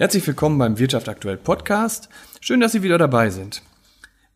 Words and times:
Herzlich 0.00 0.26
willkommen 0.26 0.56
beim 0.56 0.78
Wirtschaft 0.78 1.10
aktuell 1.10 1.36
Podcast. 1.36 2.08
Schön, 2.40 2.60
dass 2.60 2.72
Sie 2.72 2.82
wieder 2.82 2.96
dabei 2.96 3.28
sind. 3.28 3.60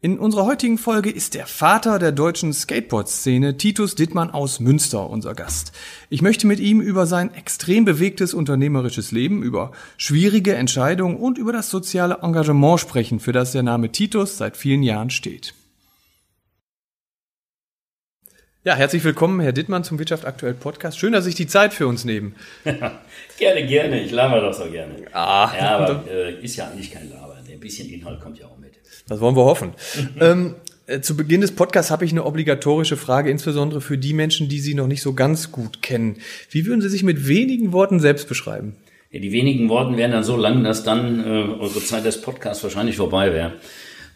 In 0.02 0.18
unserer 0.18 0.44
heutigen 0.44 0.76
Folge 0.76 1.08
ist 1.08 1.32
der 1.32 1.46
Vater 1.46 1.98
der 1.98 2.12
deutschen 2.12 2.52
Skateboard-Szene, 2.52 3.56
Titus 3.56 3.94
Dittmann 3.94 4.28
aus 4.28 4.60
Münster, 4.60 5.08
unser 5.08 5.32
Gast. 5.32 5.72
Ich 6.10 6.20
möchte 6.20 6.46
mit 6.46 6.60
ihm 6.60 6.82
über 6.82 7.06
sein 7.06 7.32
extrem 7.32 7.86
bewegtes 7.86 8.34
unternehmerisches 8.34 9.10
Leben, 9.10 9.42
über 9.42 9.72
schwierige 9.96 10.54
Entscheidungen 10.54 11.16
und 11.16 11.38
über 11.38 11.54
das 11.54 11.70
soziale 11.70 12.18
Engagement 12.20 12.80
sprechen, 12.80 13.18
für 13.18 13.32
das 13.32 13.52
der 13.52 13.62
Name 13.62 13.90
Titus 13.90 14.36
seit 14.36 14.58
vielen 14.58 14.82
Jahren 14.82 15.08
steht. 15.08 15.54
Ja, 18.66 18.76
herzlich 18.76 19.04
willkommen, 19.04 19.40
Herr 19.40 19.52
Dittmann, 19.52 19.84
zum 19.84 19.98
Wirtschaft 19.98 20.24
aktuell 20.24 20.54
Podcast. 20.54 20.98
Schön, 20.98 21.12
dass 21.12 21.24
Sie 21.24 21.30
sich 21.32 21.36
die 21.36 21.46
Zeit 21.46 21.74
für 21.74 21.86
uns 21.86 22.06
nehmen. 22.06 22.34
gerne, 23.38 23.66
gerne. 23.66 24.02
Ich 24.02 24.10
laber 24.10 24.40
doch 24.40 24.54
so 24.54 24.70
gerne. 24.70 24.94
Ah, 25.12 25.52
ja, 25.54 25.76
aber 25.76 26.04
äh, 26.10 26.42
ist 26.42 26.56
ja 26.56 26.68
eigentlich 26.68 26.90
kein 26.90 27.10
Laber. 27.10 27.36
Ein 27.46 27.60
bisschen 27.60 27.90
Inhalt 27.90 28.22
kommt 28.22 28.38
ja 28.38 28.46
auch 28.46 28.56
mit. 28.56 28.72
Das 29.06 29.20
wollen 29.20 29.36
wir 29.36 29.44
hoffen. 29.44 29.74
ähm, 30.18 30.54
äh, 30.86 31.02
zu 31.02 31.14
Beginn 31.14 31.42
des 31.42 31.54
Podcasts 31.54 31.90
habe 31.90 32.06
ich 32.06 32.12
eine 32.12 32.24
obligatorische 32.24 32.96
Frage, 32.96 33.30
insbesondere 33.30 33.82
für 33.82 33.98
die 33.98 34.14
Menschen, 34.14 34.48
die 34.48 34.60
Sie 34.60 34.72
noch 34.72 34.86
nicht 34.86 35.02
so 35.02 35.12
ganz 35.12 35.52
gut 35.52 35.82
kennen. 35.82 36.16
Wie 36.48 36.64
würden 36.64 36.80
Sie 36.80 36.88
sich 36.88 37.02
mit 37.02 37.28
wenigen 37.28 37.74
Worten 37.74 38.00
selbst 38.00 38.30
beschreiben? 38.30 38.76
Ja, 39.10 39.20
die 39.20 39.32
wenigen 39.32 39.68
Worten 39.68 39.98
wären 39.98 40.12
dann 40.12 40.24
so 40.24 40.38
lang, 40.38 40.64
dass 40.64 40.84
dann 40.84 41.22
äh, 41.22 41.42
unsere 41.52 41.84
Zeit 41.84 42.06
des 42.06 42.22
Podcasts 42.22 42.64
wahrscheinlich 42.64 42.96
vorbei 42.96 43.30
wäre. 43.30 43.52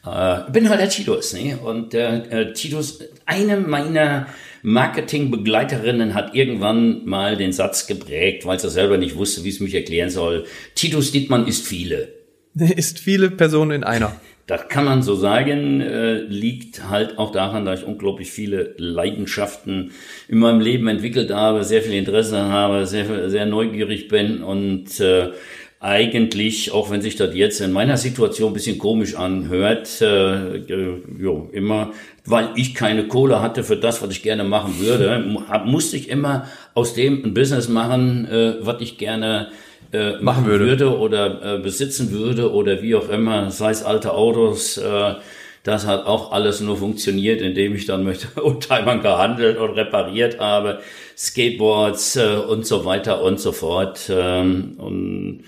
Äh, 0.07 0.51
bin 0.51 0.69
halt 0.69 0.81
der 0.81 0.89
Titus, 0.89 1.33
ne? 1.33 1.59
Und 1.63 1.95
äh, 1.95 2.53
Titus, 2.53 3.01
eine 3.27 3.59
meiner 3.59 4.27
Marketingbegleiterinnen 4.63 6.15
hat 6.15 6.35
irgendwann 6.35 7.05
mal 7.05 7.37
den 7.37 7.53
Satz 7.53 7.87
geprägt, 7.87 8.47
weil 8.47 8.59
sie 8.59 8.71
selber 8.71 8.99
nicht 8.99 9.17
wusste, 9.17 9.45
wie 9.45 9.51
es 9.51 9.61
mich 9.61 9.75
erklären 9.75 10.11
soll. 10.11 10.45
Titus 10.75 11.13
Dittmann 11.13 11.47
ist 11.47 11.67
viele. 11.67 12.09
Ist 12.55 12.99
viele 12.99 13.31
Personen 13.31 13.71
in 13.73 13.85
einer. 13.85 14.13
Das 14.49 14.67
kann 14.69 14.87
man 14.87 15.03
so 15.03 15.15
sagen, 15.15 15.83
äh, 15.83 16.21
liegt 16.21 16.89
halt 16.89 17.19
auch 17.19 17.33
daran, 17.33 17.67
dass 17.67 17.81
ich 17.81 17.87
unglaublich 17.87 18.31
viele 18.31 18.75
Leidenschaften 18.79 19.91
in 20.27 20.39
meinem 20.39 20.61
Leben 20.61 20.89
entwickelt 20.89 21.31
habe, 21.31 21.65
sehr 21.65 21.83
viel 21.83 21.93
Interesse 21.93 22.45
habe, 22.45 22.87
sehr, 22.87 23.29
sehr 23.29 23.45
neugierig 23.45 24.09
bin 24.09 24.43
und 24.43 25.01
äh, 25.01 25.33
eigentlich, 25.81 26.73
auch 26.73 26.91
wenn 26.91 27.03
sich 27.03 27.15
das 27.15 27.35
jetzt 27.35 27.61
in 27.61 27.71
meiner 27.71 27.97
Situation 27.97 28.51
ein 28.51 28.55
bisschen 28.55 28.79
komisch 28.79 29.15
anhört, 29.15 30.01
äh, 30.01 30.57
äh, 30.57 31.03
jo, 31.21 31.49
immer, 31.53 31.93
weil 32.25 32.51
ich 32.57 32.75
keine 32.75 33.07
Kohle 33.07 33.41
hatte 33.41 33.63
für 33.63 33.77
das, 33.77 34.03
was 34.03 34.11
ich 34.11 34.23
gerne 34.23 34.43
machen 34.43 34.81
würde, 34.81 35.25
musste 35.65 35.97
ich 35.97 36.09
immer 36.09 36.49
aus 36.75 36.95
dem 36.95 37.25
ein 37.25 37.33
Business 37.33 37.69
machen, 37.69 38.27
äh, 38.27 38.55
was 38.61 38.81
ich 38.81 38.99
gerne 38.99 39.49
äh, 39.93 40.17
machen, 40.21 40.47
würde. 40.47 40.67
würde. 40.67 40.99
oder 40.99 41.57
äh, 41.57 41.59
besitzen 41.61 42.11
würde 42.11 42.53
oder 42.53 42.83
wie 42.83 42.97
auch 42.97 43.09
immer, 43.09 43.53
sei 43.53 43.71
es 43.71 43.85
alte 43.85 44.13
Autos, 44.15 44.79
äh, 44.79 45.15
das 45.63 45.87
hat 45.87 46.07
auch 46.07 46.33
alles 46.33 46.61
nur 46.61 46.77
funktioniert, 46.77 47.41
indem 47.41 47.75
ich 47.77 47.87
dann 47.87 48.03
mit 48.03 48.27
Oldtimern 48.37 49.01
gehandelt 49.01 49.59
und 49.59 49.71
repariert 49.71 50.41
habe, 50.41 50.81
Skateboards 51.17 52.17
äh, 52.17 52.37
und 52.49 52.67
so 52.67 52.85
weiter 52.85 53.23
und 53.23 53.39
so 53.39 53.53
fort. 53.53 54.11
Ähm, 54.11 54.75
und 54.79 55.45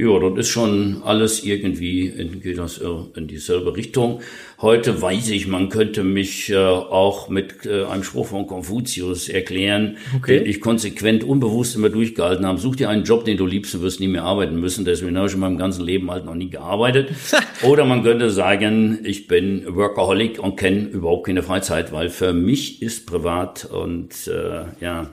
ja, 0.00 0.18
das 0.18 0.38
ist 0.38 0.48
schon 0.48 1.02
alles 1.04 1.44
irgendwie 1.44 2.06
in, 2.06 2.40
geht 2.40 2.58
das 2.58 2.80
in 3.14 3.26
dieselbe 3.26 3.76
Richtung. 3.76 4.20
Heute 4.60 5.00
weiß 5.00 5.30
ich, 5.30 5.46
man 5.46 5.68
könnte 5.68 6.04
mich 6.04 6.50
äh, 6.50 6.56
auch 6.56 7.28
mit 7.28 7.66
äh, 7.66 7.84
einem 7.84 8.02
Spruch 8.02 8.28
von 8.28 8.46
Konfuzius 8.46 9.28
erklären, 9.28 9.98
okay. 10.16 10.38
den 10.38 10.46
ich 10.46 10.60
konsequent 10.60 11.22
unbewusst 11.22 11.76
immer 11.76 11.90
durchgehalten 11.90 12.46
habe. 12.46 12.58
Such 12.58 12.76
dir 12.76 12.88
einen 12.88 13.04
Job, 13.04 13.26
den 13.26 13.36
du 13.36 13.46
liebst, 13.46 13.74
du 13.74 13.82
wirst 13.82 14.00
nie 14.00 14.08
mehr 14.08 14.24
arbeiten 14.24 14.58
müssen. 14.58 14.86
Deswegen 14.86 15.16
habe 15.18 15.28
ich 15.28 15.34
in 15.34 15.40
meinem 15.40 15.58
ganzen 15.58 15.84
Leben 15.84 16.10
halt 16.10 16.24
noch 16.24 16.34
nie 16.34 16.48
gearbeitet. 16.48 17.10
Oder 17.62 17.84
man 17.84 18.02
könnte 18.02 18.30
sagen, 18.30 19.00
ich 19.04 19.26
bin 19.26 19.64
Workaholic 19.68 20.42
und 20.42 20.56
kenne 20.56 20.88
überhaupt 20.88 21.26
keine 21.26 21.42
Freizeit, 21.42 21.92
weil 21.92 22.08
für 22.08 22.32
mich 22.32 22.80
ist 22.80 23.06
privat 23.06 23.66
und 23.66 24.28
äh, 24.28 24.64
ja 24.82 25.10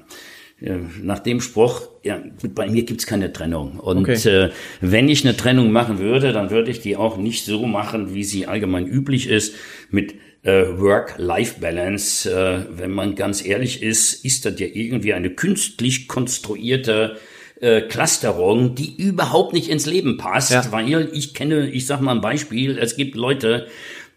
nach 0.59 1.19
dem 1.19 1.39
Spruch, 1.39 1.83
ja, 2.03 2.19
bei 2.55 2.67
mir 2.67 2.83
gibt's 2.83 3.05
keine 3.05 3.31
Trennung. 3.31 3.79
Und 3.79 4.09
okay. 4.09 4.27
äh, 4.27 4.49
wenn 4.81 5.07
ich 5.07 5.23
eine 5.23 5.37
Trennung 5.37 5.71
machen 5.71 5.99
würde, 5.99 6.33
dann 6.33 6.49
würde 6.49 6.71
ich 6.71 6.79
die 6.79 6.95
auch 6.95 7.17
nicht 7.17 7.45
so 7.45 7.67
machen, 7.67 8.15
wie 8.15 8.23
sie 8.23 8.47
allgemein 8.47 8.87
üblich 8.87 9.29
ist, 9.29 9.53
mit 9.91 10.15
äh, 10.41 10.63
Work-Life-Balance. 10.79 12.31
Äh, 12.31 12.79
wenn 12.79 12.91
man 12.91 13.13
ganz 13.13 13.45
ehrlich 13.45 13.83
ist, 13.83 14.25
ist 14.25 14.45
das 14.45 14.59
ja 14.59 14.67
irgendwie 14.71 15.13
eine 15.13 15.29
künstlich 15.29 16.07
konstruierte 16.07 17.17
äh, 17.61 17.81
Clusterung, 17.81 18.73
die 18.73 18.95
überhaupt 18.95 19.53
nicht 19.53 19.69
ins 19.69 19.85
Leben 19.85 20.17
passt, 20.17 20.51
ja. 20.51 20.71
weil 20.71 21.09
ich 21.13 21.35
kenne, 21.35 21.69
ich 21.69 21.85
sag 21.85 22.01
mal 22.01 22.15
ein 22.15 22.21
Beispiel, 22.21 22.79
es 22.79 22.95
gibt 22.95 23.15
Leute, 23.15 23.67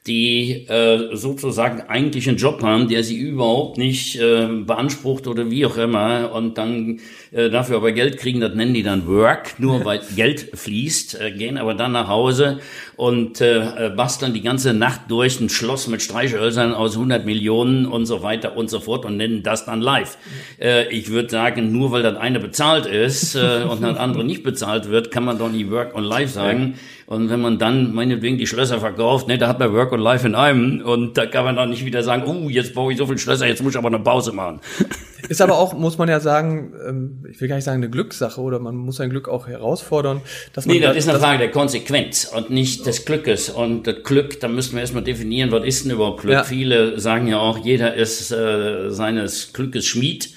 die 0.06 0.66
äh, 0.66 1.14
sozusagen 1.14 1.82
eigentlich 1.82 2.26
einen 2.26 2.38
Job 2.38 2.62
haben, 2.62 2.88
der 2.88 3.04
sie 3.04 3.16
überhaupt 3.16 3.76
nicht 3.76 4.18
äh, 4.18 4.46
beansprucht 4.46 5.26
oder 5.26 5.50
wie 5.50 5.66
auch 5.66 5.76
immer 5.76 6.32
und 6.32 6.56
dann 6.56 7.00
äh, 7.32 7.50
dafür 7.50 7.76
aber 7.76 7.92
Geld 7.92 8.16
kriegen, 8.16 8.40
das 8.40 8.54
nennen 8.54 8.72
die 8.72 8.82
dann 8.82 9.06
Work, 9.06 9.60
nur 9.60 9.84
weil 9.84 10.00
Geld 10.16 10.52
fließt, 10.54 11.20
äh, 11.20 11.32
gehen 11.32 11.58
aber 11.58 11.74
dann 11.74 11.92
nach 11.92 12.08
Hause 12.08 12.60
und 12.96 13.42
äh, 13.42 13.88
äh, 13.88 13.90
basteln 13.90 14.32
die 14.32 14.40
ganze 14.40 14.72
Nacht 14.72 15.02
durch 15.08 15.38
ein 15.38 15.50
Schloss 15.50 15.86
mit 15.86 16.00
Streichhölzern 16.00 16.72
aus 16.72 16.94
100 16.94 17.26
Millionen 17.26 17.84
und 17.84 18.06
so 18.06 18.22
weiter 18.22 18.56
und 18.56 18.70
so 18.70 18.80
fort 18.80 19.04
und 19.04 19.18
nennen 19.18 19.42
das 19.42 19.66
dann 19.66 19.82
live. 19.82 20.16
Äh, 20.58 20.88
ich 20.88 21.10
würde 21.10 21.28
sagen, 21.28 21.72
nur 21.72 21.92
weil 21.92 22.02
das 22.02 22.16
eine 22.16 22.40
bezahlt 22.40 22.86
ist 22.86 23.34
äh, 23.34 23.64
und 23.68 23.82
das 23.82 23.98
andere 23.98 24.24
nicht 24.24 24.44
bezahlt 24.44 24.88
wird, 24.88 25.10
kann 25.10 25.26
man 25.26 25.38
doch 25.38 25.50
nie 25.50 25.70
Work 25.70 25.94
und 25.94 26.04
Life 26.04 26.32
sagen. 26.32 26.78
Und 27.10 27.28
wenn 27.28 27.40
man 27.40 27.58
dann 27.58 27.92
meinetwegen 27.92 28.38
die 28.38 28.46
Schlösser 28.46 28.78
verkauft, 28.78 29.26
ne, 29.26 29.36
da 29.36 29.48
hat 29.48 29.58
man 29.58 29.72
Work 29.72 29.90
und 29.90 29.98
Life 29.98 30.24
in 30.24 30.36
einem. 30.36 30.80
Und 30.80 31.18
da 31.18 31.26
kann 31.26 31.44
man 31.44 31.56
dann 31.56 31.70
nicht 31.70 31.84
wieder 31.84 32.04
sagen, 32.04 32.22
oh, 32.24 32.48
jetzt 32.48 32.72
baue 32.72 32.92
ich 32.92 32.98
so 32.98 33.06
viele 33.06 33.18
Schlösser, 33.18 33.48
jetzt 33.48 33.64
muss 33.64 33.72
ich 33.72 33.78
aber 33.78 33.88
eine 33.88 33.98
Pause 33.98 34.30
machen. 34.30 34.60
Ist 35.28 35.42
aber 35.42 35.58
auch, 35.58 35.74
muss 35.74 35.98
man 35.98 36.08
ja 36.08 36.20
sagen, 36.20 36.72
ähm, 36.88 37.24
ich 37.28 37.40
will 37.40 37.48
gar 37.48 37.56
nicht 37.56 37.64
sagen 37.64 37.82
eine 37.82 37.90
Glückssache 37.90 38.40
oder 38.40 38.60
man 38.60 38.76
muss 38.76 38.96
sein 38.96 39.10
Glück 39.10 39.28
auch 39.28 39.48
herausfordern. 39.48 40.20
Dass 40.52 40.66
man 40.66 40.76
nee, 40.76 40.80
das, 40.80 40.94
das 40.94 41.04
ist 41.04 41.10
eine 41.10 41.18
Frage 41.18 41.38
der 41.38 41.50
Konsequenz 41.50 42.30
und 42.32 42.50
nicht 42.50 42.86
des 42.86 43.04
Glückes. 43.04 43.50
Und 43.50 43.88
das 43.88 44.04
Glück, 44.04 44.38
da 44.38 44.46
müssen 44.46 44.74
wir 44.74 44.80
erstmal 44.80 45.02
definieren, 45.02 45.50
was 45.50 45.64
ist 45.64 45.84
denn 45.84 45.92
überhaupt 45.92 46.20
Glück? 46.20 46.32
Ja. 46.32 46.44
Viele 46.44 47.00
sagen 47.00 47.26
ja 47.26 47.38
auch, 47.38 47.58
jeder 47.58 47.94
ist 47.94 48.30
äh, 48.30 48.90
seines 48.90 49.52
Glückes 49.52 49.84
Schmied. 49.84 50.30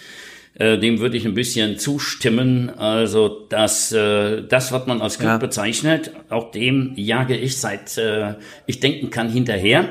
Äh, 0.55 0.77
dem 0.77 0.99
würde 0.99 1.17
ich 1.17 1.25
ein 1.25 1.33
bisschen 1.33 1.79
zustimmen. 1.79 2.69
Also 2.69 3.45
das, 3.49 3.91
äh, 3.91 4.43
das, 4.47 4.71
was 4.71 4.85
man 4.85 5.01
als 5.01 5.17
Glück 5.17 5.29
ja. 5.29 5.37
bezeichnet, 5.37 6.11
auch 6.29 6.51
dem 6.51 6.93
jage 6.95 7.35
ich 7.35 7.57
seit 7.57 7.97
äh, 7.97 8.35
ich 8.67 8.79
denken 8.79 9.09
kann 9.09 9.29
hinterher 9.29 9.89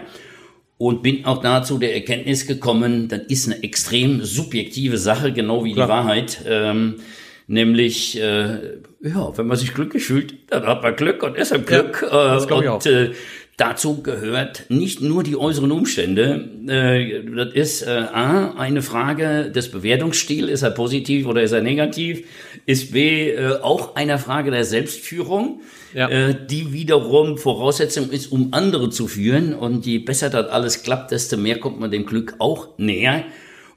und 0.78 1.02
bin 1.02 1.24
auch 1.24 1.40
dazu 1.40 1.78
der 1.78 1.94
Erkenntnis 1.94 2.46
gekommen, 2.46 3.08
das 3.08 3.22
ist 3.28 3.46
eine 3.46 3.62
extrem 3.64 4.24
subjektive 4.24 4.98
Sache, 4.98 5.32
genau 5.32 5.64
wie 5.64 5.72
Klar. 5.72 5.86
die 5.86 5.92
Wahrheit. 5.92 6.44
Ähm, 6.46 6.96
nämlich, 7.48 8.20
äh, 8.20 8.78
ja, 9.00 9.36
wenn 9.36 9.46
man 9.46 9.56
sich 9.56 9.74
glücklich 9.74 10.04
fühlt, 10.04 10.34
dann 10.50 10.64
hat 10.66 10.82
man 10.82 10.94
Glück 10.94 11.22
und 11.24 11.36
ist 11.36 11.52
ein 11.52 11.64
Glück. 11.64 12.06
Ja, 12.08 12.36
äh, 12.36 12.52
und. 12.52 12.86
Äh, 12.86 13.12
Dazu 13.58 14.02
gehört 14.02 14.64
nicht 14.70 15.02
nur 15.02 15.22
die 15.22 15.36
äußeren 15.36 15.72
Umstände. 15.72 16.48
Äh, 16.66 17.22
das 17.36 17.52
ist 17.52 17.82
äh, 17.82 17.90
A, 17.90 18.54
eine 18.56 18.80
Frage 18.80 19.50
des 19.50 19.70
Bewertungsstils. 19.70 20.50
Ist 20.50 20.62
er 20.62 20.70
positiv 20.70 21.26
oder 21.26 21.42
ist 21.42 21.52
er 21.52 21.60
negativ? 21.60 22.24
Ist 22.64 22.92
B, 22.92 23.30
äh, 23.30 23.58
auch 23.60 23.94
eine 23.94 24.18
Frage 24.18 24.50
der 24.50 24.64
Selbstführung, 24.64 25.60
ja. 25.94 26.32
die 26.32 26.72
wiederum 26.72 27.36
Voraussetzung 27.36 28.08
ist, 28.10 28.32
um 28.32 28.48
andere 28.54 28.88
zu 28.88 29.06
führen. 29.06 29.52
Und 29.52 29.84
je 29.84 29.98
besser 29.98 30.30
das 30.30 30.48
alles 30.48 30.82
klappt, 30.82 31.10
desto 31.10 31.36
mehr 31.36 31.60
kommt 31.60 31.78
man 31.78 31.90
dem 31.90 32.06
Glück 32.06 32.36
auch 32.38 32.78
näher. 32.78 33.24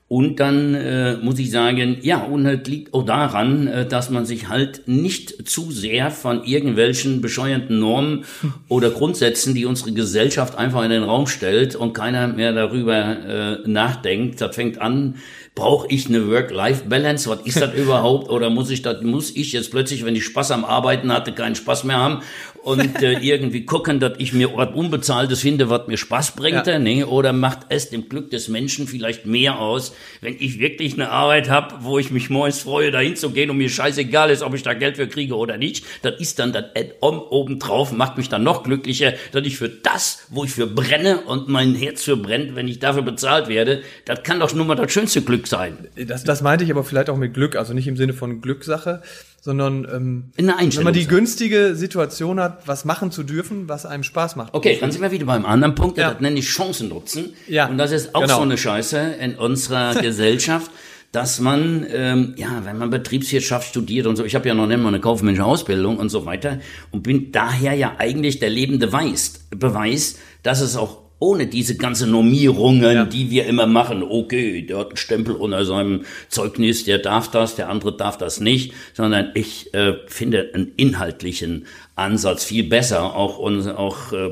Und 0.08 0.40
dann 0.40 0.76
äh, 0.76 1.18
muss 1.18 1.40
ich 1.40 1.50
sagen, 1.50 1.98
ja, 2.02 2.24
und 2.24 2.46
es 2.46 2.68
liegt 2.68 2.94
auch 2.94 3.04
daran, 3.04 3.66
äh, 3.66 3.88
dass 3.88 4.12
man 4.12 4.24
sich 4.24 4.50
halt 4.50 4.84
nicht 4.88 5.50
zu 5.50 5.72
sehr 5.72 6.12
von 6.12 6.44
irgendwelchen 6.44 7.22
bescheuerten 7.22 7.80
Normen 7.80 8.24
oder 8.70 8.92
Grundsätzen, 8.92 9.56
die 9.56 9.66
unsere 9.66 9.94
Gesellschaft 9.94 10.60
einfach 10.60 10.84
in 10.84 10.92
den 10.92 11.02
Raum 11.02 11.26
stellt 11.26 11.76
und 11.76 11.94
keiner 11.94 12.28
mehr 12.28 12.54
darüber 12.54 13.64
äh, 13.66 13.68
nachdenkt. 13.68 14.42
Das 14.42 14.56
fängt 14.56 14.80
an, 14.80 15.16
brauche 15.56 15.88
ich 15.90 16.08
eine 16.08 16.30
Work-Life-Balance? 16.30 17.28
Was 17.28 17.42
ist 17.42 17.60
das 17.60 17.74
überhaupt? 17.76 18.30
Oder 18.30 18.52
muss 18.52 18.70
ich 18.70 18.84
das, 18.84 19.02
muss 19.02 19.36
ich 19.36 19.54
jetzt 19.54 19.72
plötzlich, 19.72 20.06
wenn 20.06 20.16
ich 20.16 20.26
Spaß 20.26 20.52
am 20.52 20.66
Arbeiten 20.66 21.12
hatte, 21.12 21.32
keinen 21.32 21.56
Spaß 21.56 21.84
mehr 21.84 21.98
haben? 21.98 22.22
Und 22.66 23.02
äh, 23.02 23.20
irgendwie 23.20 23.66
gucken, 23.66 24.00
dass 24.00 24.14
ich 24.18 24.34
mir 24.34 24.50
was 24.56 24.74
Unbezahltes 24.74 25.42
finde, 25.42 25.70
was 25.70 25.88
mir 25.88 25.98
Spaß 25.98 26.32
bringt, 26.32 26.68
ja. 26.68 26.80
ne? 26.80 27.06
oder 27.06 27.32
macht 27.32 27.60
es 27.70 27.90
dem 27.90 28.10
Glück 28.10 28.32
des 28.32 28.50
Menschen 28.50 28.88
vielleicht 28.88 29.26
mehr 29.26 29.60
aus, 29.60 29.94
wenn 30.22 30.36
ich 30.40 30.60
wirklich 30.60 30.96
eine 30.96 31.12
Arbeit 31.12 31.50
habe, 31.50 31.76
wo 31.82 32.00
ich 32.00 32.12
mich 32.12 32.30
morgens 32.30 32.60
freue, 32.60 32.92
dahin 32.92 33.16
zu 33.16 33.30
gehen 33.30 33.50
und 33.50 33.58
mir 33.58 33.70
scheißegal 33.70 34.32
ist, 34.32 34.42
ob 34.42 34.56
ich 34.56 34.64
da 34.64 34.74
Geld 34.74 34.98
für 34.98 35.08
kriege 35.08 35.36
oder 35.36 35.58
nicht, 35.58 35.86
das 36.02 36.20
ist 36.20 36.40
dann 36.40 36.52
das 36.52 36.66
Add-on 36.76 37.20
obendrauf, 37.20 37.92
macht 37.92 38.18
mich 38.18 38.30
dann 38.30 38.44
noch 38.44 38.64
glücklicher, 38.64 39.14
dass 39.32 39.46
ich 39.46 39.58
für 39.58 39.70
das, 39.70 40.26
wo 40.30 40.44
ich 40.44 40.52
für 40.52 40.68
brenne 40.68 41.22
und 41.22 41.48
mein 41.48 41.76
Herz 41.76 42.04
für 42.04 42.18
brennt, 42.18 42.56
wenn 42.56 42.68
ich 42.68 42.80
dafür 42.80 43.04
bezahlt 43.04 43.48
werde, 43.48 43.84
das 44.04 44.24
kann 44.24 44.40
doch 44.40 44.54
nur 44.54 44.66
mal 44.66 44.76
das 44.76 44.92
schönste 44.92 45.22
Glück 45.22 45.36
Glück 45.36 45.48
sein. 45.48 45.88
Das, 46.08 46.24
das 46.24 46.42
meinte 46.42 46.64
ich 46.64 46.72
aber 46.72 46.84
vielleicht 46.84 47.10
auch 47.10 47.18
mit 47.18 47.34
Glück, 47.34 47.56
also 47.56 47.74
nicht 47.74 47.88
im 47.88 47.98
Sinne 47.98 48.14
von 48.14 48.42
Glückssache, 48.42 49.02
sondern 49.46 49.86
ähm, 49.94 50.24
In 50.38 50.48
der 50.48 50.56
wenn 50.60 50.84
man 50.84 50.94
die 50.94 51.06
günstige 51.06 51.76
Situation 51.76 52.40
hat, 52.40 52.68
was 52.68 52.84
machen 52.84 53.12
zu 53.12 53.22
dürfen, 53.22 53.70
was 53.70 53.86
einem 53.86 54.02
Spaß 54.02 54.38
macht. 54.38 54.56
Okay, 54.56 54.80
dann 54.82 54.92
sind 54.92 55.04
wir 55.04 55.12
wieder 55.12 55.28
beim 55.28 55.46
anderen 55.46 55.76
Punkt, 55.76 56.00
Ja. 56.00 56.14
das 56.14 56.20
nenne 56.20 56.40
ich 56.40 56.48
Chancen 56.48 56.90
nutzen. 56.90 57.34
Ja, 57.48 57.68
Und 57.68 57.78
das 57.78 57.92
ist 57.92 58.16
auch 58.16 58.22
genau. 58.22 58.38
so 58.38 58.42
eine 58.42 58.58
Scheiße 58.58 58.98
in 59.22 59.36
unserer 59.36 59.94
Gesellschaft, 60.02 60.72
dass 61.12 61.40
man, 61.40 61.86
ähm, 61.94 62.34
ja, 62.38 62.64
wenn 62.66 62.80
man 62.80 62.90
Betriebswirtschaft 62.90 63.70
studiert 63.70 64.08
und 64.08 64.16
so, 64.16 64.26
ich 64.26 64.34
habe 64.34 64.48
ja 64.48 64.56
noch 64.56 64.66
nicht 64.66 64.80
mal 64.82 64.88
eine 64.88 65.00
kaufmännische 65.00 65.46
Ausbildung 65.46 65.98
und 65.98 66.10
so 66.10 66.26
weiter 66.26 66.60
und 66.90 67.04
bin 67.04 67.32
daher 67.32 67.76
ja 67.76 67.98
eigentlich 68.00 68.40
der 68.40 68.50
lebende 68.50 68.88
Beweis, 68.88 69.42
Beweis 69.52 70.18
dass 70.42 70.60
es 70.60 70.76
auch 70.76 71.05
ohne 71.20 71.48
diese 71.48 71.78
ganze 71.78 72.08
Normierungen, 72.08 72.94
Ja. 72.94 73.06
die 73.06 73.32
wir 73.32 73.46
immer 73.46 73.68
machen, 73.68 74.04
okay, 74.04 74.62
der 74.64 74.80
hat 74.80 74.88
einen 74.90 74.98
Stempel 74.98 75.36
unter 75.36 75.64
seinem 75.66 76.02
Zeugnis, 76.28 76.84
der 76.84 76.98
darf 77.00 77.32
das, 77.32 77.56
der 77.56 77.70
andere 77.70 77.96
darf 77.96 78.18
das 78.18 78.40
nicht, 78.40 78.74
sondern 78.94 79.32
ich 79.34 79.74
äh, 79.74 79.94
finde 80.08 80.52
einen 80.54 80.74
inhaltlichen 80.76 81.66
Ansatz 81.96 82.44
viel 82.44 82.64
besser. 82.66 83.16
Auch, 83.16 83.38
und 83.40 83.68
auch 83.70 84.12
äh, 84.12 84.30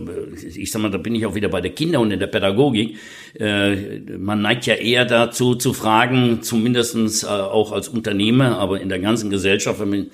ich 0.55 0.71
sag 0.71 0.81
mal, 0.81 0.91
da 0.91 0.97
bin 0.97 1.15
ich 1.15 1.25
auch 1.25 1.35
wieder 1.35 1.47
bei 1.47 1.61
der 1.61 1.71
Kinder 1.71 2.01
und 2.01 2.11
in 2.11 2.19
der 2.19 2.27
Pädagogik. 2.27 2.97
Äh, 3.39 3.99
man 4.17 4.41
neigt 4.41 4.65
ja 4.65 4.75
eher 4.75 5.05
dazu 5.05 5.55
zu 5.55 5.71
fragen, 5.73 6.41
zumindestens 6.41 7.23
äh, 7.23 7.27
auch 7.27 7.71
als 7.71 7.87
Unternehmer, 7.87 8.59
aber 8.59 8.81
in 8.81 8.89
der 8.89 8.99
ganzen 8.99 9.29
Gesellschaft, 9.29 9.79
wenn 9.79 9.89
man 9.89 10.07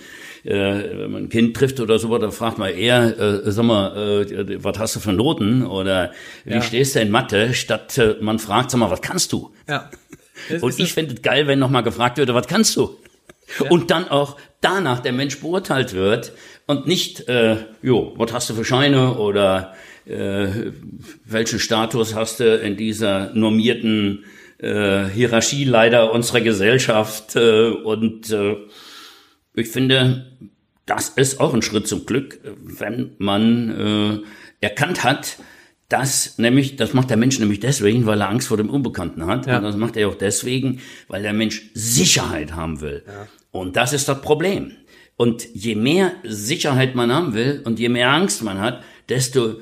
äh, 0.44 0.52
wenn 0.54 1.12
man 1.12 1.24
ein 1.24 1.30
Kind 1.30 1.56
trifft 1.56 1.80
oder 1.80 2.00
so, 2.00 2.18
da 2.18 2.32
fragt 2.32 2.58
man 2.58 2.72
eher, 2.74 3.18
äh, 3.46 3.52
sag 3.52 3.66
mal, 3.66 4.24
äh, 4.24 4.64
was 4.64 4.80
hast 4.80 4.96
du 4.96 5.00
für 5.00 5.14
Noten 5.14 5.66
oder 5.66 6.12
wie 6.46 6.54
Ja. 6.56 6.62
stehst 6.62 6.96
du 6.96 7.02
in 7.02 7.12
Mathe, 7.12 7.54
statt 7.54 7.98
äh, 7.98 8.16
man 8.22 8.40
fragt, 8.40 8.72
sag 8.72 8.80
mal, 8.80 8.90
was 8.92 9.02
kannst 9.02 9.32
du? 9.34 9.52
Ja. 9.68 9.90
Es 10.50 10.64
Und 10.64 10.80
ich 10.80 10.94
fände 10.94 11.14
es 11.16 11.22
geil, 11.22 11.48
wenn 11.48 11.60
nochmal 11.60 11.84
gefragt 11.84 12.18
würde, 12.18 12.34
was 12.34 12.48
kannst 12.48 12.74
du? 12.78 12.96
Und 13.70 13.92
dann 13.92 14.08
auch 14.08 14.38
danach 14.62 15.02
der 15.02 15.12
Mensch 15.12 15.42
beurteilt 15.42 15.94
wird 15.94 16.32
und 16.66 16.88
nicht, 16.88 17.28
äh, 17.28 17.58
jo, 17.82 18.14
was 18.16 18.32
hast 18.32 18.50
du 18.50 18.54
für 18.54 18.64
Scheine 18.64 19.16
oder 19.18 19.74
äh, 20.06 20.72
welchen 21.26 21.60
Status 21.60 22.16
hast 22.16 22.40
du 22.40 22.56
in 22.56 22.78
dieser 22.78 23.34
normierten 23.34 24.24
äh, 24.60 25.06
Hierarchie 25.06 25.66
leider 25.66 26.14
unserer 26.14 26.42
Gesellschaft 26.42 27.36
äh, 27.36 27.70
und 27.70 28.32
äh, 28.32 28.56
ich 29.60 29.70
finde, 29.70 30.32
das 30.86 31.10
ist 31.10 31.40
auch 31.40 31.54
ein 31.54 31.62
Schritt 31.62 31.88
zum 31.88 32.06
Glück, 32.06 32.40
wenn 32.64 33.12
man 33.18 33.70
äh, 33.70 34.66
erkannt 34.66 35.04
hat, 35.04 35.38
dass 35.88 36.38
nämlich, 36.38 36.76
das 36.76 36.94
macht 36.94 37.10
der 37.10 37.18
Mensch 37.18 37.40
nämlich 37.40 37.60
deswegen, 37.60 38.06
weil 38.06 38.22
er 38.22 38.30
Angst 38.30 38.48
vor 38.48 38.58
dem 38.58 38.70
Unbekannten 38.70 39.26
hat. 39.26 39.48
Ja. 39.48 39.58
Und 39.58 39.64
das 39.64 39.76
macht 39.76 39.98
er 39.98 40.08
auch 40.08 40.16
deswegen, 40.16 40.82
weil 41.08 41.24
der 41.24 41.34
Mensch 41.34 41.72
Sicherheit 41.74 42.56
haben 42.56 42.82
will. 42.82 43.04
Und 43.52 43.76
das 43.76 43.94
ist 43.94 44.08
das 44.08 44.22
Problem. 44.22 44.72
Und 45.16 45.48
je 45.54 45.76
mehr 45.76 46.14
Sicherheit 46.24 46.96
man 46.96 47.12
haben 47.12 47.34
will 47.34 47.62
und 47.66 47.80
je 47.80 47.90
mehr 47.90 48.12
Angst 48.12 48.44
man 48.44 48.60
hat, 48.60 48.84
desto 49.10 49.58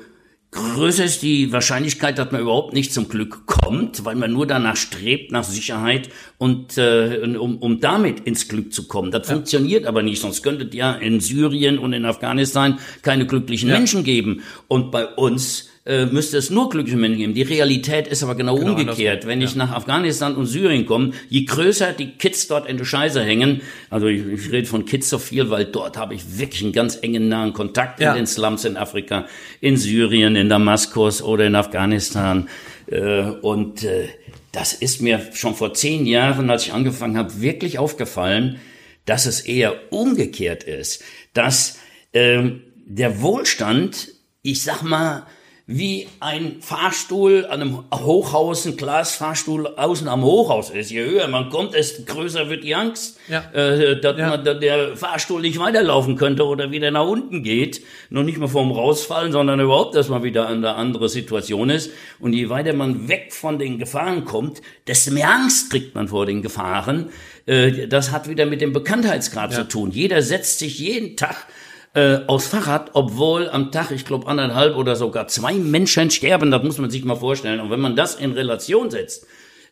größer 0.50 1.04
ist 1.04 1.22
die 1.22 1.52
Wahrscheinlichkeit, 1.52 2.18
dass 2.18 2.32
man 2.32 2.40
überhaupt 2.40 2.72
nicht 2.72 2.92
zum 2.92 3.08
Glück 3.08 3.46
kommt, 3.46 4.04
weil 4.04 4.16
man 4.16 4.32
nur 4.32 4.46
danach 4.46 4.76
strebt, 4.76 5.30
nach 5.30 5.44
Sicherheit 5.44 6.08
und 6.38 6.78
äh, 6.78 7.20
um, 7.38 7.58
um 7.58 7.80
damit 7.80 8.20
ins 8.20 8.48
Glück 8.48 8.72
zu 8.72 8.88
kommen. 8.88 9.10
Das 9.10 9.28
funktioniert 9.28 9.86
aber 9.86 10.02
nicht, 10.02 10.20
sonst 10.20 10.42
könntet 10.42 10.74
ja 10.74 10.92
in 10.92 11.20
Syrien 11.20 11.78
und 11.78 11.92
in 11.92 12.04
Afghanistan 12.04 12.78
keine 13.02 13.26
glücklichen 13.26 13.68
Menschen 13.68 14.04
geben. 14.04 14.42
Und 14.68 14.90
bei 14.90 15.06
uns 15.06 15.67
äh, 15.88 16.04
müsste 16.06 16.36
es 16.36 16.50
nur 16.50 16.68
glückliche 16.68 16.98
Menschen 16.98 17.18
geben. 17.18 17.34
Die 17.34 17.42
Realität 17.42 18.06
ist 18.06 18.22
aber 18.22 18.34
genau, 18.34 18.56
Genau 18.56 18.72
umgekehrt. 18.72 19.26
Wenn 19.26 19.40
ich 19.40 19.56
nach 19.56 19.72
Afghanistan 19.72 20.36
und 20.36 20.44
Syrien 20.46 20.84
komme, 20.84 21.12
je 21.30 21.44
größer 21.46 21.92
die 21.94 22.10
Kids 22.12 22.46
dort 22.46 22.68
in 22.68 22.76
der 22.76 22.84
Scheiße 22.84 23.22
hängen, 23.22 23.62
also 23.88 24.06
ich, 24.06 24.22
ich 24.26 24.52
rede 24.52 24.66
von 24.66 24.84
Kids 24.84 25.08
so 25.08 25.18
viel, 25.18 25.48
weil 25.48 25.64
dort 25.64 25.96
habe 25.96 26.14
ich 26.14 26.38
wirklich 26.38 26.62
einen 26.62 26.72
ganz 26.74 26.98
engen 27.00 27.28
nahen 27.28 27.54
Kontakt 27.54 28.00
Ja. 28.00 28.10
in 28.10 28.18
den 28.18 28.26
Slums 28.26 28.66
in 28.66 28.76
Afrika, 28.76 29.26
in 29.62 29.78
Syrien, 29.78 30.36
in 30.36 30.50
Damaskus 30.50 31.22
oder 31.22 31.46
in 31.46 31.54
Afghanistan. 31.54 32.48
Äh, 32.86 33.22
und 33.40 33.82
äh, 33.84 34.08
das 34.52 34.74
ist 34.74 35.00
mir 35.00 35.20
schon 35.32 35.54
vor 35.54 35.72
zehn 35.72 36.04
Jahren, 36.04 36.50
als 36.50 36.66
ich 36.66 36.72
angefangen 36.74 37.16
habe, 37.16 37.40
wirklich 37.40 37.78
aufgefallen, 37.78 38.58
dass 39.06 39.24
es 39.24 39.40
eher 39.40 39.74
umgekehrt 39.90 40.64
ist, 40.64 41.02
dass 41.32 41.78
ähm, 42.12 42.62
der 42.84 43.22
Wohlstand, 43.22 44.08
ich 44.42 44.62
sag 44.62 44.82
mal, 44.82 45.26
wie 45.70 46.08
ein 46.20 46.56
Fahrstuhl 46.62 47.44
an 47.44 47.60
einem 47.60 47.84
Hochhaus, 47.92 48.64
ein 48.64 48.78
Glasfahrstuhl 48.78 49.66
außen 49.66 50.08
am 50.08 50.22
Hochhaus 50.24 50.70
ist. 50.70 50.90
Je 50.90 51.04
höher 51.04 51.28
man 51.28 51.50
kommt, 51.50 51.74
desto 51.74 52.04
größer 52.04 52.48
wird 52.48 52.64
die 52.64 52.74
Angst, 52.74 53.18
Ja. 53.28 53.40
äh, 53.52 54.00
dass 54.00 54.18
Ja. 54.18 54.30
man, 54.30 54.44
dass 54.46 54.60
der 54.60 54.96
Fahrstuhl 54.96 55.42
nicht 55.42 55.58
weiterlaufen 55.58 56.16
könnte 56.16 56.46
oder 56.46 56.70
wieder 56.70 56.90
nach 56.90 57.06
unten 57.06 57.42
geht. 57.42 57.82
Noch 58.08 58.22
nicht 58.22 58.38
mal 58.38 58.48
vorm 58.48 58.72
Rausfallen, 58.72 59.30
sondern 59.30 59.60
überhaupt, 59.60 59.94
dass 59.94 60.08
man 60.08 60.22
wieder 60.22 60.44
in 60.48 60.64
eine 60.64 60.74
andere 60.74 61.10
Situation 61.10 61.68
ist. 61.68 61.90
Und 62.18 62.32
je 62.32 62.48
weiter 62.48 62.72
man 62.72 63.06
weg 63.08 63.34
von 63.34 63.58
den 63.58 63.78
Gefahren 63.78 64.24
kommt, 64.24 64.62
desto 64.86 65.10
mehr 65.12 65.30
Angst 65.30 65.70
kriegt 65.70 65.94
man 65.94 66.08
vor 66.08 66.24
den 66.24 66.40
Gefahren. 66.40 67.10
Äh, 67.44 67.88
das 67.88 68.10
hat 68.10 68.26
wieder 68.26 68.46
mit 68.46 68.62
dem 68.62 68.72
Bekanntheitsgrad 68.72 69.52
zu 69.52 69.68
tun. 69.68 69.90
Jeder 69.90 70.22
setzt 70.22 70.60
sich 70.60 70.78
jeden 70.78 71.18
Tag 71.18 71.46
äh, 71.94 72.18
aufs 72.26 72.48
Fahrrad, 72.48 72.90
obwohl 72.94 73.48
am 73.48 73.72
Tag, 73.72 73.90
ich 73.90 74.04
glaube, 74.04 74.26
anderthalb 74.26 74.76
oder 74.76 74.94
sogar 74.96 75.28
zwei 75.28 75.54
Menschen 75.54 76.10
sterben. 76.10 76.50
Das 76.50 76.62
muss 76.62 76.78
man 76.78 76.90
sich 76.90 77.04
mal 77.04 77.16
vorstellen. 77.16 77.60
Und 77.60 77.70
wenn 77.70 77.80
man 77.80 77.96
das 77.96 78.14
in 78.14 78.32
Relation 78.32 78.90
setzt, 78.90 79.26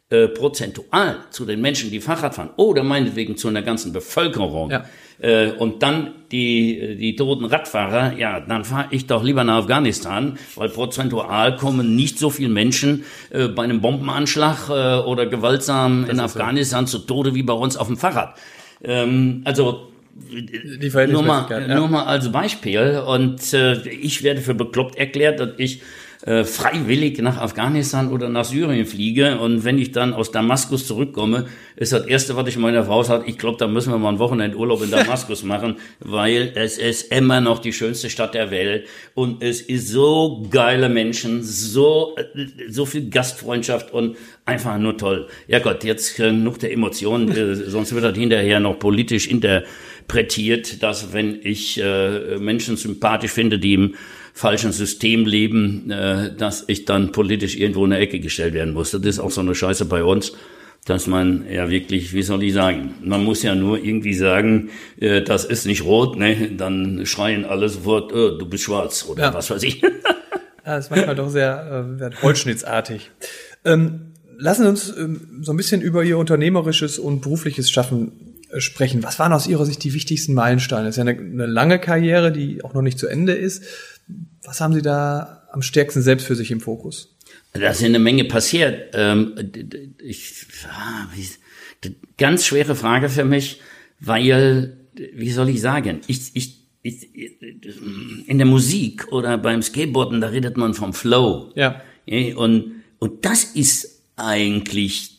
äh, 0.08 0.28
prozentual 0.28 1.16
zu 1.30 1.44
den 1.44 1.60
Menschen, 1.60 1.90
die 1.90 2.00
Fahrrad 2.00 2.34
fahren, 2.34 2.50
oder 2.56 2.84
meinetwegen 2.84 3.36
zu 3.36 3.48
einer 3.48 3.62
ganzen 3.62 3.92
Bevölkerung, 3.92 4.70
Ja. 4.70 4.84
äh, 5.18 5.50
und 5.50 5.82
dann 5.82 6.12
die, 6.30 6.96
die 6.96 7.16
toten 7.16 7.44
Radfahrer, 7.44 8.16
ja, 8.16 8.38
dann 8.38 8.64
fahre 8.64 8.86
ich 8.90 9.06
doch 9.08 9.24
lieber 9.24 9.42
nach 9.42 9.56
Afghanistan, 9.62 10.38
weil 10.54 10.68
prozentual 10.68 11.56
kommen 11.56 11.96
nicht 11.96 12.20
so 12.20 12.30
viele 12.30 12.50
Menschen 12.50 13.04
äh, 13.30 13.48
bei 13.48 13.64
einem 13.64 13.80
Bombenanschlag 13.80 14.68
äh, 14.70 15.04
oder 15.04 15.26
gewaltsam 15.26 16.08
in 16.08 16.20
Afghanistan 16.20 16.86
zu 16.86 17.00
Tode 17.00 17.34
wie 17.34 17.42
bei 17.42 17.54
uns 17.54 17.76
auf 17.76 17.88
dem 17.88 17.96
Fahrrad. 17.96 18.36
Ähm, 18.84 19.42
also 19.44 19.88
die 20.16 20.78
nur 20.78 21.22
mal, 21.22 21.46
Verhältnismäßigkeit. 21.46 21.68
nur 21.68 21.88
mal 21.88 22.04
als 22.04 22.30
Beispiel. 22.32 23.02
Und 23.06 23.52
äh, 23.52 23.88
ich 23.88 24.22
werde 24.22 24.40
für 24.40 24.54
bekloppt 24.54 24.96
erklärt, 24.96 25.40
dass 25.40 25.50
ich 25.58 25.82
äh, 26.26 26.44
freiwillig 26.44 27.18
nach 27.18 27.38
Afghanistan 27.38 28.10
oder 28.10 28.28
nach 28.28 28.44
Syrien 28.44 28.86
fliege. 28.86 29.38
Und 29.38 29.64
wenn 29.64 29.78
ich 29.78 29.92
dann 29.92 30.14
aus 30.14 30.32
Damaskus 30.32 30.86
zurückkomme, 30.86 31.46
ist 31.76 31.92
das 31.92 32.06
Erste, 32.06 32.36
was 32.36 32.48
ich 32.48 32.56
meiner 32.56 32.84
Frau 32.84 33.02
sage, 33.02 33.24
ich 33.26 33.38
glaube, 33.38 33.58
da 33.58 33.68
müssen 33.68 33.92
wir 33.92 33.98
mal 33.98 34.08
einen 34.08 34.18
Wochenendurlaub 34.18 34.82
in 34.82 34.90
Damaskus 34.90 35.42
machen, 35.44 35.76
weil 36.00 36.52
es 36.54 36.78
ist 36.78 37.12
immer 37.12 37.40
noch 37.40 37.58
die 37.58 37.72
schönste 37.72 38.10
Stadt 38.10 38.34
der 38.34 38.50
Welt. 38.50 38.86
Und 39.14 39.42
es 39.42 39.60
ist 39.60 39.88
so 39.88 40.46
geile 40.50 40.88
Menschen, 40.88 41.42
so, 41.42 42.16
äh, 42.16 42.46
so 42.68 42.86
viel 42.86 43.10
Gastfreundschaft 43.10 43.92
und 43.92 44.16
einfach 44.46 44.78
nur 44.78 44.96
toll. 44.96 45.28
Ja 45.48 45.58
Gott, 45.58 45.84
jetzt 45.84 46.18
äh, 46.18 46.30
genug 46.30 46.58
der 46.58 46.72
Emotionen, 46.72 47.30
äh, 47.30 47.54
sonst 47.54 47.94
wird 47.94 48.04
das 48.04 48.16
hinterher 48.16 48.58
noch 48.58 48.78
politisch 48.78 49.28
interpretiert, 50.06 50.82
dass 50.82 51.12
wenn 51.12 51.38
ich 51.42 51.80
äh, 51.82 52.38
Menschen 52.38 52.76
sympathisch 52.76 53.32
finde, 53.32 53.58
die 53.58 53.74
im 53.74 53.94
falschen 54.32 54.72
System 54.72 55.26
leben, 55.26 55.90
äh, 55.90 56.34
dass 56.36 56.64
ich 56.68 56.84
dann 56.84 57.12
politisch 57.12 57.56
irgendwo 57.56 57.84
in 57.84 57.92
eine 57.92 58.02
Ecke 58.02 58.20
gestellt 58.20 58.54
werden 58.54 58.74
muss. 58.74 58.92
Das 58.92 59.02
ist 59.02 59.18
auch 59.18 59.30
so 59.30 59.40
eine 59.40 59.54
Scheiße 59.54 59.86
bei 59.86 60.04
uns, 60.04 60.32
dass 60.84 61.06
man 61.06 61.44
ja 61.50 61.68
wirklich, 61.70 62.12
wie 62.12 62.22
soll 62.22 62.42
ich 62.44 62.52
sagen, 62.52 62.94
man 63.02 63.24
muss 63.24 63.42
ja 63.42 63.54
nur 63.54 63.82
irgendwie 63.82 64.14
sagen, 64.14 64.70
äh, 65.00 65.22
das 65.22 65.44
ist 65.44 65.66
nicht 65.66 65.84
rot, 65.84 66.16
ne? 66.16 66.50
dann 66.56 67.04
schreien 67.06 67.44
alle 67.44 67.68
sofort, 67.68 68.12
äh, 68.12 68.38
du 68.38 68.46
bist 68.48 68.64
schwarz 68.64 69.06
oder 69.08 69.24
Ja. 69.24 69.34
was 69.34 69.50
weiß 69.50 69.62
ich. 69.62 69.82
Das 70.64 70.86
ist 70.86 70.90
manchmal 70.90 71.14
doch 71.14 71.28
sehr 71.28 71.86
äh, 72.00 72.22
holzschnittsartig. 72.22 73.12
Ähm, 73.64 74.00
lassen 74.36 74.64
Sie 74.64 74.68
uns 74.68 74.96
ähm, 74.98 75.20
so 75.40 75.52
ein 75.52 75.56
bisschen 75.56 75.80
über 75.80 76.02
Ihr 76.02 76.18
unternehmerisches 76.18 76.98
und 76.98 77.20
berufliches 77.22 77.70
Schaffen 77.70 78.25
sprechen. 78.58 79.02
Was 79.02 79.18
waren 79.18 79.32
aus 79.32 79.46
Ihrer 79.46 79.66
Sicht 79.66 79.82
die 79.84 79.94
wichtigsten 79.94 80.34
Meilensteine? 80.34 80.86
Das 80.86 80.96
ist 80.96 81.04
ja 81.04 81.10
eine, 81.10 81.18
eine 81.18 81.46
lange 81.46 81.78
Karriere, 81.78 82.32
die 82.32 82.62
auch 82.64 82.74
noch 82.74 82.82
nicht 82.82 82.98
zu 82.98 83.06
Ende 83.06 83.32
ist. 83.32 83.64
Was 84.44 84.60
haben 84.60 84.74
Sie 84.74 84.82
da 84.82 85.42
am 85.52 85.62
stärksten 85.62 86.02
selbst 86.02 86.26
für 86.26 86.36
sich 86.36 86.50
im 86.50 86.60
Fokus? 86.60 87.16
Da 87.52 87.70
ist 87.70 87.82
eine 87.82 87.98
Menge 87.98 88.24
passiert. 88.24 88.94
Ähm, 88.94 89.34
ich, 89.98 90.46
ah, 90.68 91.08
ganz 92.18 92.44
schwere 92.44 92.74
Frage 92.74 93.08
für 93.08 93.24
mich, 93.24 93.60
weil, 93.98 94.76
wie 95.14 95.30
soll 95.30 95.48
ich 95.48 95.60
sagen, 95.60 96.00
ich, 96.06 96.30
ich, 96.34 96.62
ich, 96.82 97.08
in 98.26 98.38
der 98.38 98.46
Musik 98.46 99.10
oder 99.12 99.38
beim 99.38 99.62
Skateboarden, 99.62 100.20
da 100.20 100.28
redet 100.28 100.56
man 100.56 100.74
vom 100.74 100.92
Flow. 100.92 101.52
Ja, 101.54 101.80
Und, 102.36 102.82
und 102.98 103.24
das 103.24 103.44
ist 103.44 104.02
eigentlich 104.16 105.15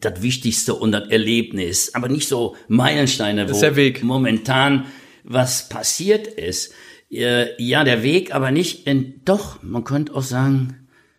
das 0.00 0.22
Wichtigste 0.22 0.74
und 0.74 0.92
das 0.92 1.08
Erlebnis, 1.08 1.94
aber 1.94 2.08
nicht 2.08 2.28
so 2.28 2.54
Meilensteine, 2.68 3.48
wo 3.48 3.52
ist 3.52 3.60
der 3.62 3.76
Weg. 3.76 4.02
momentan 4.04 4.84
was 5.24 5.68
passiert 5.68 6.26
ist. 6.26 6.72
Äh, 7.10 7.46
Ja, 7.62 7.84
der 7.84 8.02
Weg, 8.02 8.34
aber 8.34 8.50
nicht 8.50 8.86
in, 8.86 9.20
doch, 9.24 9.62
man 9.62 9.84
könnte 9.84 10.14
auch 10.14 10.22
sagen, 10.22 10.74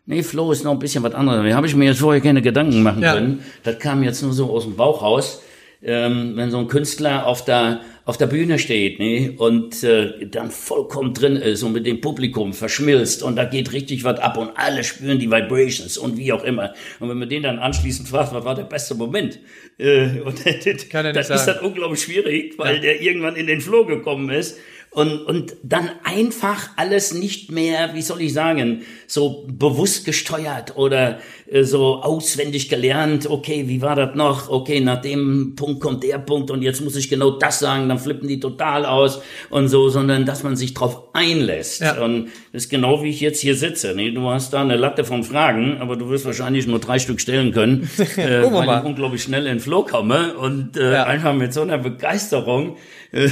Nee, 0.06 0.24
Flow 0.24 0.52
ist 0.52 0.64
noch 0.64 0.72
ein 0.72 0.80
bisschen 0.80 1.04
was 1.04 1.14
anderes. 1.14 1.48
Da 1.48 1.56
habe 1.56 1.68
ich 1.68 1.76
mir 1.76 1.86
jetzt 1.86 2.00
vorher 2.00 2.20
keine 2.20 2.42
Gedanken 2.42 2.82
machen 2.82 3.04
Ja. 3.04 3.14
können. 3.14 3.44
Das 3.62 3.78
kam 3.78 4.02
jetzt 4.02 4.24
nur 4.24 4.34
so 4.34 4.50
aus 4.50 4.64
dem 4.64 4.76
Bauch 4.76 5.04
raus. 5.04 5.44
Ähm, 5.82 6.34
wenn 6.36 6.52
so 6.52 6.58
ein 6.58 6.68
Künstler 6.68 7.26
auf 7.26 7.46
der, 7.46 7.80
auf 8.04 8.18
der 8.18 8.28
Bühne 8.28 8.60
steht 8.60 9.00
ne, 9.00 9.36
und 9.38 9.82
äh, 9.82 10.28
dann 10.28 10.52
vollkommen 10.52 11.14
drin 11.14 11.38
ist 11.38 11.64
und 11.64 11.72
mit 11.72 11.86
dem 11.86 12.02
Publikum 12.02 12.52
verschmilzt 12.52 13.24
und 13.24 13.38
da 13.38 13.46
geht 13.46 13.72
richtig 13.72 14.04
was 14.04 14.20
ab 14.20 14.36
und 14.36 14.52
alle 14.56 14.84
spüren 14.84 15.20
die 15.20 15.32
Vibrations 15.32 15.98
und 15.98 16.18
wie 16.18 16.34
auch 16.34 16.44
immer. 16.44 16.74
Und 17.00 17.08
wenn 17.08 17.18
man 17.18 17.30
den 17.30 17.44
dann 17.44 17.60
anschließend 17.60 18.10
fragt, 18.10 18.34
was 18.34 18.44
war 18.44 18.56
der 18.56 18.64
beste 18.64 18.94
Moment? 18.96 19.40
Äh, 19.78 20.20
und 20.20 20.44
Kann 20.90 21.14
das 21.14 21.30
ist 21.30 21.46
dann 21.46 21.60
unglaublich 21.60 22.04
schwierig, 22.04 22.56
weil 22.58 22.82
der 22.82 23.02
irgendwann 23.02 23.38
in 23.38 23.48
den 23.48 23.62
Flow 23.62 23.86
gekommen 23.86 24.30
ist. 24.32 24.58
Und, 24.92 25.22
und 25.22 25.56
dann 25.62 25.92
einfach 26.04 26.72
alles 26.76 27.14
nicht 27.14 27.52
mehr, 27.52 27.94
wie 27.94 28.02
soll 28.02 28.22
ich 28.22 28.34
sagen, 28.34 28.82
so 29.12 29.48
bewusst 29.52 30.06
gesteuert 30.06 30.78
oder 30.78 31.18
äh, 31.52 31.64
so 31.64 31.96
auswendig 32.04 32.70
gelernt, 32.70 33.28
okay, 33.28 33.64
wie 33.68 33.82
war 33.82 33.96
das 33.96 34.16
noch? 34.16 34.50
Okay, 34.50 34.80
nach 34.82 35.02
dem 35.02 35.56
Punkt 35.56 35.82
kommt 35.82 36.04
der 36.04 36.20
Punkt 36.20 36.52
und 36.52 36.62
jetzt 36.62 36.82
muss 36.82 36.96
ich 36.96 37.10
genau 37.10 37.32
das 37.32 37.58
sagen, 37.60 37.90
dann 37.90 37.98
flippen 37.98 38.28
die 38.28 38.40
total 38.40 38.86
aus 38.86 39.20
und 39.50 39.68
so, 39.68 39.90
sondern 39.90 40.26
dass 40.28 40.44
man 40.44 40.56
sich 40.56 40.76
drauf 40.76 41.06
einlässt. 41.14 41.82
Ja. 41.82 42.00
Und 42.04 42.26
das 42.54 42.64
ist 42.66 42.70
genau 42.70 43.02
wie 43.02 43.10
ich 43.10 43.20
jetzt 43.20 43.42
hier 43.42 43.56
sitze. 43.56 43.94
Nee, 43.96 44.12
du 44.12 44.30
hast 44.30 44.54
da 44.54 44.62
eine 44.62 44.78
Latte 44.78 45.04
von 45.04 45.24
Fragen, 45.24 45.78
aber 45.80 45.96
du 45.96 46.08
wirst 46.10 46.26
wahrscheinlich 46.26 46.68
nur 46.68 46.78
drei 46.80 47.00
Stück 47.00 47.20
stellen 47.20 47.52
können, 47.52 47.90
äh, 48.16 48.44
weil 48.44 48.66
mal. 48.68 48.80
ich 48.80 48.86
unglaublich 48.86 49.24
schnell 49.24 49.42
in 49.48 49.56
den 49.56 49.60
Flow 49.60 49.84
komme 49.84 50.36
und 50.36 50.78
äh, 50.78 50.94
Ja. 50.94 51.04
einfach 51.06 51.34
mit 51.34 51.52
so 51.52 51.62
einer 51.62 51.80
Begeisterung. 51.80 52.78
äh, 53.12 53.28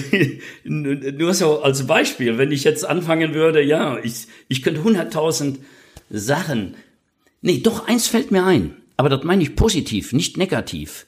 Nur 0.64 1.34
so 1.36 1.62
als 1.62 1.86
Beispiel, 1.86 2.40
wenn 2.40 2.52
ich 2.52 2.64
jetzt 2.64 2.84
anfangen 2.88 3.36
würde, 3.36 3.62
ja, 3.62 3.98
ich, 4.02 4.26
ich 4.48 4.64
könnte 4.64 4.82
100.000 4.82 5.58
Sachen. 6.10 6.76
Nee, 7.42 7.60
doch, 7.60 7.88
eins 7.88 8.08
fällt 8.08 8.32
mir 8.32 8.44
ein. 8.46 8.78
Aber 8.98 9.10
das 9.10 9.24
meine 9.24 9.44
ich 9.44 9.56
positiv, 9.56 10.14
nicht 10.14 10.38
negativ. 10.38 11.06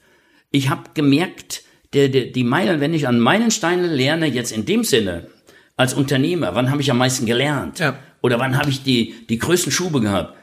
Ich 0.50 0.68
habe 0.68 0.90
gemerkt, 0.94 1.62
der, 1.92 2.08
der, 2.08 2.26
die 2.26 2.44
Meilen, 2.44 2.80
wenn 2.80 2.94
ich 2.94 3.08
an 3.08 3.18
Meilensteine 3.18 3.86
lerne, 3.88 4.26
jetzt 4.26 4.52
in 4.52 4.64
dem 4.64 4.84
Sinne, 4.84 5.26
als 5.76 5.94
Unternehmer, 5.94 6.54
wann 6.54 6.70
habe 6.70 6.82
ich 6.82 6.90
am 6.90 6.98
meisten 6.98 7.26
gelernt? 7.26 7.78
Ja. 7.78 7.98
Oder 8.22 8.38
wann 8.38 8.56
habe 8.56 8.70
ich 8.70 8.82
die, 8.82 9.26
die 9.28 9.38
größten 9.38 9.72
Schube 9.72 10.00
gehabt? 10.00 10.36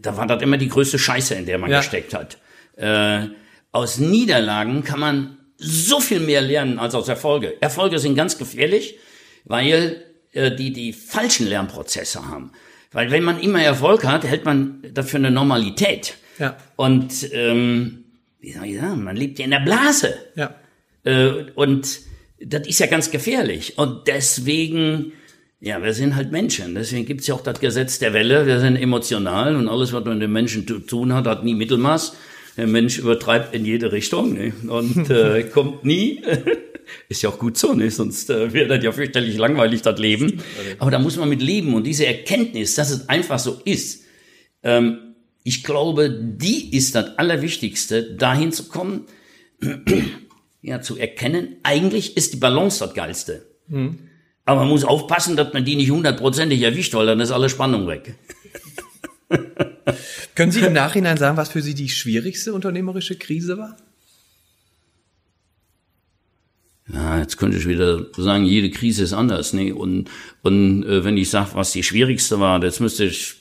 Da 0.00 0.16
war 0.16 0.26
das 0.26 0.40
immer 0.42 0.56
die 0.56 0.68
größte 0.68 0.98
Scheiße, 0.98 1.34
in 1.34 1.46
der 1.46 1.58
man 1.58 1.70
Ja. 1.70 1.78
gesteckt 1.78 2.14
hat. 2.14 2.38
Äh, 2.76 3.26
aus 3.72 3.98
Niederlagen 3.98 4.84
kann 4.84 5.00
man 5.00 5.38
so 5.56 5.98
viel 6.00 6.20
mehr 6.20 6.40
lernen 6.40 6.78
als 6.78 6.94
aus 6.94 7.08
Erfolge. 7.08 7.60
Erfolge 7.60 7.98
sind 7.98 8.14
ganz 8.14 8.38
gefährlich, 8.38 8.96
weil 9.44 10.04
äh, 10.32 10.54
die 10.54 10.72
die 10.72 10.92
falschen 10.92 11.48
Lernprozesse 11.48 12.28
haben. 12.28 12.52
Weil 12.90 13.10
wenn 13.10 13.22
man 13.22 13.40
immer 13.40 13.62
Erfolg 13.62 14.04
hat, 14.04 14.24
hält 14.24 14.44
man 14.44 14.82
das 14.92 15.10
für 15.10 15.18
eine 15.18 15.30
Normalität. 15.30 16.16
Ja. 16.38 16.56
Und 16.76 17.28
ähm, 17.32 18.04
wie 18.40 18.52
soll 18.52 18.66
ich 18.66 18.78
sagen, 18.78 19.04
man 19.04 19.16
lebt 19.16 19.38
ja 19.38 19.44
in 19.44 19.50
der 19.50 19.60
Blase. 19.60 20.14
Ja. 20.34 20.54
Äh, 21.04 21.50
und 21.54 22.00
das 22.40 22.66
ist 22.66 22.78
ja 22.78 22.86
ganz 22.86 23.10
gefährlich. 23.10 23.78
Und 23.78 24.06
deswegen, 24.06 25.12
ja, 25.60 25.82
wir 25.82 25.92
sind 25.92 26.14
halt 26.16 26.30
Menschen. 26.30 26.74
Deswegen 26.74 27.04
gibt's 27.04 27.26
ja 27.26 27.34
auch 27.34 27.42
das 27.42 27.60
Gesetz 27.60 27.98
der 27.98 28.12
Welle. 28.12 28.46
Wir 28.46 28.60
sind 28.60 28.76
emotional 28.76 29.56
und 29.56 29.68
alles, 29.68 29.92
was 29.92 30.04
man 30.04 30.14
mit 30.14 30.22
den 30.22 30.32
Menschen 30.32 30.66
zu 30.66 30.78
tun 30.78 31.12
hat, 31.12 31.26
hat 31.26 31.44
nie 31.44 31.54
Mittelmaß. 31.54 32.16
Der 32.58 32.66
Mensch 32.66 32.98
übertreibt 32.98 33.54
in 33.54 33.64
jede 33.64 33.92
Richtung 33.92 34.34
ne? 34.34 34.52
und 34.68 35.08
äh, 35.10 35.44
kommt 35.54 35.84
nie. 35.84 36.20
Ist 37.08 37.22
ja 37.22 37.28
auch 37.28 37.38
gut 37.38 37.56
so, 37.56 37.72
ne? 37.72 37.90
sonst 37.90 38.30
äh, 38.30 38.52
wäre 38.52 38.66
das 38.66 38.82
ja 38.82 38.90
fürchterlich 38.92 39.36
langweilig, 39.36 39.82
das 39.82 40.00
Leben. 40.00 40.42
Aber 40.78 40.90
da 40.90 40.98
muss 40.98 41.16
man 41.16 41.28
mit 41.28 41.40
leben. 41.40 41.74
Und 41.74 41.86
diese 41.86 42.04
Erkenntnis, 42.04 42.74
dass 42.74 42.90
es 42.90 43.08
einfach 43.08 43.38
so 43.38 43.60
ist, 43.64 44.04
ähm, 44.64 45.14
ich 45.44 45.62
glaube, 45.62 46.10
die 46.10 46.76
ist 46.76 46.94
das 46.94 47.16
Allerwichtigste, 47.16 48.16
dahin 48.16 48.50
zu 48.50 48.68
kommen, 48.68 49.06
ja, 50.62 50.80
zu 50.80 50.98
erkennen, 50.98 51.56
eigentlich 51.62 52.16
ist 52.16 52.34
die 52.34 52.38
Balance 52.38 52.84
das 52.84 52.92
Geilste. 52.92 53.46
Aber 54.44 54.60
man 54.60 54.68
muss 54.68 54.82
aufpassen, 54.82 55.36
dass 55.36 55.52
man 55.52 55.64
die 55.64 55.76
nicht 55.76 55.90
hundertprozentig 55.90 56.60
erwischt, 56.62 56.94
weil 56.94 57.06
dann 57.06 57.20
ist 57.20 57.30
alle 57.30 57.48
Spannung 57.48 57.86
weg. 57.86 58.16
Können 60.38 60.52
Sie 60.52 60.60
im 60.60 60.72
Nachhinein 60.72 61.16
sagen, 61.16 61.36
was 61.36 61.48
für 61.48 61.62
Sie 61.62 61.74
die 61.74 61.88
schwierigste 61.88 62.52
unternehmerische 62.54 63.16
Krise 63.16 63.58
war? 63.58 63.76
Ja, 66.94 67.18
jetzt 67.18 67.38
könnte 67.38 67.58
ich 67.58 67.66
wieder 67.66 68.06
sagen, 68.16 68.44
jede 68.44 68.70
Krise 68.70 69.02
ist 69.02 69.12
anders. 69.12 69.52
Ne? 69.52 69.72
Und, 69.72 70.08
und 70.42 70.84
äh, 70.84 71.02
wenn 71.02 71.16
ich 71.16 71.28
sage, 71.28 71.50
was 71.54 71.72
die 71.72 71.82
schwierigste 71.82 72.38
war, 72.38 72.62
jetzt 72.62 72.78
müsste 72.78 73.06
ich 73.06 73.34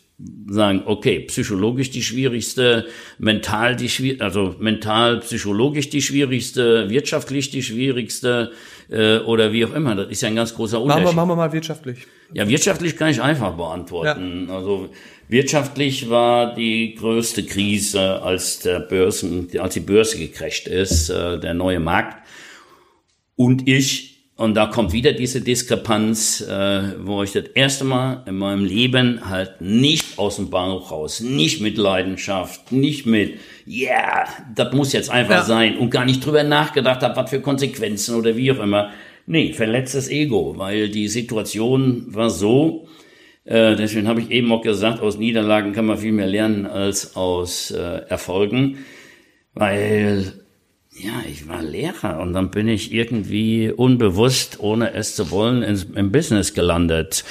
sagen, 0.50 0.82
okay, 0.86 1.20
psychologisch 1.20 1.92
die 1.92 2.02
schwierigste, 2.02 2.88
mental 3.20 3.76
die 3.76 3.90
schwierigste, 3.90 4.26
also 4.26 4.56
mental, 4.60 5.20
psychologisch 5.20 5.92
die 5.92 6.02
schwierigste, 6.02 6.90
wirtschaftlich 6.90 7.52
die 7.52 7.62
schwierigste 7.62 8.52
äh, 8.90 9.20
oder 9.20 9.54
wie 9.54 9.66
auch 9.66 9.74
immer. 9.76 9.94
Das 9.94 10.10
ist 10.10 10.22
ja 10.22 10.30
ein 10.30 10.36
ganz 10.36 10.56
großer 10.56 10.78
Machen 10.78 10.86
Unterschied. 10.86 11.06
wir, 11.10 11.14
machen 11.14 11.30
wir 11.30 11.36
mal 11.36 11.54
wirtschaftlich. 11.54 12.08
Ja, 12.34 12.48
wirtschaftlich 12.50 12.98
kann 12.98 13.10
ich 13.10 13.22
einfach 13.22 13.56
beantworten. 13.56 14.50
Also 14.50 14.90
wirtschaftlich 15.30 16.10
war 16.10 16.54
die 16.56 16.96
größte 16.96 17.44
Krise, 17.46 18.22
als 18.22 18.60
der 18.60 18.80
Börsen, 18.80 19.50
als 19.60 19.74
die 19.74 19.80
Börse 19.82 20.18
gecrasht 20.18 20.68
ist, 20.68 21.10
äh, 21.10 21.40
der 21.40 21.54
neue 21.54 21.80
Markt. 21.80 22.18
Und 23.36 23.68
ich, 23.68 24.16
und 24.36 24.56
da 24.56 24.68
kommt 24.68 24.94
wieder 24.94 25.14
diese 25.14 25.42
Diskrepanz, 25.42 26.42
äh, 26.42 26.94
wo 27.00 27.24
ich 27.24 27.32
das 27.34 27.46
erste 27.56 27.84
Mal 27.84 28.24
in 28.28 28.38
meinem 28.38 28.66
Leben 28.66 29.30
halt 29.30 29.62
nicht 29.62 30.18
aus 30.18 30.38
dem 30.38 30.50
Bauch 30.50 30.92
raus, 30.92 31.20
nicht 31.20 31.62
mit 31.62 31.78
Leidenschaft, 31.78 32.72
nicht 32.72 33.06
mit, 33.06 33.36
ja, 33.66 33.90
yeah, 33.90 34.28
das 34.56 34.74
muss 34.74 34.94
jetzt 34.94 35.10
einfach 35.10 35.38
Ja. 35.38 35.44
sein 35.44 35.78
und 35.78 35.90
gar 35.90 36.06
nicht 36.06 36.26
drüber 36.26 36.44
nachgedacht 36.44 37.02
habe, 37.02 37.16
was 37.16 37.30
für 37.30 37.42
Konsequenzen 37.42 38.16
oder 38.16 38.36
wie 38.38 38.52
auch 38.52 38.60
immer. 38.60 38.92
Nee, 39.26 39.54
verletztes 39.54 40.08
Ego, 40.10 40.54
weil 40.58 40.90
die 40.90 41.10
Situation 41.10 42.06
war 42.08 42.30
so, 42.30 42.88
äh, 43.48 43.76
deswegen 43.76 44.08
habe 44.08 44.22
ich 44.22 44.30
eben 44.32 44.52
auch 44.52 44.62
gesagt, 44.62 45.02
aus 45.02 45.18
Niederlagen 45.18 45.74
kann 45.74 45.86
man 45.88 45.98
viel 45.98 46.12
mehr 46.12 46.28
lernen 46.28 46.66
als 46.68 47.16
aus 47.16 47.72
äh, 47.72 48.02
Erfolgen, 48.10 48.78
weil 49.54 50.34
ja, 51.00 51.12
ich 51.30 51.48
war 51.48 51.62
Lehrer 51.62 52.20
und 52.22 52.34
dann 52.34 52.50
bin 52.50 52.68
ich 52.68 52.92
irgendwie 52.92 53.70
unbewusst, 53.72 54.58
ohne 54.60 54.94
es 54.94 55.16
zu 55.16 55.30
wollen, 55.30 55.62
ins, 55.62 55.84
im 55.84 56.12
Business 56.12 56.56
gelandet. 56.56 57.24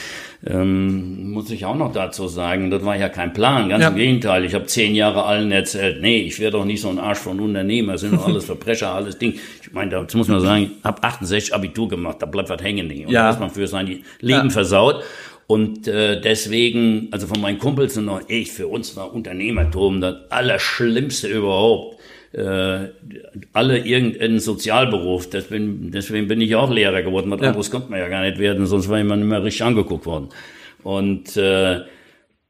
Ähm, 0.47 1.33
muss 1.33 1.51
ich 1.51 1.65
auch 1.65 1.75
noch 1.75 1.93
dazu 1.93 2.29
sagen, 2.29 2.71
das 2.71 2.85
war 2.85 2.95
ja 2.97 3.09
kein 3.09 3.33
Plan, 3.33 3.69
ganz 3.69 3.83
Ja. 3.83 3.89
im 3.89 3.97
Gegenteil. 3.97 4.45
Ich 4.45 4.55
habe 4.55 4.67
zehn 4.67 4.95
Jahre 4.95 5.25
allen 5.25 5.51
erzählt, 5.51 6.01
nee, 6.01 6.19
ich 6.21 6.39
werde 6.39 6.59
doch 6.59 6.65
nicht 6.65 6.81
so 6.81 6.91
ein 6.91 7.01
Arsch 7.01 7.19
von 7.19 7.41
Unternehmer, 7.41 7.99
sind 7.99 8.15
doch 8.15 8.29
alles 8.29 8.45
Verbrecher, 8.45 8.91
alles 8.95 9.19
Ding. 9.19 9.35
Ich 9.63 9.73
meine, 9.73 9.91
da 9.91 10.07
muss 10.15 10.29
man 10.29 10.41
sagen, 10.41 10.71
ich 10.79 10.85
habe 10.85 11.03
68 11.03 11.53
Abitur 11.53 11.89
gemacht, 11.89 12.19
da 12.21 12.27
bleibt 12.27 12.49
was 12.51 12.63
hängen. 12.63 12.87
Und 12.89 13.11
Ja. 13.11 13.25
da 13.25 13.31
ist 13.31 13.41
man 13.41 13.51
für 13.51 13.67
sein 13.67 13.87
Leben 13.89 14.05
Ja. 14.45 14.51
versaut. 14.51 15.03
Und 15.47 15.87
äh, 15.87 16.21
deswegen, 16.21 17.09
also 17.13 17.27
von 17.29 17.41
meinen 17.41 17.59
Kumpels 17.59 17.97
und 17.97 18.07
noch 18.07 18.23
ich, 18.29 18.51
für 18.51 18.67
uns 18.67 18.97
war 18.97 19.15
Unternehmertum 19.15 20.01
das 20.01 20.31
Allerschlimmste 20.31 21.29
überhaupt. 21.29 21.97
Äh, 22.33 22.89
alle 23.53 23.79
irgendeinen 23.79 24.41
Sozialberuf. 24.41 25.31
Deswegen, 25.31 25.93
deswegen 25.93 26.27
bin 26.27 26.41
ich 26.41 26.57
auch 26.57 26.71
Lehrer 26.71 27.03
geworden. 27.03 27.31
Was 27.31 27.41
anderes 27.41 27.71
konnte 27.71 27.91
man 27.91 28.01
ja 28.01 28.09
gar 28.09 28.23
nicht 28.23 28.39
werden, 28.39 28.67
sonst 28.67 28.91
wäre 28.91 29.05
man 29.05 29.27
mehr 29.27 29.45
richtig 29.45 29.63
angeguckt 29.63 30.05
worden. 30.05 30.31
Und 30.83 31.37
äh, 31.37 31.81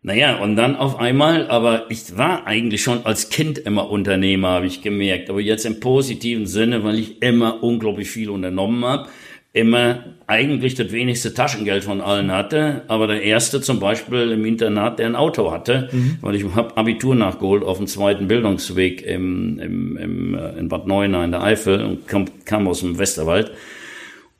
naja, 0.03 0.37
und 0.37 0.57
dann 0.57 0.77
auf 0.77 0.99
einmal, 0.99 1.49
aber 1.49 1.87
ich 1.91 2.17
war 2.17 2.47
eigentlich 2.47 2.83
schon 2.83 3.05
als 3.05 3.29
Kind 3.29 3.59
immer 3.59 3.91
Unternehmer, 3.91 4.51
habe 4.51 4.67
ich 4.67 4.81
gemerkt. 4.81 5.29
Aber 5.31 5.41
jetzt 5.41 5.67
im 5.67 5.81
positiven 5.81 6.47
Sinne, 6.47 6.85
weil 6.85 6.99
ich 6.99 7.23
immer 7.23 7.63
unglaublich 7.63 8.09
viel 8.09 8.31
unternommen 8.31 8.85
habe, 8.85 9.09
immer 9.57 10.05
eigentlich 10.27 10.75
das 10.75 10.93
wenigste 10.93 11.35
Taschengeld 11.35 11.85
von 11.85 12.01
allen 12.01 12.33
hatte, 12.33 12.83
aber 12.89 13.07
der 13.07 13.23
erste 13.23 13.61
zum 13.61 13.79
Beispiel 13.79 14.33
im 14.33 14.45
Internat, 14.45 14.99
der 14.99 15.07
ein 15.07 15.17
Auto 15.17 15.53
hatte, 15.53 15.89
weil 16.21 16.35
ich 16.35 16.45
habe 16.55 16.77
Abitur 16.77 17.15
nachgeholt 17.15 17.63
auf 17.63 17.79
dem 17.79 17.87
zweiten 17.87 18.27
Bildungsweg 18.27 19.03
im, 19.03 19.59
im, 19.59 19.97
im, 19.97 20.35
äh, 20.35 20.59
in 20.59 20.69
Bad 20.69 20.87
Neuenahr 20.87 21.25
in 21.25 21.31
der 21.31 21.43
Eifel 21.43 21.83
und 21.83 22.09
kam, 22.09 22.27
kam 22.45 22.67
aus 22.67 22.81
dem 22.81 22.99
Westerwald. 22.99 23.53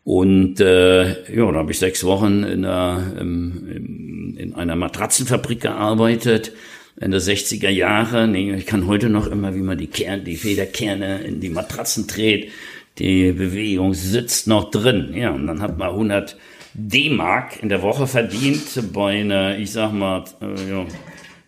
Und 0.03 0.61
äh, 0.61 1.35
ja, 1.35 1.51
da 1.51 1.59
habe 1.59 1.73
ich 1.73 1.79
sechs 1.79 2.05
Wochen 2.05 2.45
in 2.45 2.65
einer, 2.65 3.17
im, 3.21 4.37
in 4.37 4.55
einer 4.55 4.77
Matratzenfabrik 4.77 5.61
gearbeitet. 5.61 6.53
In 6.99 7.11
der 7.11 7.21
60er 7.21 7.69
Jahre. 7.69 8.27
Nee, 8.27 8.55
ich 8.55 8.65
kann 8.65 8.87
heute 8.87 9.11
noch 9.11 9.27
immer, 9.27 9.55
wie 9.55 9.61
man 9.61 9.77
die 9.77 9.89
Kerne, 9.89 10.23
die 10.23 10.37
Federkerne 10.37 11.23
in 11.25 11.41
die 11.41 11.51
Matratzen 11.51 12.07
dreht. 12.07 12.51
Die 12.99 13.33
Bewegung 13.33 13.95
sitzt 13.95 14.47
noch 14.47 14.71
drin. 14.71 15.13
Ja, 15.15 15.31
und 15.31 15.47
dann 15.47 15.61
hat 15.61 15.79
man 15.79 15.89
100 15.89 16.37
D-Mark 16.75 17.63
in 17.63 17.69
der 17.69 17.83
Woche 17.83 18.07
verdient 18.07 18.93
bei 18.93 19.21
einer, 19.21 19.59
ich 19.59 19.73
sag 19.73 19.93
mal, 19.93 20.25
äh, 20.41 20.71
ja, 20.71 20.87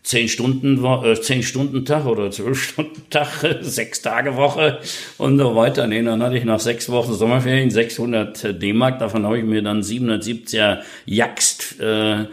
10 0.03 0.29
Stunden, 0.29 0.83
äh, 0.85 1.21
10 1.21 1.43
Stunden 1.43 1.85
Tag 1.85 2.07
oder 2.07 2.31
12 2.31 2.63
Stunden 2.71 3.11
Tag, 3.11 3.29
sechs 3.61 4.01
Tage 4.01 4.37
Woche 4.37 4.79
und 5.19 5.39
so 5.39 5.55
weiter. 5.55 5.87
Nee, 5.87 6.03
dann 6.03 6.23
hatte 6.23 6.39
ich 6.39 6.45
nach 6.45 6.61
sechs 6.61 6.89
Wochen 6.89 7.13
Sommerferien 7.13 7.71
600 7.71 8.63
D-Mark. 8.63 8.99
Davon 9.01 9.27
habe 9.27 9.39
ich 9.39 9.45
mir 9.45 9.63
dann 9.63 9.83
770er 9.83 10.79
Jaxt 11.05 11.79
äh, 11.81 12.25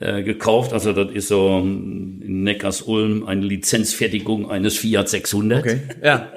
äh, 0.00 0.22
gekauft. 0.22 0.72
Also 0.72 0.92
das 0.92 1.12
ist 1.12 1.28
so 1.28 1.58
in 1.58 2.42
Neckars-Ulm 2.42 3.26
eine 3.26 3.42
Lizenzfertigung 3.42 4.50
eines 4.50 4.78
Fiat 4.78 5.08
600. 5.08 5.60
Okay, 5.60 5.80
ja. 6.02 6.28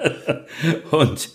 und 0.92 1.30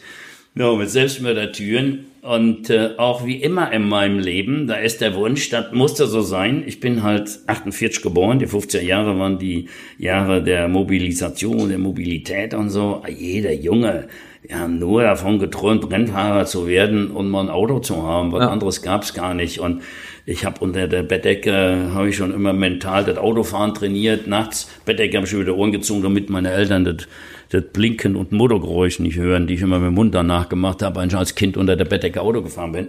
ja, 0.55 0.73
mit 0.73 0.89
Selbstmördertüren. 0.89 2.05
Und 2.21 2.69
äh, 2.69 2.91
auch 2.97 3.25
wie 3.25 3.37
immer 3.37 3.71
in 3.71 3.87
meinem 3.87 4.19
Leben, 4.19 4.67
da 4.67 4.75
ist 4.75 4.99
der 4.99 5.15
Wunsch, 5.15 5.49
das 5.49 5.71
musste 5.71 6.05
so 6.05 6.21
sein. 6.21 6.63
Ich 6.67 6.81
bin 6.81 7.01
halt 7.01 7.39
48 7.47 8.01
geboren, 8.01 8.39
die 8.39 8.47
50er 8.47 8.81
Jahre 8.81 9.17
waren 9.17 9.39
die 9.39 9.69
Jahre 9.97 10.43
der 10.43 10.67
Mobilisation, 10.67 11.69
der 11.69 11.77
Mobilität 11.77 12.53
und 12.53 12.69
so. 12.71 13.03
Jeder 13.07 13.53
Junge, 13.53 14.09
wir 14.41 14.59
haben 14.59 14.79
nur 14.79 15.03
davon 15.03 15.39
geträumt, 15.39 15.89
Rennfahrer 15.89 16.45
zu 16.45 16.67
werden 16.67 17.11
und 17.11 17.29
mal 17.29 17.41
ein 17.41 17.49
Auto 17.49 17.79
zu 17.79 18.03
haben. 18.03 18.33
Was 18.33 18.41
ja. 18.41 18.49
anderes 18.49 18.81
gab's 18.81 19.13
gar 19.13 19.33
nicht. 19.33 19.59
Und 19.59 19.81
ich 20.29 20.45
habe 20.45 20.59
unter 20.59 20.87
der 20.87 21.01
Bettdecke, 21.01 21.89
habe 21.91 22.09
ich 22.09 22.15
schon 22.15 22.31
immer 22.31 22.53
mental 22.53 23.03
das 23.03 23.17
Autofahren 23.17 23.73
trainiert. 23.73 24.27
Nachts, 24.27 24.69
Bettdecke 24.85 25.17
habe 25.17 25.25
ich 25.25 25.31
schon 25.31 25.41
wieder 25.41 25.55
Ohren 25.55 25.71
gezogen, 25.71 26.03
damit 26.03 26.29
meine 26.29 26.51
Eltern 26.51 26.85
das, 26.85 27.07
das 27.49 27.63
Blinken 27.73 28.15
und 28.15 28.31
Motorgeräusch 28.31 28.99
nicht 28.99 29.17
hören, 29.17 29.47
die 29.47 29.55
ich 29.55 29.61
immer 29.61 29.79
mit 29.79 29.87
dem 29.87 29.95
Mund 29.95 30.13
danach 30.13 30.47
gemacht 30.47 30.83
habe, 30.83 30.99
als 30.99 31.13
ich 31.13 31.17
als 31.17 31.33
Kind 31.33 31.57
unter 31.57 31.75
der 31.75 31.85
Bettdecke 31.85 32.21
Auto 32.21 32.43
gefahren 32.43 32.73
bin. 32.73 32.87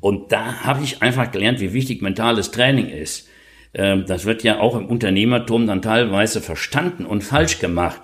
Und 0.00 0.32
da 0.32 0.64
habe 0.64 0.82
ich 0.82 1.00
einfach 1.02 1.30
gelernt, 1.30 1.60
wie 1.60 1.72
wichtig 1.72 2.02
mentales 2.02 2.50
Training 2.50 2.88
ist. 2.88 3.28
Ähm, 3.74 4.04
das 4.08 4.24
wird 4.24 4.42
ja 4.42 4.58
auch 4.58 4.76
im 4.76 4.86
Unternehmertum 4.86 5.68
dann 5.68 5.82
teilweise 5.82 6.40
verstanden 6.40 7.06
und 7.06 7.22
falsch 7.22 7.60
gemacht. 7.60 8.00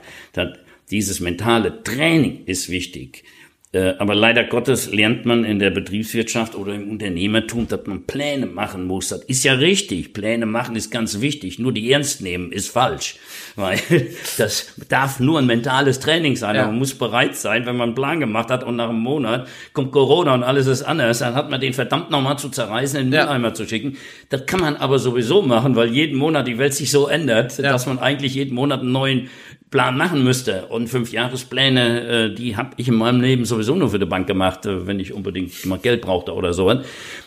Dieses 0.92 1.18
mentale 1.18 1.82
Training 1.82 2.44
ist 2.46 2.70
wichtig. 2.70 3.24
Äh, 3.70 3.94
aber 3.98 4.14
leider 4.14 4.44
Gottes 4.44 4.90
lernt 4.92 5.26
man 5.26 5.44
in 5.44 5.58
der 5.58 5.68
Betriebswirtschaft 5.68 6.54
oder 6.54 6.74
im 6.74 6.88
Unternehmertum, 6.90 7.68
dass 7.68 7.84
man 7.84 8.04
Pläne 8.06 8.46
machen 8.46 8.86
muss. 8.86 9.08
Das 9.08 9.22
ist 9.24 9.44
ja 9.44 9.52
richtig. 9.52 10.14
Pläne 10.14 10.46
machen 10.46 10.74
ist 10.74 10.90
ganz 10.90 11.20
wichtig. 11.20 11.58
Nur 11.58 11.72
die 11.72 11.92
ernst 11.92 12.22
nehmen 12.22 12.50
ist 12.50 12.70
falsch. 12.70 13.16
Weil 13.56 13.78
das 14.38 14.74
darf 14.88 15.20
nur 15.20 15.38
ein 15.38 15.46
mentales 15.46 16.00
Training 16.00 16.36
sein. 16.36 16.56
Ja. 16.56 16.66
Man 16.66 16.78
muss 16.78 16.94
bereit 16.94 17.36
sein, 17.36 17.66
wenn 17.66 17.76
man 17.76 17.90
einen 17.90 17.94
Plan 17.94 18.20
gemacht 18.20 18.48
hat 18.48 18.64
und 18.64 18.76
nach 18.76 18.88
einem 18.88 19.00
Monat 19.00 19.48
kommt 19.74 19.92
Corona 19.92 20.32
und 20.32 20.44
alles 20.44 20.66
ist 20.66 20.82
anders, 20.82 21.18
dann 21.18 21.34
hat 21.34 21.50
man 21.50 21.60
den 21.60 21.74
verdammt 21.74 22.10
nochmal 22.10 22.38
zu 22.38 22.48
zerreißen, 22.48 22.98
in 22.98 23.10
den 23.10 23.20
Mülleimer 23.20 23.52
zu 23.52 23.66
schicken. 23.66 23.98
Das 24.30 24.46
kann 24.46 24.60
man 24.60 24.76
aber 24.76 24.98
sowieso 24.98 25.42
machen, 25.42 25.76
weil 25.76 25.88
jeden 25.88 26.16
Monat 26.16 26.48
die 26.48 26.56
Welt 26.56 26.72
sich 26.72 26.90
so 26.90 27.06
ändert, 27.06 27.58
ja. 27.58 27.72
dass 27.72 27.84
man 27.86 27.98
eigentlich 27.98 28.34
jeden 28.34 28.54
Monat 28.54 28.80
einen 28.80 28.92
neuen 28.92 29.28
Plan 29.70 29.96
machen 29.96 30.24
müsste. 30.24 30.66
Und 30.66 30.88
fünf 30.88 31.12
Jahrespläne, 31.12 32.30
äh, 32.30 32.34
die 32.34 32.56
habe 32.56 32.70
ich 32.76 32.88
in 32.88 32.94
meinem 32.94 33.20
Leben 33.20 33.44
sowieso 33.44 33.74
nur 33.74 33.90
für 33.90 33.98
die 33.98 34.06
Bank 34.06 34.26
gemacht, 34.26 34.64
äh, 34.66 34.86
wenn 34.86 34.98
ich 34.98 35.12
unbedingt 35.12 35.66
mal 35.66 35.78
Geld 35.78 36.00
brauchte 36.00 36.34
oder 36.34 36.54
so. 36.54 36.70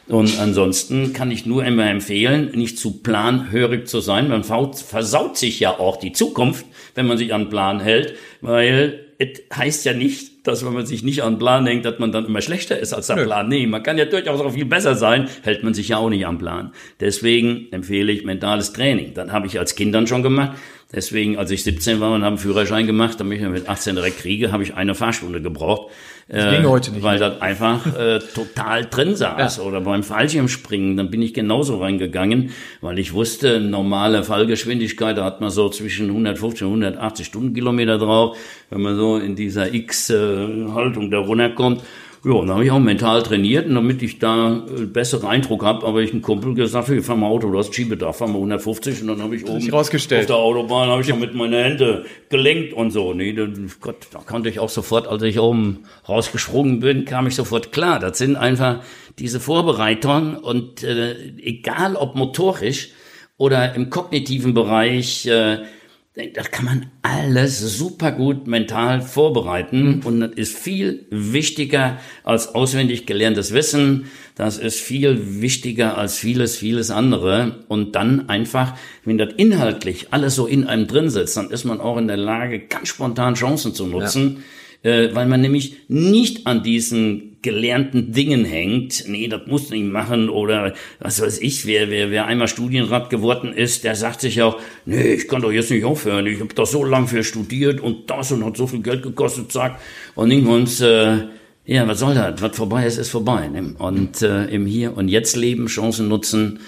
Und 0.07 0.39
ansonsten 0.39 1.13
kann 1.13 1.31
ich 1.31 1.45
nur 1.45 1.63
immer 1.63 1.89
empfehlen, 1.89 2.51
nicht 2.53 2.79
zu 2.79 3.01
planhörig 3.03 3.87
zu 3.87 3.99
sein. 3.99 4.27
Man 4.27 4.43
versaut 4.43 5.37
sich 5.37 5.59
ja 5.59 5.79
auch 5.79 5.97
die 5.97 6.13
Zukunft, 6.13 6.65
wenn 6.95 7.07
man 7.07 7.17
sich 7.17 7.33
an 7.33 7.49
Plan 7.49 7.79
hält, 7.79 8.15
weil 8.41 9.10
es 9.21 9.55
heißt 9.55 9.85
ja 9.85 9.93
nicht, 9.93 10.47
dass 10.47 10.65
wenn 10.65 10.73
man 10.73 10.87
sich 10.87 11.03
nicht 11.03 11.21
an 11.21 11.33
den 11.33 11.39
Plan 11.39 11.63
denkt, 11.63 11.85
dass 11.85 11.99
man 11.99 12.11
dann 12.11 12.25
immer 12.25 12.41
schlechter 12.41 12.79
ist 12.79 12.93
als 12.93 13.07
der 13.07 13.17
Nö. 13.17 13.25
Plan. 13.25 13.47
Nee, 13.47 13.67
man 13.67 13.83
kann 13.83 13.97
ja 13.97 14.05
durchaus 14.05 14.41
auch 14.41 14.53
viel 14.53 14.65
besser 14.65 14.95
sein, 14.95 15.29
hält 15.43 15.63
man 15.63 15.75
sich 15.75 15.89
ja 15.89 15.97
auch 15.97 16.09
nicht 16.09 16.25
am 16.25 16.39
Plan. 16.39 16.71
Deswegen 16.99 17.67
empfehle 17.71 18.11
ich 18.11 18.25
mentales 18.25 18.73
Training. 18.73 19.13
Dann 19.13 19.31
habe 19.31 19.45
ich 19.45 19.59
als 19.59 19.75
Kind 19.75 19.93
dann 19.93 20.07
schon 20.07 20.23
gemacht. 20.23 20.57
Deswegen, 20.93 21.37
als 21.37 21.51
ich 21.51 21.63
17 21.63 21.99
war 21.99 22.11
und 22.11 22.21
habe 22.21 22.29
einen 22.29 22.37
Führerschein 22.37 22.87
gemacht, 22.87 23.19
damit 23.19 23.39
ich 23.39 23.47
mit 23.47 23.69
18 23.69 23.95
direkt 23.95 24.17
kriege, 24.17 24.51
habe 24.51 24.63
ich 24.63 24.73
eine 24.73 24.95
Fahrstunde 24.95 25.41
gebraucht. 25.41 25.91
Das 26.31 26.49
ging 26.49 26.63
äh, 26.63 26.67
heute 26.67 26.91
nicht. 26.91 27.03
Weil 27.03 27.19
das 27.19 27.41
einfach 27.41 27.85
äh, 27.97 28.19
total 28.19 28.85
drin 28.85 29.15
saß. 29.15 29.57
Ja. 29.57 29.63
Oder 29.63 29.81
beim 29.81 30.01
Fallschirmspringen, 30.01 30.95
dann 30.95 31.11
bin 31.11 31.21
ich 31.21 31.33
genauso 31.33 31.79
reingegangen, 31.79 32.51
weil 32.79 32.99
ich 32.99 33.13
wusste, 33.13 33.59
normale 33.59 34.23
Fallgeschwindigkeit, 34.23 35.17
da 35.17 35.25
hat 35.25 35.41
man 35.41 35.49
so 35.49 35.67
zwischen 35.69 36.07
150 36.07 36.63
und 36.63 36.69
180 36.69 37.25
Stundenkilometer 37.25 37.97
drauf. 37.97 38.37
Wenn 38.69 38.81
man 38.81 38.95
so 38.95 39.17
in 39.17 39.35
dieser 39.35 39.73
X-Haltung 39.73 41.11
da 41.11 41.19
runterkommt, 41.19 41.81
ja, 42.23 42.33
dann 42.33 42.51
habe 42.51 42.63
ich 42.63 42.69
auch 42.69 42.79
mental 42.79 43.23
trainiert, 43.23 43.65
und 43.65 43.73
damit 43.73 44.03
ich 44.03 44.19
da 44.19 44.63
äh, 44.67 44.85
besseren 44.85 45.27
Eindruck 45.27 45.63
habe, 45.63 45.87
aber 45.87 46.01
ich 46.01 46.11
einen 46.11 46.21
Kumpel 46.21 46.53
gesagt, 46.53 46.89
ich 46.89 47.03
fahr 47.03 47.15
mal 47.15 47.27
Auto, 47.27 47.49
du 47.49 47.57
hast 47.57 47.73
Schiebedarf, 47.73 48.17
fahr 48.17 48.27
mal 48.27 48.35
150 48.35 49.01
und 49.01 49.07
dann 49.07 49.23
habe 49.23 49.35
ich 49.35 49.45
oben 49.45 49.73
auf 49.73 49.89
der 50.27 50.35
Autobahn 50.35 50.89
habe 50.89 51.01
ich 51.01 51.07
ja 51.07 51.15
mit 51.15 51.33
meinen 51.33 51.53
Händen 51.53 52.05
gelenkt 52.29 52.73
und 52.73 52.91
so. 52.91 53.13
Nee, 53.13 53.33
da, 53.33 53.47
Gott, 53.79 54.07
da 54.11 54.19
konnte 54.19 54.49
ich 54.49 54.59
auch 54.59 54.69
sofort, 54.69 55.07
als 55.07 55.23
ich 55.23 55.39
oben 55.39 55.79
rausgesprungen 56.07 56.79
bin, 56.79 57.05
kam 57.05 57.25
ich 57.25 57.35
sofort 57.35 57.71
klar. 57.71 57.99
Das 57.99 58.19
sind 58.19 58.35
einfach 58.35 58.83
diese 59.17 59.39
Vorbereitungen 59.39 60.35
und 60.35 60.83
äh, 60.83 61.15
egal 61.41 61.95
ob 61.95 62.15
motorisch 62.15 62.89
oder 63.37 63.73
im 63.73 63.89
kognitiven 63.89 64.53
Bereich, 64.53 65.25
äh, 65.25 65.63
da 66.13 66.41
kann 66.43 66.65
man 66.65 66.85
alles 67.03 67.59
super 67.59 68.11
gut 68.11 68.45
mental 68.45 69.01
vorbereiten 69.01 69.97
mhm. 69.97 70.01
und 70.05 70.19
das 70.19 70.31
ist 70.33 70.57
viel 70.57 71.05
wichtiger 71.09 71.99
als 72.23 72.53
auswendig 72.53 73.05
gelerntes 73.05 73.53
Wissen. 73.53 74.07
Das 74.35 74.57
ist 74.57 74.79
viel 74.79 75.41
wichtiger 75.41 75.97
als 75.97 76.17
vieles, 76.17 76.57
vieles 76.57 76.91
andere. 76.91 77.63
Und 77.69 77.95
dann 77.95 78.27
einfach, 78.27 78.75
wenn 79.05 79.17
das 79.17 79.33
inhaltlich 79.37 80.07
alles 80.11 80.35
so 80.35 80.47
in 80.47 80.65
einem 80.65 80.87
drin 80.87 81.09
sitzt, 81.09 81.37
dann 81.37 81.49
ist 81.49 81.63
man 81.63 81.79
auch 81.79 81.97
in 81.97 82.07
der 82.07 82.17
Lage, 82.17 82.59
ganz 82.59 82.89
spontan 82.89 83.35
Chancen 83.35 83.73
zu 83.73 83.87
nutzen. 83.87 84.37
Ja 84.37 84.41
äh, 84.83 85.13
weil 85.13 85.27
man 85.27 85.41
nämlich 85.41 85.77
nicht 85.87 86.47
an 86.47 86.63
diesen 86.63 87.30
gelernten 87.41 88.11
Dingen 88.11 88.45
hängt. 88.45 89.07
Nee, 89.07 89.27
das 89.27 89.41
muss 89.47 89.69
nicht 89.69 89.85
machen 89.85 90.29
oder 90.29 90.73
was 90.99 91.21
weiß 91.21 91.39
ich, 91.39 91.65
wer, 91.65 91.89
wer, 91.89 92.11
wer 92.11 92.25
einmal 92.25 92.47
Studienrat 92.47 93.09
geworden 93.09 93.53
ist, 93.53 93.83
der 93.83 93.95
sagt 93.95 94.21
sich 94.21 94.41
auch, 94.41 94.59
nee, 94.85 95.13
ich 95.13 95.27
kann 95.27 95.41
doch 95.41 95.51
jetzt 95.51 95.71
nicht 95.71 95.83
aufhören, 95.83 96.27
ich 96.27 96.39
habe 96.39 96.53
da 96.53 96.65
so 96.65 96.83
lang 96.83 97.07
für 97.07 97.23
studiert 97.23 97.79
und 97.79 98.09
das 98.09 98.31
und 98.31 98.45
hat 98.45 98.57
so 98.57 98.67
viel 98.67 98.81
Geld 98.81 99.03
gekostet, 99.03 99.51
zack. 99.51 99.79
Und 100.15 100.31
irgendwann, 100.31 100.67
äh, 100.87 101.27
ja, 101.65 101.87
was 101.87 101.99
soll 101.99 102.15
das? 102.15 102.41
Was 102.41 102.55
vorbei 102.55 102.85
ist, 102.85 102.97
ist 102.97 103.09
vorbei. 103.09 103.47
Ne? 103.47 103.75
Und 103.77 104.21
äh, 104.21 104.45
im 104.45 104.65
Hier 104.65 104.95
und 104.95 105.07
Jetzt 105.07 105.35
leben, 105.35 105.67
Chancen 105.67 106.07
nutzen 106.07 106.59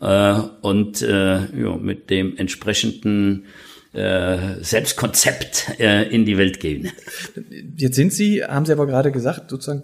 äh, 0.00 0.34
und 0.62 1.02
äh, 1.02 1.38
ja, 1.60 1.76
mit 1.76 2.10
dem 2.10 2.36
entsprechenden 2.36 3.46
äh, 3.92 4.62
Selbstkonzept 4.62 5.80
äh, 5.80 6.08
in 6.08 6.24
die 6.24 6.38
Welt 6.38 6.60
gehen. 6.60 6.90
Jetzt 7.76 7.96
sind 7.96 8.12
Sie, 8.12 8.44
haben 8.44 8.64
Sie 8.64 8.72
aber 8.72 8.86
gerade 8.86 9.10
gesagt, 9.10 9.50
sozusagen 9.50 9.82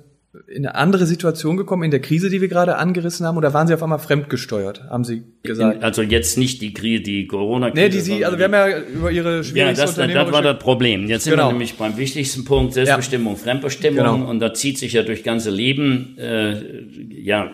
in 0.48 0.66
eine 0.66 0.74
andere 0.74 1.06
Situation 1.06 1.56
gekommen, 1.56 1.82
in 1.82 1.90
der 1.90 2.00
Krise, 2.00 2.30
die 2.30 2.40
wir 2.40 2.48
gerade 2.48 2.76
angerissen 2.76 3.26
haben, 3.26 3.36
oder 3.36 3.54
waren 3.54 3.66
Sie 3.66 3.74
auf 3.74 3.82
einmal 3.82 3.98
fremdgesteuert, 3.98 4.84
haben 4.90 5.04
Sie 5.04 5.22
gesagt? 5.42 5.78
In, 5.78 5.82
also 5.82 6.02
jetzt 6.02 6.38
nicht 6.38 6.62
die 6.62 6.72
Krise, 6.72 7.02
die 7.02 7.26
Corona-Krise. 7.26 7.82
Nee, 7.82 7.88
die 7.88 8.00
Sie, 8.00 8.24
also 8.24 8.38
wir 8.38 8.44
haben 8.44 8.52
ja 8.52 8.78
über 8.78 9.10
Ihre 9.10 9.44
schwierigste 9.44 9.58
Ja, 9.58 9.72
das, 9.72 9.94
das 9.94 10.32
war 10.32 10.42
das 10.42 10.58
Problem. 10.58 11.08
Jetzt 11.08 11.24
sind 11.24 11.32
genau. 11.32 11.48
wir 11.48 11.52
nämlich 11.52 11.74
beim 11.74 11.96
wichtigsten 11.96 12.44
Punkt, 12.44 12.74
Selbstbestimmung, 12.74 13.34
ja. 13.34 13.40
Fremdbestimmung, 13.40 14.18
genau. 14.18 14.30
und 14.30 14.40
da 14.40 14.54
zieht 14.54 14.78
sich 14.78 14.92
ja 14.92 15.02
durch 15.02 15.22
ganze 15.22 15.50
Leben. 15.50 16.16
Äh, 16.18 16.84
ja, 17.10 17.50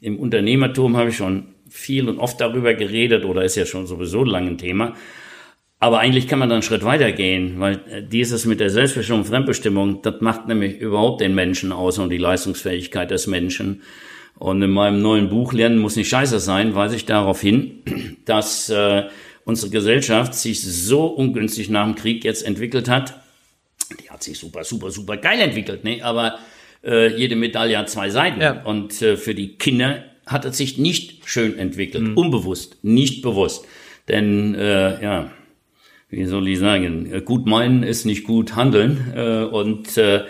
im 0.00 0.18
Unternehmertum 0.18 0.96
habe 0.96 1.10
ich 1.10 1.16
schon 1.16 1.48
viel 1.68 2.08
und 2.08 2.18
oft 2.18 2.40
darüber 2.40 2.74
geredet, 2.74 3.24
oder 3.24 3.44
ist 3.44 3.56
ja 3.56 3.66
schon 3.66 3.86
sowieso 3.86 4.24
lang 4.24 4.46
ein 4.46 4.58
Thema. 4.58 4.94
Aber 5.86 6.00
eigentlich 6.00 6.26
kann 6.26 6.40
man 6.40 6.48
dann 6.48 6.56
einen 6.56 6.62
Schritt 6.64 6.82
weiter 6.82 7.12
gehen, 7.12 7.60
weil 7.60 7.80
äh, 7.88 8.02
dieses 8.02 8.44
mit 8.44 8.58
der 8.58 8.70
Selbstbestimmung, 8.70 9.24
Fremdbestimmung, 9.24 10.02
das 10.02 10.20
macht 10.20 10.48
nämlich 10.48 10.80
überhaupt 10.80 11.20
den 11.20 11.32
Menschen 11.32 11.70
aus 11.70 12.00
und 12.00 12.10
die 12.10 12.18
Leistungsfähigkeit 12.18 13.08
des 13.12 13.28
Menschen. 13.28 13.82
Und 14.36 14.60
in 14.62 14.72
meinem 14.72 15.00
neuen 15.00 15.28
Buch 15.28 15.52
Lernen 15.52 15.78
muss 15.78 15.94
nicht 15.94 16.08
scheiße 16.08 16.40
sein, 16.40 16.74
weise 16.74 16.96
ich 16.96 17.06
darauf 17.06 17.40
hin, 17.40 17.84
dass 18.24 18.68
äh, 18.68 19.04
unsere 19.44 19.70
Gesellschaft 19.70 20.34
sich 20.34 20.60
so 20.60 21.06
ungünstig 21.06 21.70
nach 21.70 21.84
dem 21.84 21.94
Krieg 21.94 22.24
jetzt 22.24 22.44
entwickelt 22.44 22.88
hat. 22.88 23.20
Die 24.02 24.10
hat 24.10 24.24
sich 24.24 24.36
super, 24.40 24.64
super, 24.64 24.90
super 24.90 25.16
geil 25.18 25.38
entwickelt, 25.38 25.84
ne? 25.84 26.02
aber 26.02 26.40
äh, 26.84 27.16
jede 27.16 27.36
Medaille 27.36 27.78
hat 27.78 27.90
zwei 27.90 28.10
Seiten. 28.10 28.40
Ja. 28.40 28.64
Und 28.64 29.00
äh, 29.02 29.16
für 29.16 29.36
die 29.36 29.56
Kinder 29.56 30.02
hat 30.26 30.44
es 30.46 30.56
sich 30.56 30.78
nicht 30.78 31.28
schön 31.28 31.56
entwickelt, 31.56 32.02
mhm. 32.02 32.16
unbewusst, 32.16 32.78
nicht 32.82 33.22
bewusst. 33.22 33.64
Denn 34.08 34.56
äh, 34.56 35.00
ja, 35.00 35.30
wie 36.08 36.24
soll 36.24 36.48
ich 36.48 36.58
sagen, 36.58 37.12
äh, 37.12 37.20
gut 37.20 37.46
meinen 37.46 37.82
ist 37.82 38.04
nicht 38.04 38.24
gut 38.24 38.56
handeln. 38.56 39.12
Äh, 39.14 39.44
und 39.44 39.96
äh, 39.96 40.24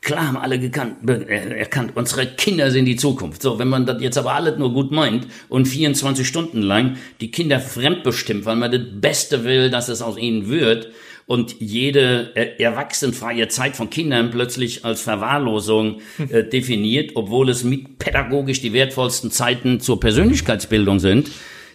klar 0.00 0.28
haben 0.28 0.36
alle 0.36 0.58
gekannt, 0.58 1.08
erkannt, 1.08 1.92
unsere 1.94 2.26
Kinder 2.26 2.70
sind 2.70 2.84
die 2.84 2.96
Zukunft. 2.96 3.42
So, 3.42 3.58
wenn 3.58 3.68
man 3.68 3.86
das 3.86 4.00
jetzt 4.00 4.18
aber 4.18 4.34
alles 4.34 4.58
nur 4.58 4.72
gut 4.72 4.92
meint 4.92 5.26
und 5.48 5.66
24 5.66 6.26
Stunden 6.26 6.62
lang 6.62 6.96
die 7.20 7.30
Kinder 7.30 7.60
fremdbestimmt, 7.60 8.46
weil 8.46 8.56
man 8.56 8.70
das 8.70 8.82
Beste 8.92 9.44
will, 9.44 9.70
dass 9.70 9.88
es 9.88 10.02
aus 10.02 10.16
ihnen 10.16 10.48
wird, 10.48 10.88
und 11.26 11.56
jede 11.58 12.36
erwachsenfreie 12.60 13.48
Zeit 13.48 13.76
von 13.76 13.90
Kindern 13.90 14.30
plötzlich 14.30 14.84
als 14.84 15.02
Verwahrlosung 15.02 16.00
äh, 16.30 16.44
definiert, 16.44 17.12
obwohl 17.14 17.48
es 17.48 17.64
mit 17.64 17.98
pädagogisch 17.98 18.60
die 18.60 18.72
wertvollsten 18.72 19.32
Zeiten 19.32 19.80
zur 19.80 19.98
Persönlichkeitsbildung 19.98 21.00
sind, 21.00 21.30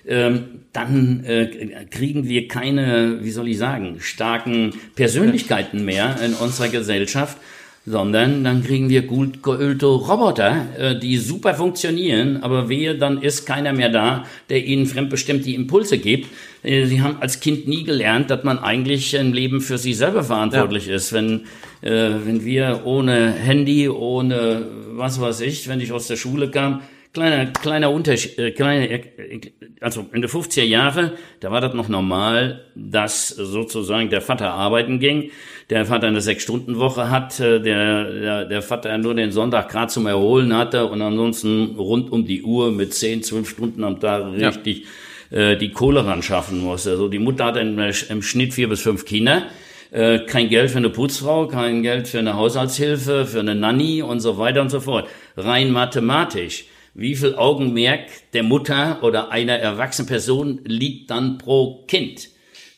ähm, 0.08 0.62
dann 0.74 1.24
äh, 1.26 1.86
kriegen 1.90 2.28
wir 2.28 2.48
keine, 2.48 3.20
wie 3.22 3.32
soll 3.32 3.48
ich 3.48 3.58
sagen, 3.58 3.98
starken 4.00 4.74
Persönlichkeiten 4.96 5.86
mehr 5.86 6.18
in 6.24 6.34
unserer 6.34 6.70
Gesellschaft. 6.70 7.38
sondern 7.84 8.44
dann 8.44 8.64
kriegen 8.64 8.90
wir 8.90 9.02
gut 9.02 9.42
geölte 9.42 9.88
Roboter, 9.88 10.68
äh, 10.78 11.00
die 11.00 11.18
super 11.18 11.56
funktionieren, 11.56 12.44
aber 12.44 12.70
wehe, 12.70 12.96
dann 12.96 13.22
ist 13.22 13.48
keiner 13.48 13.74
mehr 13.74 13.90
da, 13.90 14.26
der 14.50 14.64
ihnen 14.64 14.86
fremdbestimmt 14.86 15.46
die 15.46 15.56
Impulse 15.56 15.98
gibt. 15.98 16.28
Äh, 16.62 16.86
sie 16.86 17.02
haben 17.02 17.18
als 17.22 17.40
Kind 17.40 17.68
nie 17.68 17.84
gelernt, 17.84 18.30
dass 18.30 18.44
man 18.44 18.60
eigentlich 18.60 19.16
im 19.16 19.34
Leben 19.34 19.62
für 19.62 19.80
sich 19.80 19.98
selber 19.98 20.24
verantwortlich 20.24 20.88
ja. 20.88 20.96
ist. 20.96 21.12
Wenn, 21.12 21.46
äh, 21.82 22.12
wenn 22.24 22.46
wir 22.46 22.82
ohne 22.86 23.32
Handy, 23.32 23.90
ohne 23.90 24.68
was 24.92 25.20
weiß 25.20 25.42
ich, 25.42 25.68
wenn 25.68 25.82
ich 25.82 25.92
aus 25.92 26.06
der 26.06 26.18
Schule 26.18 26.52
kam, 26.52 26.82
kleiner, 27.14 27.52
kleiner 27.52 27.92
Unterschied, 27.92 28.38
äh, 28.38 28.52
kleine, 28.52 28.90
äh, 28.90 29.52
also 29.80 30.06
in 30.14 30.22
den 30.22 30.30
50er 30.30 30.64
Jahre, 30.64 31.14
da 31.40 31.52
war 31.52 31.62
das 31.62 31.74
noch 31.74 31.90
normal, 31.90 32.66
dass 32.76 33.30
sozusagen 33.30 34.10
der 34.10 34.22
Vater 34.22 34.52
arbeiten 34.52 35.00
ging, 35.00 35.32
der 35.70 35.86
Vater 35.86 36.08
eine 36.08 36.22
Sechs-Stunden-Woche 36.22 37.10
hat, 37.10 37.40
äh, 37.40 37.60
der, 37.62 38.12
der, 38.12 38.46
der 38.46 38.62
Vater 38.62 38.98
nur 38.98 39.16
den 39.16 39.32
Sonntag 39.32 39.70
gerade 39.70 39.92
zum 39.92 40.08
Erholen 40.08 40.56
hatte 40.56 40.86
und 40.86 41.02
ansonsten 41.02 41.76
rund 41.78 42.12
um 42.12 42.26
die 42.26 42.44
Uhr 42.44 42.72
mit 42.72 42.94
zehn, 42.94 43.24
zwölf 43.24 43.50
Stunden 43.50 43.84
am 43.84 44.00
Tag 44.00 44.32
richtig 44.34 44.86
ja. 45.32 45.52
äh, 45.52 45.58
die 45.58 45.72
Kohle 45.72 46.06
ran 46.06 46.22
schaffen 46.22 46.62
musste. 46.62 46.92
Also 46.92 47.08
die 47.08 47.20
Mutter 47.20 47.46
hatte 47.46 47.60
im, 47.60 47.78
im 47.78 48.22
Schnitt 48.22 48.54
vier 48.54 48.70
bis 48.70 48.82
fünf 48.82 49.06
Kinder 49.06 49.44
äh, 49.92 50.20
kein 50.20 50.50
Geld 50.50 50.72
für 50.72 50.78
eine 50.78 50.90
Putzfrau, 50.90 51.48
kein 51.48 51.84
Geld 51.84 52.08
für 52.08 52.20
eine 52.20 52.36
Haushaltshilfe, 52.36 53.26
für 53.26 53.40
eine 53.40 53.56
Nanny 53.56 54.02
und 54.02 54.22
so 54.22 54.38
weiter 54.38 54.62
und 54.62 54.70
so 54.70 54.80
fort. 54.80 55.10
Rein 55.36 55.72
mathematisch 55.72 56.66
wie 56.94 57.16
viel 57.16 57.36
Augenmerk 57.36 58.08
der 58.34 58.44
Mutter 58.44 59.00
oder 59.04 59.32
einer 59.32 59.58
erwachsenen 59.58 60.08
Person 60.08 60.62
liegt 60.66 61.10
dann 61.10 61.38
pro 61.38 61.86
Kind. 61.88 62.30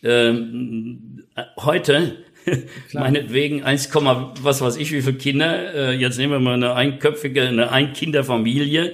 Ähm, 0.03 1.23
heute 1.57 2.17
meinetwegen 2.93 3.63
1, 3.63 3.89
was 3.93 4.61
weiß 4.61 4.77
ich, 4.77 4.91
wie 4.91 5.01
viele 5.01 5.17
Kinder. 5.17 5.73
Äh, 5.73 5.95
jetzt 5.95 6.17
nehmen 6.17 6.33
wir 6.33 6.39
mal 6.39 6.55
eine 6.55 6.73
einköpfige, 6.73 7.43
eine 7.43 7.71
Einkinderfamilie 7.71 8.93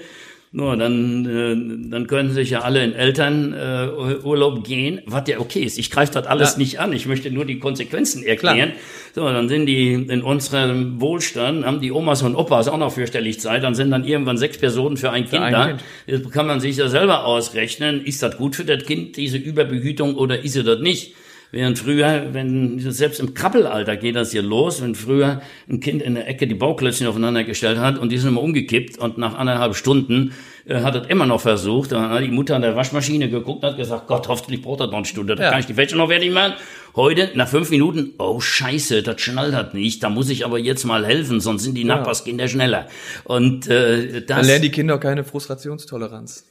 nur 0.51 0.75
dann, 0.77 1.25
äh, 1.25 1.89
dann 1.91 2.07
können 2.07 2.31
sich 2.33 2.49
ja 2.49 2.61
alle 2.61 2.83
in 2.83 2.93
Elternurlaub 2.93 4.57
äh, 4.57 4.61
gehen, 4.61 5.01
was 5.05 5.27
ja 5.27 5.39
okay 5.39 5.61
ist. 5.61 5.77
Ich 5.77 5.91
greife 5.91 6.13
das 6.13 6.25
alles 6.25 6.53
ja. 6.53 6.57
nicht 6.57 6.79
an. 6.79 6.91
Ich 6.91 7.05
möchte 7.05 7.29
nur 7.29 7.45
die 7.45 7.59
Konsequenzen 7.59 8.23
erklären. 8.23 8.71
Klar. 8.71 8.81
So, 9.15 9.25
dann 9.25 9.49
sind 9.49 9.65
die 9.65 9.93
in 9.93 10.21
unserem 10.21 11.01
Wohlstand, 11.01 11.65
haben 11.65 11.81
die 11.81 11.91
Omas 11.91 12.21
und 12.21 12.35
Opas 12.35 12.67
auch 12.67 12.77
noch 12.77 12.91
fürchterlich 12.91 13.39
Zeit. 13.39 13.63
Dann 13.63 13.75
sind 13.75 13.91
dann 13.91 14.05
irgendwann 14.05 14.37
sechs 14.37 14.57
Personen 14.57 14.97
für 14.97 15.11
ein 15.11 15.25
Kind 15.25 15.41
da. 15.51 15.77
Jetzt 16.05 16.31
kann 16.31 16.47
man 16.47 16.59
sich 16.59 16.77
ja 16.77 16.87
selber 16.87 17.25
ausrechnen. 17.25 18.03
Ist 18.03 18.21
das 18.21 18.37
gut 18.37 18.55
für 18.55 18.65
das 18.65 18.83
Kind, 18.85 19.17
diese 19.17 19.37
Überbehütung, 19.37 20.15
oder 20.15 20.43
ist 20.43 20.53
sie 20.53 20.63
das 20.63 20.79
nicht? 20.79 21.15
Während 21.51 21.79
früher, 21.79 22.27
wenn, 22.31 22.79
selbst 22.79 23.19
im 23.19 23.33
Krabbelalter 23.33 23.97
geht 23.97 24.15
das 24.15 24.31
hier 24.31 24.43
los, 24.43 24.83
wenn 24.83 24.93
früher 24.93 25.41
ein 25.67 25.79
Kind 25.79 26.03
in 26.03 26.13
der 26.13 26.27
Ecke 26.27 26.45
die 26.45 26.53
Bauklötzchen 26.53 27.07
aufeinander 27.07 27.43
gestellt 27.43 27.79
hat 27.79 27.97
und 27.97 28.11
die 28.11 28.19
sind 28.19 28.29
immer 28.29 28.43
umgekippt 28.43 28.99
und 28.99 29.17
nach 29.17 29.35
anderthalb 29.35 29.75
Stunden 29.75 30.33
äh, 30.67 30.81
hat 30.81 30.95
es 30.95 31.07
immer 31.07 31.25
noch 31.25 31.41
versucht. 31.41 31.91
Dann 31.91 32.11
hat 32.11 32.21
die 32.21 32.27
Mutter 32.27 32.55
an 32.55 32.61
der 32.61 32.75
Waschmaschine 32.75 33.31
geguckt 33.31 33.63
und 33.63 33.69
hat 33.71 33.77
gesagt, 33.77 34.05
Gott, 34.05 34.27
hoffentlich 34.27 34.61
braucht 34.61 34.81
das 34.81 34.91
noch 34.91 34.97
eine 34.97 35.05
Stunde, 35.05 35.35
da 35.35 35.43
ja. 35.43 35.49
kann 35.49 35.59
ich 35.59 35.65
die 35.65 35.75
Wäsche 35.75 35.97
noch 35.97 36.09
fertig 36.09 36.31
machen. 36.31 36.53
Heute, 36.95 37.31
nach 37.33 37.47
fünf 37.47 37.71
Minuten, 37.71 38.13
oh 38.19 38.39
scheiße, 38.39 39.01
das 39.01 39.19
schnallt 39.19 39.55
hat 39.55 39.73
nicht, 39.73 40.03
da 40.03 40.09
muss 40.09 40.29
ich 40.29 40.45
aber 40.45 40.59
jetzt 40.59 40.85
mal 40.85 41.03
helfen, 41.03 41.39
sonst 41.39 41.63
sind 41.63 41.75
die 41.75 41.81
ja. 41.81 41.95
Nachbarskinder 41.95 42.47
schneller. 42.47 42.87
Und 43.23 43.67
äh, 43.67 44.21
das... 44.21 44.25
Dann 44.25 44.45
lernen 44.45 44.61
die 44.61 44.71
Kinder 44.71 44.99
keine 44.99 45.23
Frustrationstoleranz. 45.23 46.45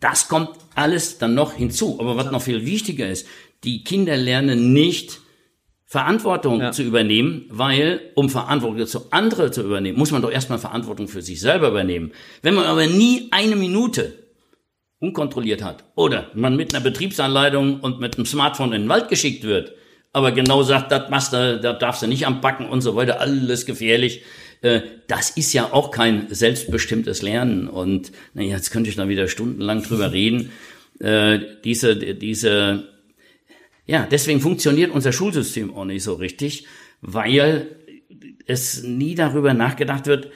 Das 0.00 0.28
kommt 0.28 0.50
alles 0.74 1.18
dann 1.18 1.34
noch 1.34 1.54
hinzu. 1.54 1.98
Aber 2.00 2.16
was 2.16 2.30
noch 2.30 2.42
viel 2.42 2.64
wichtiger 2.64 3.08
ist, 3.08 3.26
die 3.64 3.84
Kinder 3.84 4.16
lernen 4.16 4.72
nicht, 4.72 5.20
Verantwortung 5.92 6.60
ja. 6.60 6.72
zu 6.72 6.82
übernehmen, 6.82 7.44
weil 7.50 8.00
um 8.14 8.30
Verantwortung 8.30 8.86
zu 8.86 9.12
andere 9.12 9.50
zu 9.50 9.62
übernehmen, 9.62 9.98
muss 9.98 10.10
man 10.10 10.22
doch 10.22 10.30
erstmal 10.30 10.58
Verantwortung 10.58 11.06
für 11.06 11.20
sich 11.20 11.38
selber 11.38 11.68
übernehmen. 11.68 12.12
Wenn 12.40 12.54
man 12.54 12.64
aber 12.64 12.86
nie 12.86 13.28
eine 13.30 13.56
Minute 13.56 14.14
unkontrolliert 15.00 15.62
hat 15.62 15.84
oder 15.94 16.30
man 16.32 16.56
mit 16.56 16.74
einer 16.74 16.82
Betriebsanleitung 16.82 17.80
und 17.80 18.00
mit 18.00 18.16
einem 18.16 18.24
Smartphone 18.24 18.72
in 18.72 18.82
den 18.82 18.88
Wald 18.88 19.10
geschickt 19.10 19.44
wird, 19.44 19.74
aber 20.14 20.32
genau 20.32 20.62
sagt, 20.62 20.92
das 20.92 21.10
machst 21.10 21.34
du, 21.34 21.60
das 21.60 21.78
darfst 21.78 22.02
du 22.02 22.06
nicht 22.06 22.26
anpacken 22.26 22.70
und 22.70 22.80
so 22.80 22.96
weiter, 22.96 23.20
alles 23.20 23.66
gefährlich. 23.66 24.22
Äh, 24.62 24.80
das 25.08 25.28
ist 25.28 25.52
ja 25.52 25.72
auch 25.72 25.90
kein 25.90 26.26
selbstbestimmtes 26.30 27.20
Lernen. 27.20 27.68
Und 27.68 28.12
naja, 28.32 28.56
jetzt 28.56 28.70
könnte 28.70 28.88
ich 28.88 28.96
da 28.96 29.08
wieder 29.08 29.28
stundenlang 29.28 29.82
drüber 29.82 30.12
reden. 30.12 30.52
Äh, 31.00 31.40
diese, 31.64 31.96
diese 31.96 32.91
ja, 33.86 34.06
deswegen 34.10 34.40
funktioniert 34.40 34.90
unser 34.92 35.12
Schulsystem 35.12 35.74
auch 35.74 35.84
nicht 35.84 36.02
so 36.02 36.14
richtig, 36.14 36.66
weil 37.00 37.76
es 38.46 38.82
nie 38.82 39.14
darüber 39.14 39.54
nachgedacht 39.54 40.06
wird, 40.06 40.30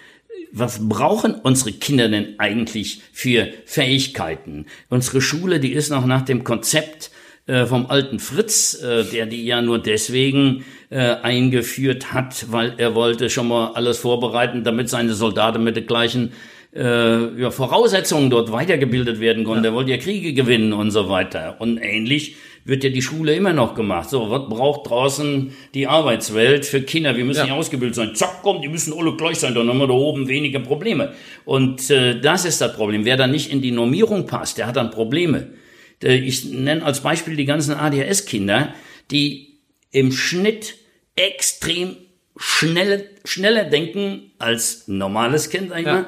was 0.52 0.88
brauchen 0.88 1.34
unsere 1.34 1.72
Kinder 1.72 2.08
denn 2.08 2.38
eigentlich 2.38 3.02
für 3.12 3.48
Fähigkeiten? 3.66 4.66
Unsere 4.88 5.20
Schule, 5.20 5.60
die 5.60 5.72
ist 5.72 5.90
noch 5.90 6.06
nach 6.06 6.22
dem 6.22 6.44
Konzept 6.44 7.10
äh, 7.46 7.66
vom 7.66 7.86
alten 7.86 8.18
Fritz, 8.18 8.80
äh, 8.82 9.04
der 9.04 9.26
die 9.26 9.44
ja 9.44 9.62
nur 9.62 9.78
deswegen 9.78 10.64
äh, 10.90 10.98
eingeführt 10.98 12.12
hat, 12.12 12.50
weil 12.50 12.74
er 12.78 12.94
wollte 12.94 13.30
schon 13.30 13.48
mal 13.48 13.72
alles 13.72 13.98
vorbereiten, 13.98 14.64
damit 14.64 14.88
seine 14.88 15.14
Soldaten 15.14 15.62
mit 15.62 15.76
den 15.76 15.86
gleichen 15.86 16.32
äh, 16.76 17.40
ja, 17.40 17.50
Voraussetzungen 17.50 18.30
dort 18.30 18.52
weitergebildet 18.52 19.20
werden 19.20 19.44
konnten. 19.44 19.64
Ja. 19.64 19.70
Er 19.70 19.74
wollte 19.74 19.90
ja 19.90 19.96
Kriege 19.96 20.32
gewinnen 20.32 20.72
und 20.72 20.90
so 20.90 21.08
weiter. 21.08 21.56
Und 21.58 21.78
ähnlich 21.78 22.36
wird 22.64 22.82
ja 22.84 22.90
die 22.90 23.02
Schule 23.02 23.34
immer 23.34 23.52
noch 23.52 23.74
gemacht. 23.74 24.10
So, 24.10 24.30
was 24.30 24.48
braucht 24.48 24.90
draußen 24.90 25.52
die 25.74 25.86
Arbeitswelt 25.86 26.66
für 26.66 26.82
Kinder? 26.82 27.16
Wir 27.16 27.24
müssen 27.24 27.38
ja. 27.38 27.44
nicht 27.44 27.54
ausgebildet 27.54 27.94
sein. 27.94 28.14
Zack, 28.14 28.42
komm, 28.42 28.60
die 28.60 28.68
müssen 28.68 28.92
alle 28.92 29.16
gleich 29.16 29.38
sein, 29.38 29.54
dann 29.54 29.68
haben 29.68 29.78
wir 29.78 29.86
da 29.86 29.94
oben 29.94 30.28
weniger 30.28 30.58
Probleme. 30.58 31.14
Und 31.44 31.90
äh, 31.90 32.20
das 32.20 32.44
ist 32.44 32.60
das 32.60 32.74
Problem. 32.74 33.04
Wer 33.04 33.16
da 33.16 33.26
nicht 33.26 33.50
in 33.50 33.62
die 33.62 33.70
Normierung 33.70 34.26
passt, 34.26 34.58
der 34.58 34.66
hat 34.66 34.76
dann 34.76 34.90
Probleme. 34.90 35.48
Äh, 36.02 36.16
ich 36.16 36.44
nenne 36.46 36.84
als 36.84 37.00
Beispiel 37.00 37.36
die 37.36 37.44
ganzen 37.44 37.74
ADHS-Kinder, 37.74 38.74
die 39.10 39.60
im 39.92 40.10
Schnitt 40.12 40.74
extrem 41.14 41.96
schnelle, 42.36 43.06
schneller 43.24 43.64
denken 43.64 44.32
als 44.38 44.88
normales 44.88 45.50
Kind, 45.50 45.70
sag 45.70 45.80
ich 45.80 45.86
ja. 45.86 45.94
mal. 45.94 46.06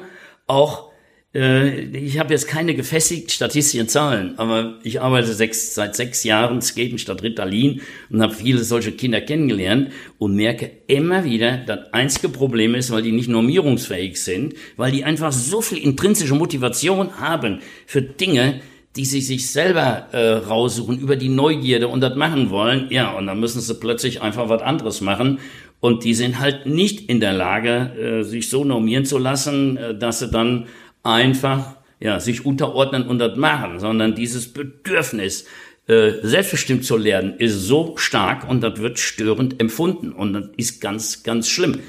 Auch 0.49 0.89
äh, 1.33 1.81
ich 1.81 2.17
habe 2.17 2.33
jetzt 2.33 2.47
keine 2.47 2.73
gefestigten 2.73 3.29
statistischen 3.29 3.87
Zahlen, 3.87 4.37
aber 4.39 4.79
ich 4.83 4.99
arbeite 4.99 5.31
sechs, 5.33 5.75
seit 5.75 5.95
sechs 5.95 6.23
Jahren 6.23 6.61
Skaten 6.61 6.97
statt 6.97 7.21
Ritalin 7.21 7.81
und 8.09 8.23
habe 8.23 8.33
viele 8.33 8.63
solche 8.63 8.91
Kinder 8.91 9.21
kennengelernt 9.21 9.91
und 10.17 10.35
merke 10.35 10.71
immer 10.87 11.23
wieder, 11.25 11.57
das 11.57 11.93
einzige 11.93 12.29
Problem 12.29 12.73
ist, 12.73 12.89
weil 12.89 13.03
die 13.03 13.11
nicht 13.11 13.29
normierungsfähig 13.29 14.21
sind, 14.21 14.55
weil 14.75 14.91
die 14.91 15.03
einfach 15.03 15.31
so 15.31 15.61
viel 15.61 15.77
intrinsische 15.77 16.33
Motivation 16.33 17.19
haben 17.19 17.59
für 17.85 18.01
Dinge, 18.01 18.61
die 18.95 19.05
sie 19.05 19.21
sich 19.21 19.51
selber 19.51 20.07
äh, 20.11 20.31
raussuchen 20.31 20.97
über 20.99 21.15
die 21.15 21.29
Neugierde 21.29 21.87
und 21.89 22.01
das 22.01 22.15
machen 22.15 22.49
wollen, 22.49 22.87
ja, 22.89 23.11
und 23.11 23.27
dann 23.27 23.39
müssen 23.39 23.61
sie 23.61 23.75
plötzlich 23.75 24.23
einfach 24.23 24.49
was 24.49 24.63
anderes 24.63 24.99
machen. 24.99 25.37
Und 25.81 26.03
die 26.03 26.13
sind 26.13 26.39
halt 26.39 26.65
nicht 26.65 27.09
in 27.09 27.19
der 27.19 27.33
Lage, 27.33 28.19
äh, 28.19 28.23
sich 28.23 28.49
so 28.49 28.65
normieren 28.65 29.05
zu 29.05 29.17
lassen, 29.17 29.77
äh, 29.77 29.97
dass 29.97 30.19
sie 30.19 30.29
dann 30.29 30.67
einfach 31.03 31.77
ja, 31.99 32.19
sich 32.19 32.45
unterordnen 32.45 33.07
und 33.07 33.19
das 33.19 33.37
machen, 33.37 33.79
sondern 33.79 34.15
dieses 34.15 34.51
Bedürfnis, 34.51 35.45
äh, 35.87 36.13
selbstbestimmt 36.21 36.85
zu 36.85 36.97
lernen, 36.97 37.35
ist 37.39 37.61
so 37.61 37.97
stark 37.97 38.47
und 38.47 38.61
das 38.61 38.79
wird 38.79 38.99
störend 38.99 39.59
empfunden 39.59 40.11
und 40.11 40.33
das 40.33 40.43
ist 40.55 40.81
ganz, 40.81 41.23
ganz 41.23 41.49
schlimm. 41.49 41.79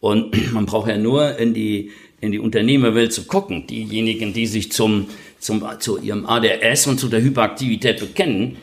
Und 0.00 0.34
man 0.52 0.66
braucht 0.66 0.88
ja 0.88 0.96
nur 0.96 1.36
in 1.36 1.54
die, 1.54 1.90
in 2.20 2.32
die 2.32 2.38
Unternehmerwelt 2.38 3.12
zu 3.12 3.24
gucken. 3.24 3.66
Diejenigen, 3.66 4.32
die 4.32 4.46
sich 4.46 4.72
zum, 4.72 5.08
zum, 5.38 5.64
zu 5.78 5.98
ihrem 5.98 6.26
ADS 6.26 6.86
und 6.86 6.98
zu 6.98 7.08
der 7.08 7.22
Hyperaktivität 7.22 8.00
bekennen, 8.00 8.56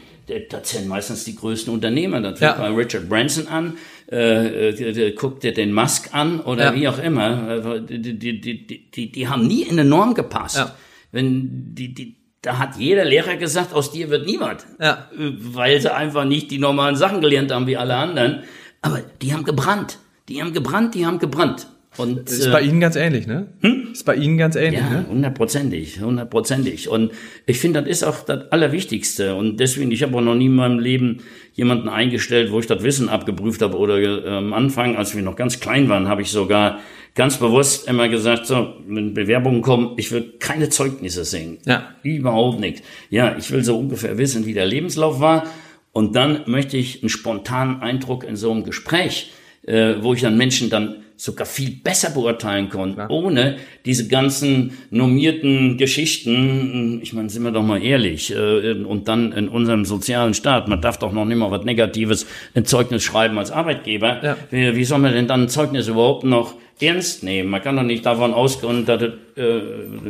das 0.50 0.72
sind 0.72 0.88
meistens 0.88 1.24
die 1.24 1.36
größten 1.36 1.74
Unternehmer. 1.74 2.20
Das 2.20 2.40
fängt 2.40 2.58
ja. 2.58 2.62
bei 2.62 2.70
Richard 2.70 3.08
Branson 3.08 3.48
an, 3.48 3.78
äh, 4.12 4.70
äh 4.70 5.12
guckt 5.12 5.44
dir 5.44 5.54
den 5.54 5.74
Musk 5.74 6.14
an 6.14 6.40
oder 6.40 6.66
ja. 6.66 6.76
wie 6.76 6.88
auch 6.88 7.00
immer. 7.00 7.80
Die, 7.82 8.18
die, 8.18 8.42
die, 8.42 8.92
die, 8.92 9.12
die 9.12 9.28
haben 9.28 9.48
nie 9.48 9.64
in 9.64 9.80
eine 9.80 9.86
Norm 9.88 10.14
gepasst. 10.14 10.58
Ja. 10.58 10.76
Wenn 11.12 11.76
die, 11.76 11.94
die, 11.94 12.16
da 12.42 12.58
hat 12.58 12.78
jeder 12.78 13.06
Lehrer 13.06 13.36
gesagt, 13.36 13.74
aus 13.74 13.92
dir 13.92 14.10
wird 14.10 14.26
niemand. 14.26 14.66
Ja. 14.80 15.10
Weil 15.16 15.82
sie 15.82 15.94
einfach 15.94 16.26
nicht 16.26 16.52
die 16.52 16.60
normalen 16.60 16.96
Sachen 16.96 17.22
gelernt 17.22 17.52
haben 17.52 17.68
wie 17.68 17.78
alle 17.78 17.96
anderen. 17.96 18.44
Aber 18.82 19.02
die 19.22 19.34
haben 19.34 19.44
gebrannt. 19.44 20.00
Die 20.30 20.42
haben 20.42 20.54
gebrannt, 20.54 20.96
die 20.96 21.06
haben 21.06 21.20
gebrannt. 21.20 21.68
Und, 21.98 22.30
ist 22.30 22.52
bei 22.52 22.62
äh, 22.62 22.66
Ihnen 22.66 22.80
ganz 22.80 22.96
ähnlich, 22.96 23.28
ne? 23.28 23.48
Hm? 23.62 23.90
Ist 23.92 24.06
bei 24.06 24.16
Ihnen 24.16 24.38
ganz 24.38 24.56
ähnlich, 24.56 24.82
ja, 24.82 24.90
ne? 24.90 25.06
hundertprozentig, 25.10 26.00
hundertprozentig. 26.00 26.90
Und 26.90 27.12
ich 27.46 27.60
finde, 27.60 27.82
das 27.82 27.90
ist 27.90 28.04
auch 28.04 28.24
das 28.24 28.52
Allerwichtigste. 28.52 29.36
Und 29.36 29.60
deswegen, 29.60 29.92
ich 29.92 30.04
habe 30.04 30.16
auch 30.18 30.22
noch 30.22 30.36
nie 30.36 30.46
in 30.46 30.56
meinem 30.56 30.80
Leben 30.80 31.22
jemanden 31.54 31.90
eingestellt, 31.90 32.52
wo 32.52 32.60
ich 32.60 32.68
das 32.68 32.84
Wissen 32.84 33.10
abgeprüft 33.10 33.62
habe. 33.62 33.78
Oder 33.78 33.98
äh, 33.98 34.30
am 34.30 34.54
Anfang, 34.54 34.96
als 34.96 35.16
wir 35.16 35.24
noch 35.24 35.36
ganz 35.36 35.60
klein 35.60 35.90
waren, 35.90 36.08
habe 36.08 36.22
ich 36.22 36.30
sogar 36.30 36.80
ganz 37.16 37.38
bewusst 37.38 37.88
immer 37.88 38.08
gesagt, 38.10 38.46
so, 38.46 38.76
wenn 38.88 39.16
Bewerbungen 39.16 39.64
kommen, 39.64 39.94
ich 39.98 40.12
will 40.12 40.36
keine 40.40 40.70
Zeugnisse 40.70 41.26
sehen. 41.26 41.58
Ja. 41.66 41.96
Überhaupt 42.04 42.60
nicht. 42.60 42.84
Ja, 43.10 43.36
ich 43.38 43.50
will 43.52 43.64
so 43.64 43.78
ungefähr 43.80 44.20
wissen, 44.20 44.46
wie 44.46 44.54
der 44.54 44.68
Lebenslauf 44.68 45.20
war. 45.20 45.46
Und 45.94 46.16
dann 46.16 46.44
möchte 46.46 46.78
ich 46.78 47.02
einen 47.02 47.10
spontanen 47.10 47.82
Eindruck 47.82 48.24
in 48.24 48.36
so 48.36 48.52
einem 48.52 48.64
Gespräch, 48.64 49.32
äh, 49.66 49.96
wo 50.02 50.14
ich 50.14 50.22
dann 50.22 50.38
Menschen 50.38 50.70
dann 50.70 50.98
sogar 51.18 51.48
viel 51.48 51.72
besser 51.72 52.12
beurteilen 52.12 52.70
konnten, 52.70 53.00
ja. 53.00 53.10
ohne 53.10 53.58
diese 53.86 54.08
ganzen 54.08 54.78
normierten 54.92 55.78
Geschichten. 55.78 57.00
Ich 57.02 57.12
meine, 57.14 57.30
sind 57.30 57.44
wir 57.44 57.52
doch 57.52 57.64
mal 57.64 57.84
ehrlich. 57.84 58.32
Äh, 58.32 58.84
und 58.84 59.08
dann 59.08 59.32
in 59.32 59.50
unserem 59.50 59.84
sozialen 59.84 60.36
Staat, 60.36 60.68
man 60.68 60.80
darf 60.80 61.00
doch 61.00 61.12
noch 61.12 61.26
nicht 61.26 61.38
mal 61.38 61.50
was 61.50 61.66
Negatives 61.66 62.28
in 62.54 62.66
Zeugnis 62.66 63.04
schreiben 63.04 63.38
als 63.40 63.52
Arbeitgeber. 63.52 64.24
Ja. 64.24 64.38
Wie, 64.52 64.76
wie 64.76 64.86
soll 64.86 65.00
man 65.00 65.14
denn 65.14 65.28
dann 65.28 65.44
ein 65.44 65.50
Zeugnis 65.50 65.88
überhaupt 65.88 66.24
noch 66.24 66.54
ernst 66.80 67.24
nehmen. 67.24 67.50
Man 67.50 67.62
kann 67.64 67.76
doch 67.76 67.84
nicht 67.84 68.06
davon 68.06 68.34
ausgehen, 68.34 68.86
dass 68.86 69.02
es, 69.02 69.14
äh, 69.36 69.62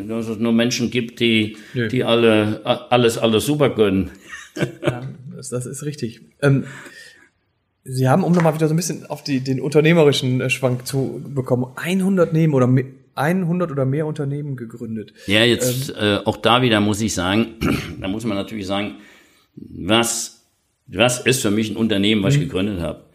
dass 0.07 0.27
es 0.27 0.37
nur 0.37 0.51
Menschen 0.51 0.91
gibt, 0.91 1.21
die, 1.21 1.55
die 1.73 2.03
alle 2.03 2.61
alles 2.65 3.17
alles 3.17 3.45
super 3.45 3.69
können. 3.69 4.11
Ja, 4.81 5.03
das, 5.35 5.49
das 5.49 5.65
ist 5.65 5.85
richtig. 5.85 6.21
Ähm, 6.41 6.65
Sie 7.89 8.09
haben, 8.09 8.23
um 8.23 8.33
nochmal 8.33 8.53
wieder 8.53 8.67
so 8.67 8.73
ein 8.73 8.77
bisschen 8.77 9.05
auf 9.05 9.23
die, 9.23 9.39
den 9.39 9.61
unternehmerischen 9.61 10.41
äh, 10.41 10.49
Schwank 10.49 10.85
zu 10.85 11.21
bekommen, 11.25 11.67
100 11.75 12.33
Nehmen 12.33 12.53
oder 12.53 12.69
100 13.15 13.71
oder 13.71 13.85
mehr 13.85 14.05
Unternehmen 14.05 14.57
gegründet. 14.57 15.13
Ja, 15.25 15.43
jetzt 15.43 15.89
ähm, 15.89 15.95
äh, 15.97 16.17
auch 16.25 16.37
da 16.37 16.61
wieder 16.61 16.81
muss 16.81 17.01
ich 17.01 17.13
sagen, 17.13 17.55
da 18.01 18.07
muss 18.07 18.25
man 18.25 18.37
natürlich 18.37 18.67
sagen, 18.67 18.95
was, 19.55 20.45
was 20.87 21.25
ist 21.25 21.41
für 21.41 21.51
mich 21.51 21.71
ein 21.71 21.77
Unternehmen, 21.77 22.23
was 22.23 22.35
ich 22.35 22.41
mhm. 22.41 22.45
gegründet 22.45 22.81
habe? 22.81 23.05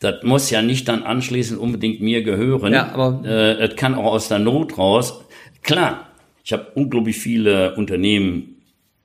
Das 0.00 0.22
muss 0.22 0.50
ja 0.50 0.62
nicht 0.62 0.88
dann 0.88 1.02
anschließend 1.02 1.60
unbedingt 1.60 2.00
mir 2.00 2.22
gehören. 2.22 2.72
Ja, 2.72 2.92
aber 2.92 3.22
äh, 3.24 3.62
es 3.64 3.76
kann 3.76 3.94
auch 3.94 4.12
aus 4.12 4.28
der 4.28 4.38
Not 4.38 4.76
raus. 4.78 5.24
Klar, 5.62 6.10
ich 6.44 6.52
habe 6.52 6.68
unglaublich 6.74 7.18
viele 7.18 7.74
Unternehmen 7.76 8.56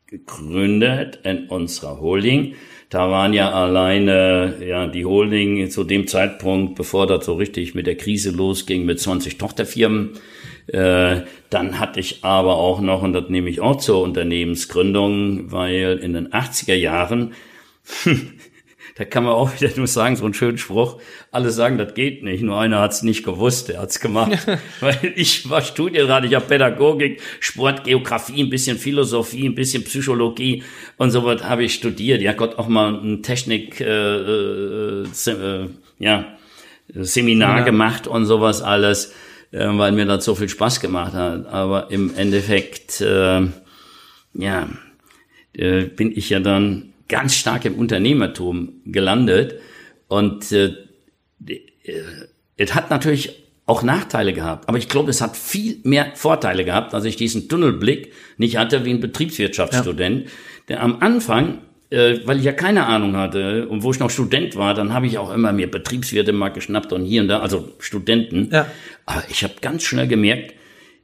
gegründet 0.07 1.19
in 1.23 1.47
unserer 1.47 1.99
Holding. 1.99 2.55
Da 2.91 3.09
waren 3.09 3.31
ja 3.31 3.53
alleine 3.53 4.57
ja 4.67 4.85
die 4.85 5.05
Holding 5.05 5.69
zu 5.69 5.85
dem 5.85 6.07
Zeitpunkt, 6.07 6.75
bevor 6.75 7.07
das 7.07 7.25
so 7.25 7.35
richtig 7.35 7.73
mit 7.73 7.87
der 7.87 7.95
Krise 7.95 8.31
losging, 8.31 8.85
mit 8.85 8.99
20 8.99 9.37
Tochterfirmen. 9.37 10.09
Äh, 10.67 11.21
dann 11.49 11.79
hatte 11.79 12.01
ich 12.01 12.25
aber 12.25 12.57
auch 12.57 12.81
noch, 12.81 13.01
und 13.01 13.13
das 13.13 13.29
nehme 13.29 13.49
ich 13.49 13.61
auch 13.61 13.77
zur 13.77 14.01
Unternehmensgründung, 14.01 15.53
weil 15.53 15.99
in 16.03 16.11
den 16.11 16.33
80er 16.33 16.75
Jahren 16.75 17.31
da 19.01 19.05
kann 19.05 19.23
man 19.23 19.33
auch 19.33 19.51
wieder 19.59 19.71
nur 19.75 19.87
sagen, 19.87 20.15
so 20.15 20.25
einen 20.25 20.35
schönen 20.35 20.59
Spruch, 20.59 21.01
alle 21.31 21.49
sagen, 21.49 21.79
das 21.79 21.95
geht 21.95 22.23
nicht, 22.23 22.43
nur 22.43 22.59
einer 22.59 22.79
hat 22.79 22.91
es 22.91 23.01
nicht 23.01 23.25
gewusst, 23.25 23.69
der 23.69 23.81
hat 23.81 23.89
es 23.89 23.99
gemacht. 23.99 24.45
Weil 24.79 25.13
ich 25.15 25.49
war 25.49 25.63
Studienrat, 25.63 26.23
ich 26.25 26.35
habe 26.35 26.45
Pädagogik, 26.45 27.19
Sport, 27.39 27.83
Geografie, 27.83 28.43
ein 28.43 28.51
bisschen 28.51 28.77
Philosophie, 28.77 29.47
ein 29.47 29.55
bisschen 29.55 29.83
Psychologie 29.83 30.63
und 30.97 31.09
so 31.09 31.25
was 31.25 31.43
habe 31.43 31.63
ich 31.63 31.73
studiert. 31.73 32.21
Ja 32.21 32.33
Gott, 32.33 32.59
auch 32.59 32.67
mal 32.67 32.93
ein 32.93 33.23
Technik, 33.23 33.81
äh, 33.81 33.85
äh, 33.85 35.03
äh, 35.03 35.69
ja, 35.97 36.37
Seminar 36.93 37.59
ja. 37.59 37.63
gemacht 37.63 38.05
und 38.05 38.27
sowas 38.27 38.61
alles, 38.61 39.15
äh, 39.51 39.65
weil 39.65 39.93
mir 39.93 40.05
das 40.05 40.25
so 40.25 40.35
viel 40.35 40.49
Spaß 40.49 40.79
gemacht 40.79 41.13
hat. 41.13 41.47
Aber 41.47 41.89
im 41.89 42.13
Endeffekt, 42.15 43.01
äh, 43.01 43.47
ja, 44.35 44.69
äh, 45.53 45.85
bin 45.85 46.15
ich 46.15 46.29
ja 46.29 46.39
dann 46.39 46.90
ganz 47.11 47.35
stark 47.35 47.65
im 47.65 47.75
Unternehmertum 47.75 48.81
gelandet 48.85 49.59
und 50.07 50.51
äh, 50.51 50.73
äh, 51.45 51.59
es 52.57 52.73
hat 52.73 52.89
natürlich 52.89 53.43
auch 53.65 53.83
Nachteile 53.83 54.33
gehabt, 54.33 54.67
aber 54.67 54.77
ich 54.77 54.89
glaube, 54.89 55.11
es 55.11 55.21
hat 55.21 55.37
viel 55.37 55.77
mehr 55.83 56.13
Vorteile 56.15 56.65
gehabt, 56.65 56.93
dass 56.93 57.05
ich 57.05 57.15
diesen 57.15 57.47
Tunnelblick 57.49 58.13
nicht 58.37 58.57
hatte 58.57 58.85
wie 58.85 58.91
ein 58.91 58.99
Betriebswirtschaftsstudent, 58.99 60.25
ja. 60.25 60.31
der 60.69 60.81
am 60.81 60.97
Anfang 61.01 61.59
äh, 61.91 62.21
weil 62.25 62.39
ich 62.39 62.45
ja 62.45 62.53
keine 62.53 62.85
Ahnung 62.87 63.17
hatte 63.17 63.67
und 63.67 63.83
wo 63.83 63.91
ich 63.91 63.99
noch 63.99 64.09
Student 64.09 64.55
war, 64.55 64.73
dann 64.73 64.93
habe 64.93 65.07
ich 65.07 65.17
auch 65.17 65.33
immer 65.33 65.51
mir 65.51 65.69
Betriebswirte 65.69 66.31
mal 66.31 66.49
geschnappt 66.49 66.93
und 66.93 67.03
hier 67.03 67.21
und 67.21 67.27
da, 67.27 67.39
also 67.39 67.67
Studenten. 67.79 68.49
Ja. 68.49 68.65
Aber 69.05 69.23
ich 69.29 69.43
habe 69.43 69.55
ganz 69.61 69.83
schnell 69.83 70.07
gemerkt, 70.07 70.53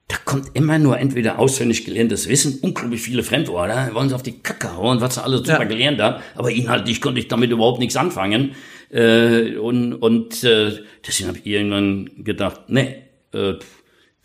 da 0.07 0.15
kommt 0.23 0.51
immer 0.53 0.79
nur 0.79 0.97
entweder 0.97 1.37
auswendig 1.37 1.83
gelerntes 1.83 2.29
Wissen, 2.29 2.59
unglaublich 2.61 3.01
viele 3.01 3.23
Fremdwörter, 3.23 3.93
wollen 3.93 4.07
sie 4.07 4.15
auf 4.15 4.23
die 4.23 4.39
Kacke 4.39 4.75
hauen, 4.75 5.01
was 5.01 5.15
sie 5.15 5.23
alles 5.23 5.41
super 5.41 5.63
ja. 5.63 5.65
gelernt 5.65 6.01
haben, 6.01 6.23
aber 6.35 6.49
inhaltlich 6.51 7.01
konnte 7.01 7.19
ich 7.19 7.27
damit 7.27 7.51
überhaupt 7.51 7.79
nichts 7.79 7.97
anfangen. 7.97 8.55
Äh, 8.89 9.57
und 9.57 9.95
und 9.95 10.43
äh, 10.45 10.71
deswegen 11.05 11.27
habe 11.27 11.39
ich 11.39 11.45
irgendwann 11.45 12.09
gedacht, 12.23 12.61
nee, 12.69 13.03
äh, 13.33 13.55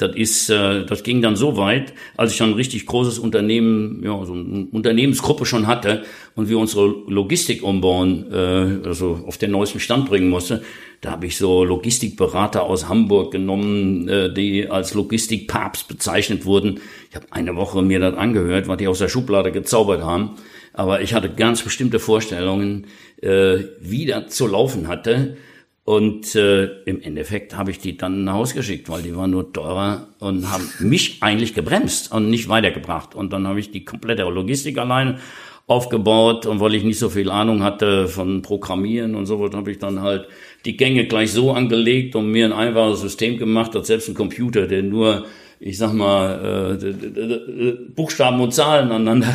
das 0.03 0.17
ist, 0.17 0.51
äh, 0.51 0.85
das 0.85 1.03
ging 1.03 1.23
dann 1.23 1.37
so 1.37 1.57
weit, 1.57 1.95
als 2.17 2.33
ich 2.33 2.37
schon 2.37 2.51
ein 2.51 2.55
richtig 2.55 2.87
großes 2.87 3.19
Unternehmen, 3.19 4.03
ja, 4.05 4.25
so 4.25 4.33
eine 4.33 4.67
Unternehmensgruppe 4.71 5.47
schon 5.47 5.67
hatte 5.67 6.03
und 6.35 6.49
wir 6.49 6.59
unsere 6.59 6.87
Logistik 7.07 7.63
umbauen, 7.63 8.27
äh, 8.33 8.87
also 8.87 9.25
auf 9.27 9.39
den 9.39 9.53
neuesten 9.53 9.81
Stand 9.81 10.07
bringen 10.09 10.29
musste. 10.29 10.63
Da 11.01 11.13
habe 11.13 11.27
ich 11.27 11.37
so 11.37 11.65
Logistikberater 11.65 12.63
aus 12.63 12.89
Hamburg 12.89 13.33
genommen, 13.33 14.09
äh, 14.09 14.33
die 14.33 14.69
als 14.69 14.95
Logistikpapst 14.95 15.89
bezeichnet 15.89 16.45
wurden. 16.45 16.81
Ich 17.11 17.17
habe 17.17 17.27
eine 17.31 17.57
Woche 17.57 17.83
mir 17.83 18.01
das 18.01 18.17
angehört, 18.17 18.69
was 18.69 18.77
die 18.77 18.89
aus 18.89 18.99
der 18.99 19.09
Schublade 19.09 19.53
gezaubert 19.53 20.03
haben. 20.03 20.37
Aber 20.73 21.01
ich 21.01 21.15
hatte 21.15 21.31
ganz 21.31 21.63
bestimmte 21.63 21.99
Vorstellungen, 21.99 22.87
äh, 23.21 23.59
wie 23.81 24.07
das 24.07 24.35
zu 24.35 24.47
laufen 24.47 24.89
hatte. 24.89 25.37
Und 25.85 26.37
äh, 26.37 26.67
im 26.85 27.03
Endeffekt 27.03 27.57
habe 27.57 27.73
ich 27.73 27.79
die 27.79 27.97
dann 27.97 28.25
nach 28.25 28.35
Hause 28.35 28.55
geschickt, 28.55 28.89
weil 28.89 29.03
die 29.03 29.17
waren 29.17 29.33
nur 29.33 29.53
teurer 29.53 30.09
und 30.21 30.51
haben 30.51 30.69
mich 30.79 31.19
eigentlich 31.23 31.55
gebremst 31.55 32.13
und 32.13 32.31
nicht 32.31 32.49
weitergebracht. 32.49 33.15
Und 33.15 33.33
dann 33.33 33.49
habe 33.49 33.59
ich 33.59 33.71
die 33.73 33.85
komplette 33.85 34.23
Logistik 34.23 34.79
alleine 34.79 35.19
aufgebaut 35.67 36.47
und 36.47 36.61
weil 36.61 36.75
ich 36.75 36.85
nicht 36.85 36.99
so 36.99 37.09
viel 37.09 37.31
Ahnung 37.31 37.63
hatte 37.63 38.07
von 38.07 38.43
Programmieren 38.43 39.15
und 39.15 39.27
so 39.27 39.41
was, 39.41 39.55
habe 39.55 39.71
ich 39.71 39.79
dann 39.79 40.03
halt 40.03 40.27
die 40.65 40.77
Gänge 40.77 41.07
gleich 41.07 41.33
so 41.33 41.53
angelegt 41.53 42.15
und 42.15 42.31
mir 42.31 42.47
ein 42.47 42.53
einfaches 42.53 43.01
System 43.01 43.39
gemacht, 43.39 43.75
dass 43.75 43.87
selbst 43.87 44.09
ein 44.09 44.15
Computer, 44.15 44.67
der 44.67 44.83
nur 44.83 45.25
ich 45.65 45.79
sag 45.79 45.93
mal, 45.93 46.81
äh, 46.83 47.73
Buchstaben 47.95 48.41
und 48.41 48.53
Zahlen 48.53 48.91
aneinander 48.91 49.33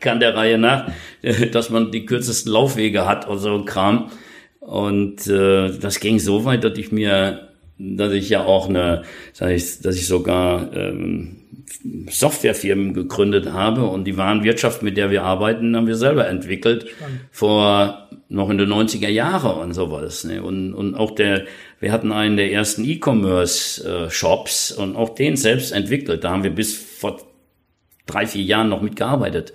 kann 0.00 0.20
der 0.20 0.36
Reihe 0.36 0.58
nach, 0.58 0.90
dass 1.52 1.70
man 1.70 1.90
die 1.90 2.04
kürzesten 2.04 2.52
Laufwege 2.52 3.06
hat 3.06 3.26
und 3.26 3.38
so 3.38 3.54
ein 3.54 3.64
Kram. 3.64 4.10
Und 4.70 5.26
äh, 5.26 5.76
das 5.80 5.98
ging 5.98 6.20
so 6.20 6.44
weit, 6.44 6.62
dass 6.62 6.78
ich 6.78 6.92
mir, 6.92 7.48
dass 7.76 8.12
ich 8.12 8.28
ja 8.28 8.44
auch 8.44 8.68
eine, 8.68 9.02
dass 9.36 9.50
ich, 9.50 9.80
dass 9.80 9.96
ich 9.96 10.06
sogar 10.06 10.72
ähm, 10.72 11.38
Softwarefirmen 12.08 12.94
gegründet 12.94 13.52
habe 13.52 13.86
und 13.86 14.04
die 14.04 14.16
Warenwirtschaft, 14.16 14.84
mit 14.84 14.96
der 14.96 15.10
wir 15.10 15.24
arbeiten, 15.24 15.74
haben 15.74 15.88
wir 15.88 15.96
selber 15.96 16.28
entwickelt 16.28 16.86
Spannend. 16.88 17.20
vor 17.32 18.08
noch 18.28 18.48
in 18.48 18.58
den 18.58 18.72
90er 18.72 19.08
Jahre 19.08 19.54
und 19.56 19.74
sowas. 19.74 20.22
Ne? 20.22 20.40
Und, 20.40 20.72
und 20.72 20.94
auch 20.94 21.10
der, 21.16 21.46
wir 21.80 21.90
hatten 21.90 22.12
einen 22.12 22.36
der 22.36 22.52
ersten 22.52 22.84
E-Commerce-Shops 22.84 24.70
und 24.70 24.94
auch 24.94 25.16
den 25.16 25.36
selbst 25.36 25.72
entwickelt. 25.72 26.22
Da 26.22 26.30
haben 26.30 26.44
wir 26.44 26.54
bis 26.54 26.76
vor 26.76 27.20
drei, 28.06 28.24
vier 28.24 28.44
Jahren 28.44 28.68
noch 28.68 28.82
mitgearbeitet. 28.82 29.52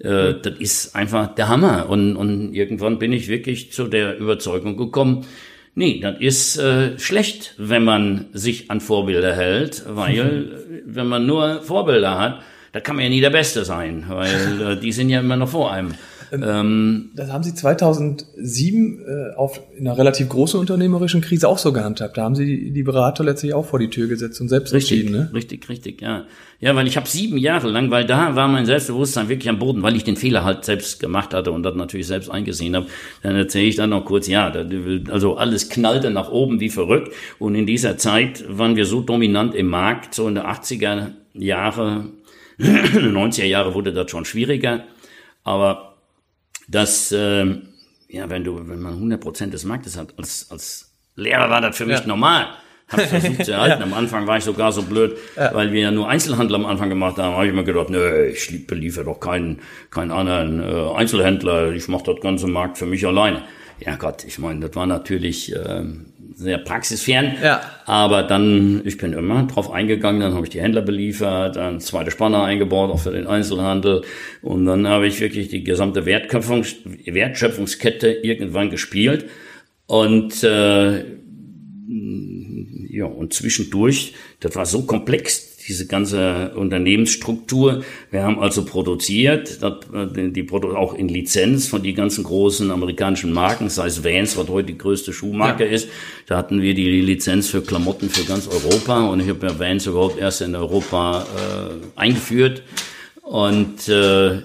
Äh, 0.00 0.34
das 0.42 0.54
ist 0.58 0.96
einfach 0.96 1.34
der 1.34 1.48
Hammer. 1.48 1.88
Und, 1.88 2.16
und 2.16 2.54
irgendwann 2.54 2.98
bin 2.98 3.12
ich 3.12 3.28
wirklich 3.28 3.72
zu 3.72 3.86
der 3.86 4.18
Überzeugung 4.18 4.76
gekommen, 4.76 5.26
nee, 5.74 6.00
das 6.00 6.20
ist 6.20 6.56
äh, 6.58 6.98
schlecht, 6.98 7.54
wenn 7.58 7.84
man 7.84 8.26
sich 8.32 8.70
an 8.70 8.80
Vorbilder 8.80 9.34
hält, 9.34 9.84
weil 9.86 10.62
wenn 10.86 11.06
man 11.06 11.26
nur 11.26 11.62
Vorbilder 11.62 12.18
hat, 12.18 12.42
da 12.72 12.80
kann 12.80 12.96
man 12.96 13.04
ja 13.04 13.10
nie 13.10 13.20
der 13.20 13.30
Beste 13.30 13.64
sein, 13.64 14.04
weil 14.08 14.62
äh, 14.62 14.80
die 14.80 14.92
sind 14.92 15.10
ja 15.10 15.20
immer 15.20 15.36
noch 15.36 15.48
vor 15.48 15.72
einem. 15.72 15.94
Ähm, 16.32 16.44
ähm, 16.46 17.10
das 17.14 17.30
haben 17.32 17.42
Sie 17.42 17.54
2007 17.54 19.00
äh, 19.00 19.34
auf 19.36 19.60
in 19.76 19.86
einer 19.86 19.98
relativ 19.98 20.28
großen 20.28 20.60
unternehmerischen 20.60 21.20
Krise 21.20 21.48
auch 21.48 21.58
so 21.58 21.72
gehandhabt. 21.72 22.16
Da 22.16 22.22
haben 22.22 22.34
Sie 22.34 22.70
die 22.70 22.82
Berater 22.82 23.24
letztlich 23.24 23.54
auch 23.54 23.66
vor 23.66 23.78
die 23.78 23.90
Tür 23.90 24.08
gesetzt 24.08 24.40
und 24.40 24.48
selbst 24.48 24.72
richtig, 24.72 25.00
entschieden, 25.00 25.18
ne? 25.18 25.30
Richtig, 25.34 25.68
richtig, 25.68 26.00
ja. 26.00 26.26
Ja, 26.60 26.76
weil 26.76 26.86
ich 26.86 26.96
habe 26.96 27.08
sieben 27.08 27.38
Jahre 27.38 27.70
lang, 27.70 27.90
weil 27.90 28.04
da 28.04 28.36
war 28.36 28.46
mein 28.46 28.66
Selbstbewusstsein 28.66 29.30
wirklich 29.30 29.48
am 29.48 29.58
Boden, 29.58 29.82
weil 29.82 29.96
ich 29.96 30.04
den 30.04 30.16
Fehler 30.16 30.44
halt 30.44 30.66
selbst 30.66 31.00
gemacht 31.00 31.32
hatte 31.32 31.52
und 31.52 31.62
das 31.62 31.74
natürlich 31.74 32.06
selbst 32.06 32.30
eingesehen 32.30 32.76
habe. 32.76 32.86
Dann 33.22 33.34
erzähle 33.34 33.66
ich 33.66 33.76
dann 33.76 33.90
noch 33.90 34.04
kurz, 34.04 34.26
ja, 34.26 34.52
also 35.10 35.36
alles 35.36 35.70
knallte 35.70 36.10
nach 36.10 36.30
oben 36.30 36.60
wie 36.60 36.68
verrückt 36.68 37.12
und 37.38 37.54
in 37.54 37.64
dieser 37.64 37.96
Zeit 37.96 38.44
waren 38.46 38.76
wir 38.76 38.84
so 38.84 39.00
dominant 39.00 39.54
im 39.54 39.68
Markt, 39.68 40.14
so 40.14 40.28
in 40.28 40.34
der 40.34 40.46
80er 40.50 41.12
Jahre, 41.32 42.04
90er 42.60 43.46
Jahre 43.46 43.72
wurde 43.72 43.94
das 43.94 44.10
schon 44.10 44.26
schwieriger, 44.26 44.84
aber 45.44 45.89
dass, 46.70 47.12
äh, 47.12 47.46
ja, 48.08 48.28
wenn 48.30 48.44
du, 48.44 48.68
wenn 48.68 48.80
man 48.80 48.94
100 48.94 49.20
Prozent 49.20 49.54
des 49.54 49.64
Marktes 49.64 49.96
hat, 49.96 50.14
als, 50.16 50.46
als 50.50 50.92
Lehrer 51.16 51.50
war 51.50 51.60
das 51.60 51.76
für 51.76 51.86
mich 51.86 52.00
ja. 52.00 52.06
normal. 52.06 52.46
Hab 52.88 53.00
versucht 53.02 53.44
zu 53.44 53.52
erhalten. 53.52 53.80
ja. 53.80 53.86
Am 53.86 53.94
Anfang 53.94 54.26
war 54.26 54.38
ich 54.38 54.44
sogar 54.44 54.72
so 54.72 54.82
blöd, 54.82 55.16
ja. 55.36 55.54
weil 55.54 55.72
wir 55.72 55.80
ja 55.80 55.90
nur 55.90 56.08
Einzelhandel 56.08 56.56
am 56.56 56.66
Anfang 56.66 56.88
gemacht 56.88 57.18
haben. 57.18 57.34
Habe 57.34 57.46
ich 57.46 57.52
mir 57.52 57.64
gedacht, 57.64 57.90
nö, 57.90 58.26
ich 58.26 58.66
beliefer 58.66 59.04
doch 59.04 59.20
keinen, 59.20 59.60
keinen 59.90 60.10
anderen 60.10 60.60
äh, 60.60 60.96
Einzelhändler. 60.96 61.72
Ich 61.72 61.88
mache 61.88 62.12
das 62.12 62.20
ganze 62.20 62.46
Markt 62.46 62.78
für 62.78 62.86
mich 62.86 63.06
alleine. 63.06 63.42
Ja 63.78 63.96
Gott, 63.96 64.24
ich 64.24 64.38
meine, 64.38 64.60
das 64.60 64.76
war 64.76 64.86
natürlich 64.86 65.54
äh, 65.54 65.84
sehr 66.40 66.58
praxisfern. 66.58 67.34
Ja. 67.42 67.60
Aber 67.84 68.22
dann, 68.22 68.80
ich 68.86 68.96
bin 68.96 69.12
immer 69.12 69.42
drauf 69.44 69.70
eingegangen, 69.70 70.22
dann 70.22 70.34
habe 70.34 70.46
ich 70.46 70.50
die 70.50 70.60
Händler 70.60 70.80
beliefert, 70.80 71.56
dann 71.56 71.80
zweite 71.80 72.10
Spanner 72.10 72.44
eingebaut, 72.44 72.90
auch 72.90 73.00
für 73.00 73.12
den 73.12 73.26
Einzelhandel. 73.26 74.02
Und 74.40 74.64
dann 74.64 74.88
habe 74.88 75.06
ich 75.06 75.20
wirklich 75.20 75.48
die 75.48 75.64
gesamte 75.64 76.06
Wertschöpfungs 76.06 76.76
Wertschöpfungskette 77.04 78.08
irgendwann 78.10 78.70
gespielt. 78.70 79.26
Und 79.86 80.42
äh, 80.42 81.04
ja, 82.88 83.04
und 83.04 83.34
zwischendurch, 83.34 84.14
das 84.40 84.56
war 84.56 84.64
so 84.64 84.86
komplex, 84.86 85.49
diese 85.70 85.86
ganze 85.86 86.50
Unternehmensstruktur. 86.56 87.84
Wir 88.10 88.24
haben 88.24 88.40
also 88.40 88.64
produziert, 88.64 89.60
die, 90.16 90.32
die 90.32 90.52
auch 90.52 90.94
in 90.94 91.08
Lizenz 91.08 91.68
von 91.68 91.82
die 91.82 91.94
ganzen 91.94 92.24
großen 92.24 92.70
amerikanischen 92.72 93.32
Marken, 93.32 93.70
sei 93.70 93.86
es 93.86 94.04
Vans, 94.04 94.36
was 94.36 94.48
heute 94.48 94.66
die 94.72 94.78
größte 94.78 95.12
Schuhmarke 95.12 95.64
ja. 95.64 95.70
ist. 95.70 95.88
Da 96.26 96.36
hatten 96.36 96.60
wir 96.60 96.74
die 96.74 97.00
Lizenz 97.00 97.48
für 97.48 97.62
Klamotten 97.62 98.10
für 98.10 98.24
ganz 98.24 98.48
Europa 98.48 99.08
und 99.08 99.20
ich 99.20 99.28
habe 99.28 99.46
ja 99.46 99.58
Vans 99.58 99.86
überhaupt 99.86 100.18
erst 100.18 100.40
in 100.42 100.56
Europa 100.56 101.22
äh, 101.22 101.98
eingeführt. 102.00 102.62
Und 103.22 103.88
äh, 103.88 104.42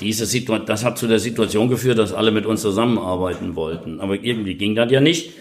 diese 0.00 0.24
Situation, 0.24 0.66
das 0.66 0.84
hat 0.84 0.96
zu 0.96 1.06
der 1.06 1.18
Situation 1.18 1.68
geführt, 1.68 1.98
dass 1.98 2.14
alle 2.14 2.30
mit 2.30 2.46
uns 2.46 2.62
zusammenarbeiten 2.62 3.56
wollten. 3.56 4.00
Aber 4.00 4.14
irgendwie 4.14 4.54
ging 4.54 4.74
das 4.74 4.90
ja 4.90 5.02
nicht. 5.02 5.32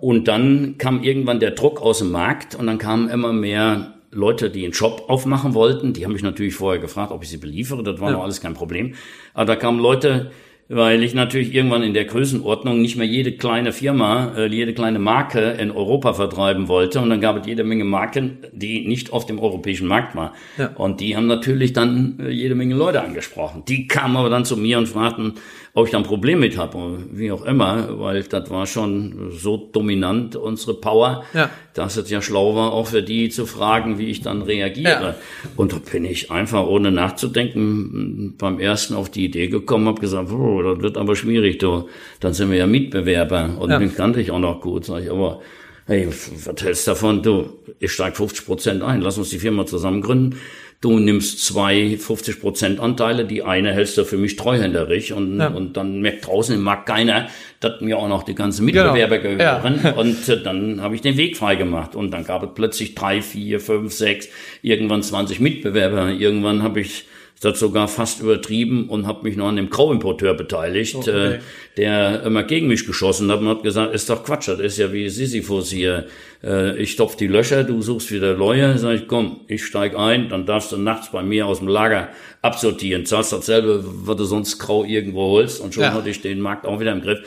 Und 0.00 0.26
dann 0.26 0.78
kam 0.78 1.02
irgendwann 1.02 1.38
der 1.38 1.50
Druck 1.50 1.82
aus 1.82 1.98
dem 1.98 2.10
Markt 2.10 2.54
und 2.54 2.66
dann 2.66 2.78
kamen 2.78 3.10
immer 3.10 3.34
mehr 3.34 3.92
Leute, 4.12 4.50
die 4.50 4.64
einen 4.64 4.74
Shop 4.74 5.04
aufmachen 5.08 5.54
wollten. 5.54 5.94
Die 5.94 6.04
haben 6.04 6.12
mich 6.12 6.22
natürlich 6.22 6.54
vorher 6.54 6.80
gefragt, 6.80 7.12
ob 7.12 7.22
ich 7.22 7.30
sie 7.30 7.38
beliefere. 7.38 7.82
Das 7.82 8.00
war 8.00 8.10
ja. 8.10 8.16
noch 8.16 8.22
alles 8.22 8.40
kein 8.40 8.54
Problem. 8.54 8.94
Aber 9.34 9.46
da 9.46 9.56
kamen 9.56 9.80
Leute, 9.80 10.30
weil 10.68 11.02
ich 11.02 11.14
natürlich 11.14 11.54
irgendwann 11.54 11.82
in 11.82 11.94
der 11.94 12.04
Größenordnung 12.04 12.80
nicht 12.80 12.96
mehr 12.96 13.06
jede 13.06 13.32
kleine 13.32 13.72
Firma, 13.72 14.32
äh, 14.36 14.46
jede 14.46 14.74
kleine 14.74 14.98
Marke 14.98 15.40
in 15.40 15.70
Europa 15.70 16.12
vertreiben 16.12 16.68
wollte. 16.68 17.00
Und 17.00 17.10
dann 17.10 17.20
gab 17.20 17.40
es 17.40 17.46
jede 17.46 17.64
Menge 17.64 17.84
Marken, 17.84 18.38
die 18.52 18.86
nicht 18.86 19.12
auf 19.12 19.26
dem 19.26 19.38
europäischen 19.38 19.86
Markt 19.88 20.14
waren. 20.14 20.32
Ja. 20.58 20.70
Und 20.76 21.00
die 21.00 21.16
haben 21.16 21.26
natürlich 21.26 21.72
dann 21.72 22.18
äh, 22.20 22.30
jede 22.30 22.54
Menge 22.54 22.74
Leute 22.74 23.02
angesprochen. 23.02 23.64
Die 23.66 23.86
kamen 23.86 24.16
aber 24.16 24.30
dann 24.30 24.44
zu 24.44 24.56
mir 24.56 24.78
und 24.78 24.88
fragten, 24.88 25.34
ob 25.74 25.86
ich 25.86 25.92
da 25.92 25.98
ein 25.98 26.04
Problem 26.04 26.40
mit 26.40 26.58
habe, 26.58 26.98
wie 27.12 27.32
auch 27.32 27.44
immer, 27.44 27.98
weil 27.98 28.22
das 28.24 28.50
war 28.50 28.66
schon 28.66 29.30
so 29.30 29.56
dominant, 29.72 30.36
unsere 30.36 30.74
Power, 30.74 31.24
ja. 31.32 31.48
dass 31.72 31.96
es 31.96 32.10
ja 32.10 32.20
schlau 32.20 32.54
war, 32.54 32.72
auch 32.72 32.88
für 32.88 33.02
die 33.02 33.30
zu 33.30 33.46
fragen, 33.46 33.98
wie 33.98 34.10
ich 34.10 34.20
dann 34.20 34.42
reagiere. 34.42 34.90
Ja. 34.90 35.14
Und 35.56 35.72
da 35.72 35.78
bin 35.78 36.04
ich 36.04 36.30
einfach, 36.30 36.66
ohne 36.66 36.92
nachzudenken, 36.92 38.34
beim 38.36 38.60
ersten 38.60 38.94
auf 38.94 39.08
die 39.08 39.24
Idee 39.24 39.48
gekommen, 39.48 39.86
habe 39.86 40.00
gesagt, 40.00 40.30
oh, 40.30 40.62
das 40.62 40.82
wird 40.82 40.98
aber 40.98 41.16
schwierig, 41.16 41.58
du. 41.58 41.88
Dann 42.20 42.34
sind 42.34 42.50
wir 42.50 42.58
ja 42.58 42.66
Mitbewerber 42.66 43.56
und 43.58 43.70
ja. 43.70 43.78
den 43.78 43.94
kannte 43.94 44.20
ich 44.20 44.30
auch 44.30 44.38
noch 44.38 44.60
gut, 44.60 44.84
sag 44.84 45.02
ich, 45.02 45.10
aber 45.10 45.40
hey, 45.86 46.06
was 46.06 46.62
hältst 46.62 46.86
du 46.86 46.90
davon? 46.90 47.22
Du, 47.22 47.50
ich 47.78 47.92
steig 47.92 48.18
50 48.18 48.44
Prozent 48.44 48.82
ein, 48.82 49.00
lass 49.00 49.16
uns 49.16 49.30
die 49.30 49.38
Firma 49.38 49.64
zusammen 49.64 50.02
gründen. 50.02 50.36
Du 50.82 50.98
nimmst 50.98 51.44
zwei 51.44 51.96
50 51.96 52.40
Prozent 52.40 52.80
Anteile, 52.80 53.24
die 53.24 53.44
eine 53.44 53.72
hältst 53.72 53.96
du 53.98 54.04
für 54.04 54.16
mich 54.16 54.34
treuhänderig 54.34 55.12
und, 55.12 55.38
ja. 55.38 55.46
und 55.46 55.76
dann 55.76 56.00
merkt 56.00 56.26
draußen 56.26 56.56
im 56.56 56.60
Markt 56.60 56.86
keiner, 56.86 57.28
dass 57.60 57.80
mir 57.80 57.96
auch 57.96 58.08
noch 58.08 58.24
die 58.24 58.34
ganzen 58.34 58.64
Mitbewerber 58.64 59.18
genau. 59.18 59.38
gehören. 59.38 59.80
Ja. 59.84 59.92
Und 59.92 60.28
äh, 60.28 60.42
dann 60.42 60.82
habe 60.82 60.96
ich 60.96 61.00
den 61.00 61.16
Weg 61.16 61.36
frei 61.36 61.54
gemacht 61.54 61.94
und 61.94 62.10
dann 62.10 62.24
gab 62.24 62.42
es 62.42 62.48
plötzlich 62.56 62.96
drei, 62.96 63.22
vier, 63.22 63.60
fünf, 63.60 63.92
sechs, 63.92 64.28
irgendwann 64.60 65.04
20 65.04 65.38
Mitbewerber. 65.38 66.10
Irgendwann 66.10 66.64
habe 66.64 66.80
ich 66.80 67.04
das 67.40 67.58
sogar 67.58 67.88
fast 67.88 68.20
übertrieben 68.20 68.88
und 68.88 69.06
habe 69.06 69.24
mich 69.24 69.36
noch 69.36 69.48
an 69.48 69.56
dem 69.56 69.68
Grauimporteur 69.68 70.34
beteiligt, 70.34 70.94
okay. 70.94 71.34
äh, 71.34 71.38
der 71.76 72.22
immer 72.22 72.44
gegen 72.44 72.68
mich 72.68 72.86
geschossen 72.86 73.30
hat 73.32 73.40
und 73.40 73.48
hat 73.48 73.62
gesagt, 73.64 73.94
ist 73.94 74.08
doch 74.08 74.22
Quatsch, 74.22 74.48
das 74.48 74.60
ist 74.60 74.78
ja 74.78 74.92
wie 74.92 75.08
Sisyphus 75.08 75.70
hier. 75.70 76.06
Äh, 76.44 76.76
ich 76.80 76.92
stopf 76.92 77.16
die 77.16 77.26
Löcher, 77.26 77.64
du 77.64 77.82
suchst 77.82 78.12
wieder 78.12 78.34
Leute. 78.34 78.78
Sag 78.78 78.94
ich, 78.94 79.08
komm, 79.08 79.40
ich 79.48 79.64
steig 79.64 79.96
ein, 79.96 80.28
dann 80.28 80.46
darfst 80.46 80.70
du 80.70 80.76
nachts 80.76 81.10
bei 81.10 81.22
mir 81.22 81.46
aus 81.46 81.58
dem 81.58 81.68
Lager 81.68 82.08
absortieren. 82.42 83.06
Zahlst 83.06 83.32
dasselbe, 83.32 83.84
was 83.84 84.16
du 84.16 84.24
sonst 84.24 84.58
grau 84.58 84.84
irgendwo 84.84 85.30
holst 85.30 85.60
und 85.60 85.74
schon 85.74 85.82
ja. 85.82 85.92
hatte 85.92 86.10
ich 86.10 86.20
den 86.20 86.40
Markt 86.40 86.64
auch 86.64 86.78
wieder 86.78 86.92
im 86.92 87.02
Griff. 87.02 87.18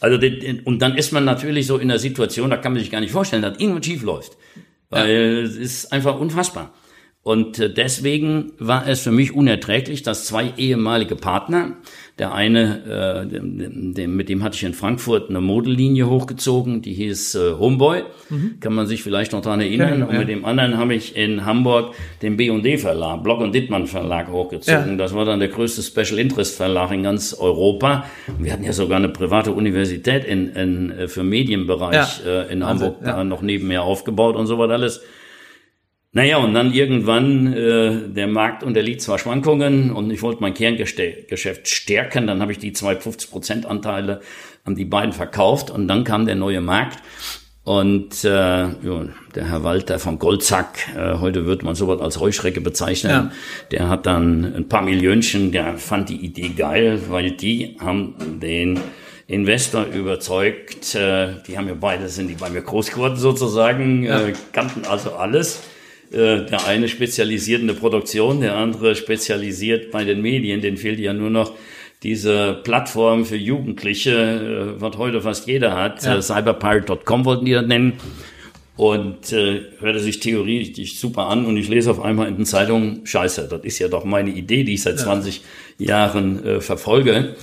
Also 0.00 0.18
und 0.64 0.80
dann 0.80 0.96
ist 0.96 1.12
man 1.12 1.24
natürlich 1.24 1.66
so 1.66 1.76
in 1.76 1.88
der 1.88 1.98
Situation, 1.98 2.50
da 2.50 2.56
kann 2.56 2.72
man 2.72 2.80
sich 2.80 2.90
gar 2.90 3.00
nicht 3.00 3.12
vorstellen, 3.12 3.42
dass 3.42 3.58
irgendwas 3.58 3.84
schief 3.84 4.02
läuft. 4.02 4.36
Weil 4.88 5.10
ja. 5.10 5.40
es 5.42 5.56
ist 5.56 5.92
einfach 5.92 6.18
unfassbar. 6.18 6.74
Und 7.22 7.58
äh, 7.58 7.72
deswegen 7.72 8.52
war 8.58 8.88
es 8.88 9.00
für 9.00 9.10
mich 9.10 9.34
unerträglich, 9.34 10.02
dass 10.02 10.24
zwei 10.24 10.54
ehemalige 10.56 11.16
Partner, 11.16 11.76
der 12.18 12.32
eine, 12.32 13.24
äh, 13.24 13.26
dem, 13.26 13.92
dem, 13.92 14.16
mit 14.16 14.30
dem 14.30 14.42
hatte 14.42 14.56
ich 14.56 14.64
in 14.64 14.72
Frankfurt 14.72 15.28
eine 15.28 15.42
Modellinie 15.42 16.08
hochgezogen, 16.08 16.80
die 16.80 16.94
hieß 16.94 17.34
äh, 17.34 17.52
Homeboy, 17.58 18.04
mhm. 18.30 18.56
kann 18.60 18.72
man 18.72 18.86
sich 18.86 19.02
vielleicht 19.02 19.32
noch 19.32 19.42
daran 19.42 19.60
erinnern. 19.60 20.00
Ja, 20.00 20.06
und 20.06 20.16
mit 20.16 20.28
dem 20.30 20.46
anderen 20.46 20.78
habe 20.78 20.94
ich 20.94 21.14
in 21.14 21.44
Hamburg 21.44 21.94
den 22.22 22.38
B&D 22.38 22.78
Verlag, 22.78 23.22
Block 23.22 23.40
und 23.40 23.54
Dittmann 23.54 23.86
Verlag 23.86 24.30
hochgezogen. 24.30 24.92
Ja. 24.92 24.96
Das 24.96 25.14
war 25.14 25.26
dann 25.26 25.40
der 25.40 25.48
größte 25.48 25.82
Special 25.82 26.18
Interest 26.18 26.56
Verlag 26.56 26.90
in 26.90 27.02
ganz 27.02 27.34
Europa. 27.34 28.06
wir 28.38 28.50
hatten 28.50 28.64
ja 28.64 28.72
sogar 28.72 28.96
eine 28.96 29.10
private 29.10 29.52
Universität 29.52 30.24
in, 30.24 30.48
in, 30.54 30.90
äh, 30.90 31.06
für 31.06 31.22
Medienbereich 31.22 32.24
ja. 32.24 32.44
äh, 32.44 32.52
in 32.52 32.64
Hamburg 32.64 32.96
also, 33.02 33.24
noch 33.24 33.42
nebenher 33.42 33.82
aufgebaut 33.82 34.36
und 34.36 34.46
so 34.46 34.58
was 34.58 34.70
alles. 34.70 35.02
Naja, 36.12 36.38
und 36.38 36.54
dann 36.54 36.72
irgendwann, 36.72 37.52
äh, 37.52 38.08
der 38.08 38.26
Markt 38.26 38.64
unterliegt 38.64 39.00
zwar 39.00 39.18
Schwankungen 39.18 39.92
und 39.92 40.10
ich 40.10 40.22
wollte 40.22 40.40
mein 40.40 40.54
Kerngeschäft 40.54 41.68
stärken, 41.68 42.26
dann 42.26 42.40
habe 42.40 42.50
ich 42.50 42.58
die 42.58 42.72
zwei 42.72 42.94
50%-Anteile 42.94 44.20
an 44.64 44.74
die 44.74 44.84
beiden 44.84 45.12
verkauft 45.12 45.70
und 45.70 45.86
dann 45.86 46.02
kam 46.02 46.26
der 46.26 46.34
neue 46.34 46.60
Markt 46.60 46.98
und 47.62 48.24
äh, 48.24 48.28
ja, 48.28 49.04
der 49.36 49.48
Herr 49.48 49.62
Walter 49.62 50.00
von 50.00 50.18
Goldsack, 50.18 50.88
äh, 50.96 51.18
heute 51.18 51.46
wird 51.46 51.62
man 51.62 51.76
sowas 51.76 52.00
als 52.00 52.18
Heuschrecke 52.18 52.60
bezeichnen, 52.60 53.10
ja. 53.12 53.30
der 53.70 53.88
hat 53.88 54.06
dann 54.06 54.52
ein 54.56 54.68
paar 54.68 54.82
Millionchen, 54.82 55.52
der 55.52 55.78
fand 55.78 56.08
die 56.08 56.16
Idee 56.16 56.48
geil, 56.48 57.00
weil 57.08 57.30
die 57.30 57.76
haben 57.78 58.40
den 58.40 58.80
Investor 59.28 59.84
überzeugt, 59.84 60.96
äh, 60.96 61.34
die 61.46 61.56
haben 61.56 61.68
ja 61.68 61.74
beide, 61.78 62.08
sind 62.08 62.26
die 62.26 62.34
bei 62.34 62.50
mir 62.50 62.62
groß 62.62 62.90
geworden 62.90 63.16
sozusagen, 63.16 64.02
ja. 64.02 64.22
äh, 64.22 64.32
kannten 64.50 64.84
also 64.86 65.12
alles 65.12 65.60
der 66.10 66.66
eine 66.66 66.88
spezialisiert 66.88 67.60
in 67.60 67.68
der 67.68 67.74
Produktion, 67.74 68.40
der 68.40 68.56
andere 68.56 68.96
spezialisiert 68.96 69.90
bei 69.90 70.04
den 70.04 70.20
Medien. 70.22 70.60
Den 70.60 70.76
fehlt 70.76 70.98
ja 70.98 71.12
nur 71.12 71.30
noch 71.30 71.52
diese 72.02 72.54
Plattform 72.64 73.24
für 73.24 73.36
Jugendliche, 73.36 74.76
äh, 74.76 74.80
was 74.80 74.96
heute 74.96 75.20
fast 75.20 75.46
jeder 75.46 75.76
hat. 75.76 76.02
Ja. 76.04 76.16
Äh, 76.16 76.22
Cyberpirate.com 76.22 77.24
wollten 77.24 77.44
die 77.44 77.52
das 77.52 77.66
nennen. 77.66 77.94
Und 78.76 79.30
äh, 79.32 79.60
hörte 79.80 80.00
sich 80.00 80.20
theoretisch 80.20 80.98
super 80.98 81.26
an 81.26 81.44
und 81.44 81.58
ich 81.58 81.68
lese 81.68 81.90
auf 81.90 82.00
einmal 82.00 82.28
in 82.28 82.36
den 82.36 82.46
Zeitungen, 82.46 83.04
scheiße, 83.04 83.46
das 83.50 83.62
ist 83.62 83.78
ja 83.78 83.88
doch 83.88 84.06
meine 84.06 84.30
Idee, 84.30 84.64
die 84.64 84.72
ich 84.72 84.82
seit 84.82 84.96
ja. 84.96 85.04
20 85.04 85.42
Jahren 85.76 86.42
äh, 86.46 86.60
verfolge. 86.62 87.36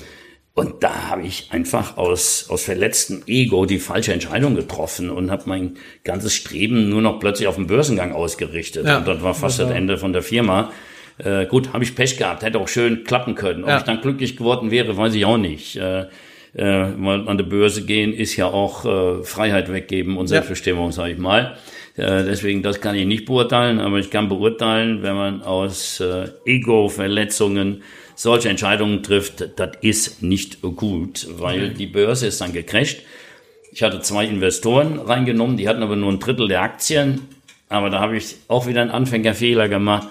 Und 0.57 0.81
da 0.81 1.09
habe 1.11 1.21
ich 1.21 1.49
einfach 1.51 1.97
aus, 1.97 2.47
aus 2.49 2.63
verletztem 2.63 3.21
Ego 3.27 3.67
die 3.67 3.77
falsche 3.77 4.11
Entscheidung 4.11 4.55
getroffen 4.55 5.11
und 5.11 5.29
habe 5.29 5.43
mein 5.45 5.77
ganzes 6.03 6.33
Streben 6.33 6.89
nur 6.89 7.03
noch 7.03 7.19
plötzlich 7.19 7.47
auf 7.47 7.57
den 7.57 7.67
Börsengang 7.67 8.11
ausgerichtet. 8.11 8.87
Ja, 8.87 8.97
und 8.97 9.07
das 9.07 9.21
war 9.21 9.35
fast 9.35 9.59
das, 9.59 9.67
das 9.67 9.77
Ende 9.77 9.99
von 9.99 10.13
der 10.13 10.23
Firma. 10.23 10.71
Äh, 11.19 11.45
gut, 11.45 11.73
habe 11.73 11.83
ich 11.83 11.93
Pech 11.93 12.17
gehabt, 12.17 12.41
hätte 12.41 12.57
auch 12.57 12.67
schön 12.67 13.03
klappen 13.03 13.35
können. 13.35 13.65
Ob 13.65 13.69
ja. 13.69 13.77
ich 13.77 13.83
dann 13.83 14.01
glücklich 14.01 14.35
geworden 14.35 14.71
wäre, 14.71 14.97
weiß 14.97 15.13
ich 15.13 15.25
auch 15.25 15.37
nicht. 15.37 15.75
Äh, 15.75 16.01
äh, 16.01 16.07
weil 16.55 17.27
an 17.27 17.37
der 17.37 17.45
Börse 17.45 17.85
gehen 17.85 18.11
ist 18.11 18.35
ja 18.35 18.47
auch 18.47 18.83
äh, 18.83 19.23
Freiheit 19.23 19.71
weggeben 19.71 20.17
und 20.17 20.25
Selbstbestimmung, 20.25 20.87
ja. 20.87 20.91
sage 20.91 21.11
ich 21.11 21.19
mal. 21.19 21.55
Äh, 21.97 22.23
deswegen, 22.23 22.63
das 22.63 22.81
kann 22.81 22.95
ich 22.95 23.05
nicht 23.05 23.25
beurteilen, 23.25 23.79
aber 23.79 23.99
ich 23.99 24.09
kann 24.09 24.27
beurteilen, 24.27 25.03
wenn 25.03 25.13
man 25.13 25.43
aus 25.43 25.99
äh, 25.99 26.29
Ego-Verletzungen 26.45 27.83
solche 28.17 28.49
Entscheidungen 28.49 29.03
trifft, 29.03 29.47
das 29.57 29.69
ist 29.81 30.23
nicht 30.23 30.61
gut, 30.61 31.27
weil 31.37 31.69
die 31.69 31.85
Börse 31.85 32.27
ist 32.27 32.41
dann 32.41 32.51
gecrasht. 32.51 33.03
Ich 33.71 33.83
hatte 33.83 34.01
zwei 34.01 34.25
Investoren 34.25 34.99
reingenommen, 34.99 35.55
die 35.55 35.69
hatten 35.69 35.83
aber 35.83 35.95
nur 35.95 36.11
ein 36.11 36.19
Drittel 36.19 36.47
der 36.47 36.63
Aktien. 36.63 37.21
Aber 37.69 37.89
da 37.89 37.99
habe 37.99 38.17
ich 38.17 38.35
auch 38.47 38.65
wieder 38.65 38.81
einen 38.81 38.89
Anfängerfehler 38.91 39.69
gemacht, 39.69 40.07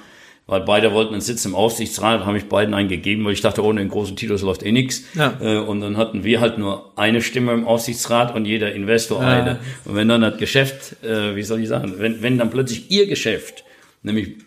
weil 0.47 0.61
beide 0.61 0.93
wollten 0.93 1.15
einen 1.15 1.21
Sitz 1.21 1.45
im 1.47 1.57
Aufsichtsrat, 1.57 2.25
habe 2.25 2.39
ich 2.39 2.45
beiden 2.45 2.75
einen 2.75 2.89
gegeben, 2.89 3.25
weil 3.25 3.33
ich 3.33 3.41
dachte, 3.41 3.65
ohne 3.65 3.81
den 3.81 3.89
großen 3.89 4.15
Titel 4.15 4.39
läuft 4.41 4.63
eh 4.63 4.71
nichts. 4.71 5.03
Ja. 5.15 5.37
Äh, 5.41 5.59
und 5.59 5.81
dann 5.81 5.97
hatten 5.97 6.23
wir 6.23 6.41
halt 6.41 6.59
nur 6.59 6.93
eine 6.97 7.23
Stimme 7.23 7.53
im 7.55 7.67
Aufsichtsrat 7.67 8.37
und 8.37 8.45
jeder 8.45 8.73
Investor 8.73 9.21
ja. 9.21 9.29
eine. 9.29 9.59
Und 9.85 9.97
wenn 9.97 10.07
dann 10.07 10.21
das 10.21 10.37
Geschäft, 10.37 11.03
äh, 11.03 11.35
wie 11.35 11.43
soll 11.43 11.61
ich 11.61 11.69
sagen, 11.69 11.95
wenn, 11.97 12.23
wenn 12.23 12.39
dann 12.39 12.51
plötzlich 12.51 12.89
ihr 12.91 13.09
Geschäft, 13.09 13.65
nämlich 14.05 14.46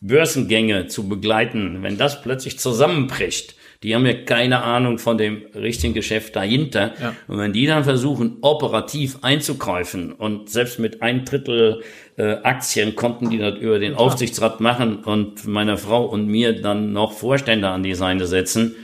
Börsengänge 0.00 0.86
zu 0.86 1.08
begleiten, 1.08 1.82
wenn 1.82 1.96
das 1.96 2.22
plötzlich 2.22 2.58
zusammenbricht, 2.58 3.54
die 3.82 3.94
haben 3.94 4.06
ja 4.06 4.14
keine 4.14 4.62
Ahnung 4.62 4.98
von 4.98 5.18
dem 5.18 5.46
richtigen 5.54 5.94
Geschäft 5.94 6.34
dahinter. 6.34 6.94
Ja. 7.00 7.14
Und 7.28 7.38
wenn 7.38 7.52
die 7.52 7.66
dann 7.66 7.84
versuchen, 7.84 8.38
operativ 8.40 9.18
einzugreifen 9.22 10.12
und 10.12 10.48
selbst 10.48 10.78
mit 10.78 11.02
ein 11.02 11.24
Drittel 11.24 11.82
äh, 12.16 12.36
Aktien 12.42 12.96
konnten 12.96 13.30
die 13.30 13.38
das 13.38 13.58
über 13.58 13.78
den 13.78 13.92
ja. 13.92 13.98
Aufsichtsrat 13.98 14.60
machen 14.60 15.04
und 15.04 15.46
meiner 15.46 15.76
Frau 15.76 16.04
und 16.04 16.26
mir 16.26 16.60
dann 16.60 16.92
noch 16.92 17.12
Vorstände 17.12 17.68
an 17.68 17.82
die 17.82 17.94
Seite 17.94 18.26
setzen. 18.26 18.76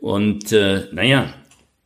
Und 0.00 0.50
äh, 0.50 0.82
naja, 0.92 1.32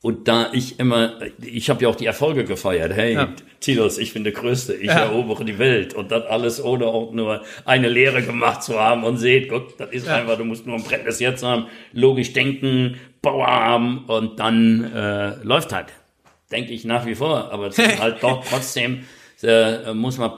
und 0.06 0.28
da 0.28 0.50
ich 0.52 0.78
immer, 0.78 1.14
ich 1.42 1.68
habe 1.68 1.82
ja 1.82 1.88
auch 1.88 1.96
die 1.96 2.06
Erfolge 2.06 2.44
gefeiert. 2.44 2.92
Hey, 2.94 3.14
ja. 3.14 3.28
Tilos, 3.58 3.98
ich 3.98 4.14
bin 4.14 4.22
der 4.22 4.32
Größte, 4.32 4.72
ich 4.74 4.86
ja. 4.86 5.00
erobere 5.00 5.44
die 5.44 5.58
Welt. 5.58 5.94
Und 5.94 6.12
das 6.12 6.24
alles 6.26 6.62
ohne 6.62 6.86
auch 6.86 7.10
nur 7.10 7.42
eine 7.64 7.88
Lehre 7.88 8.22
gemacht 8.22 8.62
zu 8.62 8.78
haben. 8.78 9.02
Und 9.02 9.16
seht, 9.16 9.48
guck, 9.48 9.76
das 9.78 9.90
ist 9.90 10.06
ja. 10.06 10.14
einfach, 10.14 10.38
du 10.38 10.44
musst 10.44 10.64
nur 10.64 10.76
ein 10.76 10.84
Brett 10.84 11.02
Jetzt 11.18 11.42
haben, 11.42 11.66
logisch 11.92 12.32
denken, 12.32 13.00
Power 13.20 13.48
haben 13.48 14.04
und 14.06 14.38
dann 14.38 14.92
äh, 14.94 15.42
läuft 15.42 15.72
halt. 15.72 15.88
Denke 16.52 16.72
ich 16.72 16.84
nach 16.84 17.04
wie 17.04 17.16
vor. 17.16 17.50
Aber 17.50 17.66
es 17.66 17.76
ist 17.76 17.98
halt 18.00 18.22
doch 18.22 18.44
trotzdem 18.48 19.00
äh, 19.42 19.92
muss 19.92 20.18
man 20.18 20.30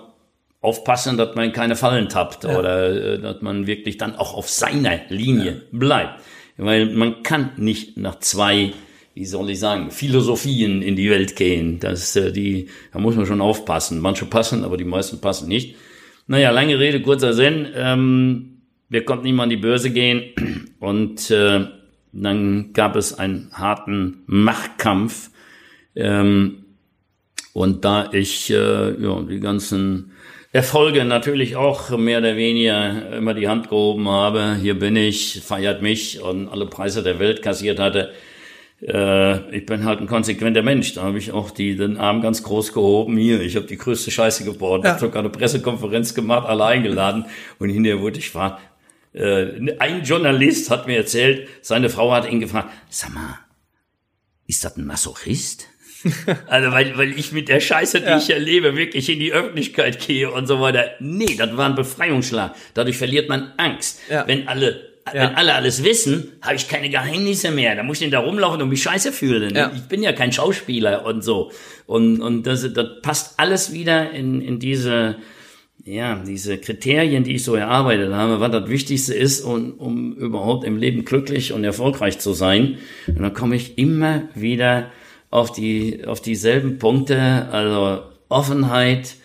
aufpassen, 0.62 1.18
dass 1.18 1.34
man 1.34 1.52
keine 1.52 1.76
Fallen 1.76 2.08
tappt 2.08 2.44
ja. 2.44 2.58
oder 2.58 2.88
äh, 2.88 3.18
dass 3.18 3.42
man 3.42 3.66
wirklich 3.66 3.98
dann 3.98 4.16
auch 4.16 4.32
auf 4.32 4.48
seiner 4.48 5.00
Linie 5.10 5.60
bleibt. 5.72 6.22
Weil 6.56 6.86
man 6.86 7.22
kann 7.22 7.50
nicht 7.58 7.98
nach 7.98 8.18
zwei, 8.20 8.72
wie 9.18 9.26
soll 9.26 9.50
ich 9.50 9.58
sagen, 9.58 9.90
Philosophien 9.90 10.80
in 10.80 10.94
die 10.94 11.10
Welt 11.10 11.34
gehen. 11.34 11.80
Das, 11.80 12.14
äh, 12.14 12.30
die, 12.30 12.68
da 12.92 13.00
muss 13.00 13.16
man 13.16 13.26
schon 13.26 13.40
aufpassen. 13.40 13.98
Manche 13.98 14.26
passen, 14.26 14.62
aber 14.62 14.76
die 14.76 14.84
meisten 14.84 15.20
passen 15.20 15.48
nicht. 15.48 15.74
Naja, 16.28 16.50
lange 16.50 16.78
Rede, 16.78 17.02
kurzer 17.02 17.32
Sinn. 17.32 17.66
Ähm, 17.74 18.60
wir 18.88 19.04
konnten 19.04 19.24
nicht 19.24 19.34
mal 19.34 19.42
an 19.42 19.50
die 19.50 19.56
Börse 19.56 19.90
gehen 19.90 20.22
und 20.78 21.32
äh, 21.32 21.66
dann 22.12 22.72
gab 22.72 22.94
es 22.94 23.18
einen 23.18 23.50
harten 23.52 24.22
Machtkampf. 24.26 25.30
Ähm, 25.96 26.64
und 27.54 27.84
da 27.84 28.10
ich 28.12 28.50
äh, 28.50 29.02
ja, 29.02 29.20
die 29.22 29.40
ganzen 29.40 30.12
Erfolge 30.52 31.04
natürlich 31.04 31.56
auch 31.56 31.90
mehr 31.98 32.20
oder 32.20 32.36
weniger 32.36 33.16
immer 33.16 33.34
die 33.34 33.48
Hand 33.48 33.68
gehoben 33.68 34.08
habe. 34.08 34.56
Hier 34.62 34.78
bin 34.78 34.94
ich, 34.94 35.40
feiert 35.44 35.82
mich 35.82 36.22
und 36.22 36.48
alle 36.48 36.66
Preise 36.66 37.02
der 37.02 37.18
Welt 37.18 37.42
kassiert 37.42 37.80
hatte. 37.80 38.12
Äh, 38.81 39.57
ich 39.57 39.66
bin 39.66 39.85
halt 39.85 40.01
ein 40.01 40.07
konsequenter 40.07 40.62
Mensch. 40.62 40.95
Da 40.95 41.03
habe 41.03 41.18
ich 41.18 41.33
auch 41.33 41.51
die, 41.51 41.76
den 41.76 41.97
Arm 41.97 42.22
ganz 42.22 42.43
groß 42.43 42.72
gehoben. 42.72 43.16
Hier, 43.16 43.41
ich 43.41 43.57
habe 43.57 43.66
die 43.66 43.79
größte 43.79 44.11
Scheiße 44.11 44.45
gebaut. 44.45 44.85
Ja. 44.85 44.91
habe 44.91 45.01
sogar 45.01 45.20
eine 45.20 45.31
Pressekonferenz 45.31 46.14
gemacht, 46.14 46.49
alle 46.49 46.64
eingeladen. 46.64 47.26
Und 47.59 47.70
hinterher 47.70 48.01
wurde 48.01 48.18
ich 48.18 48.26
gefragt, 48.26 48.61
äh, 49.12 49.74
ein 49.79 50.05
Journalist 50.05 50.70
hat 50.70 50.87
mir 50.87 50.97
erzählt, 50.97 51.49
seine 51.61 51.91
Frau 51.91 52.12
hat 52.12 52.31
ihn 52.31 52.41
gefragt, 52.41 52.70
sag 52.89 53.14
mal, 53.14 53.39
ist 54.47 54.64
das 54.64 54.76
ein 54.76 54.87
Masochist? 54.87 55.66
also 56.47 56.70
weil, 56.70 56.97
weil 56.97 57.18
ich 57.18 57.33
mit 57.33 57.49
der 57.49 57.59
Scheiße, 57.59 58.01
die 58.01 58.07
ja. 58.07 58.18
ich 58.18 58.31
erlebe, 58.31 58.76
wirklich 58.76 59.09
in 59.09 59.18
die 59.18 59.33
Öffentlichkeit 59.33 59.99
gehe 60.07 60.31
und 60.31 60.47
so 60.47 60.61
weiter. 60.61 60.93
Nee, 61.01 61.35
das 61.37 61.57
war 61.57 61.68
ein 61.68 61.74
Befreiungsschlag. 61.74 62.55
Dadurch 62.74 62.97
verliert 62.97 63.29
man 63.29 63.53
Angst. 63.57 64.01
Ja. 64.09 64.26
Wenn 64.26 64.47
alle 64.47 64.88
ja. 65.14 65.22
wenn 65.22 65.34
alle 65.36 65.54
alles 65.54 65.84
wissen, 65.84 66.32
habe 66.42 66.56
ich 66.56 66.68
keine 66.68 66.90
Geheimnisse 66.90 67.50
mehr. 67.50 67.76
Da 67.76 67.82
muss 67.82 67.98
ich 67.98 68.02
nicht 68.02 68.14
da 68.14 68.20
rumlaufen 68.20 68.62
und 68.62 68.68
mich 68.68 68.82
scheiße 68.82 69.12
fühlen. 69.12 69.54
Ja. 69.54 69.72
Ich 69.74 69.82
bin 69.82 70.02
ja 70.02 70.12
kein 70.12 70.32
Schauspieler 70.32 71.04
und 71.04 71.22
so. 71.22 71.50
Und, 71.86 72.20
und 72.20 72.46
das, 72.46 72.72
das 72.72 72.86
passt 73.02 73.38
alles 73.38 73.72
wieder 73.72 74.11
in, 74.11 74.40
in 74.40 74.59
diese, 74.59 75.16
ja, 75.84 76.22
diese 76.26 76.59
Kriterien, 76.59 77.24
die 77.24 77.36
ich 77.36 77.44
so 77.44 77.54
erarbeitet 77.54 78.12
habe, 78.12 78.40
was 78.40 78.50
das 78.50 78.68
Wichtigste 78.68 79.14
ist, 79.14 79.42
um, 79.42 79.74
um 79.74 80.14
überhaupt 80.16 80.64
im 80.64 80.76
Leben 80.76 81.04
glücklich 81.04 81.52
und 81.52 81.64
erfolgreich 81.64 82.18
zu 82.18 82.32
sein. 82.32 82.78
Und 83.06 83.20
dann 83.20 83.34
komme 83.34 83.56
ich 83.56 83.78
immer 83.78 84.22
wieder 84.34 84.90
auf 85.30 85.52
die, 85.52 86.04
auf 86.06 86.20
dieselben 86.20 86.78
Punkte, 86.78 87.48
also 87.50 88.02
Offenheit 88.28 89.16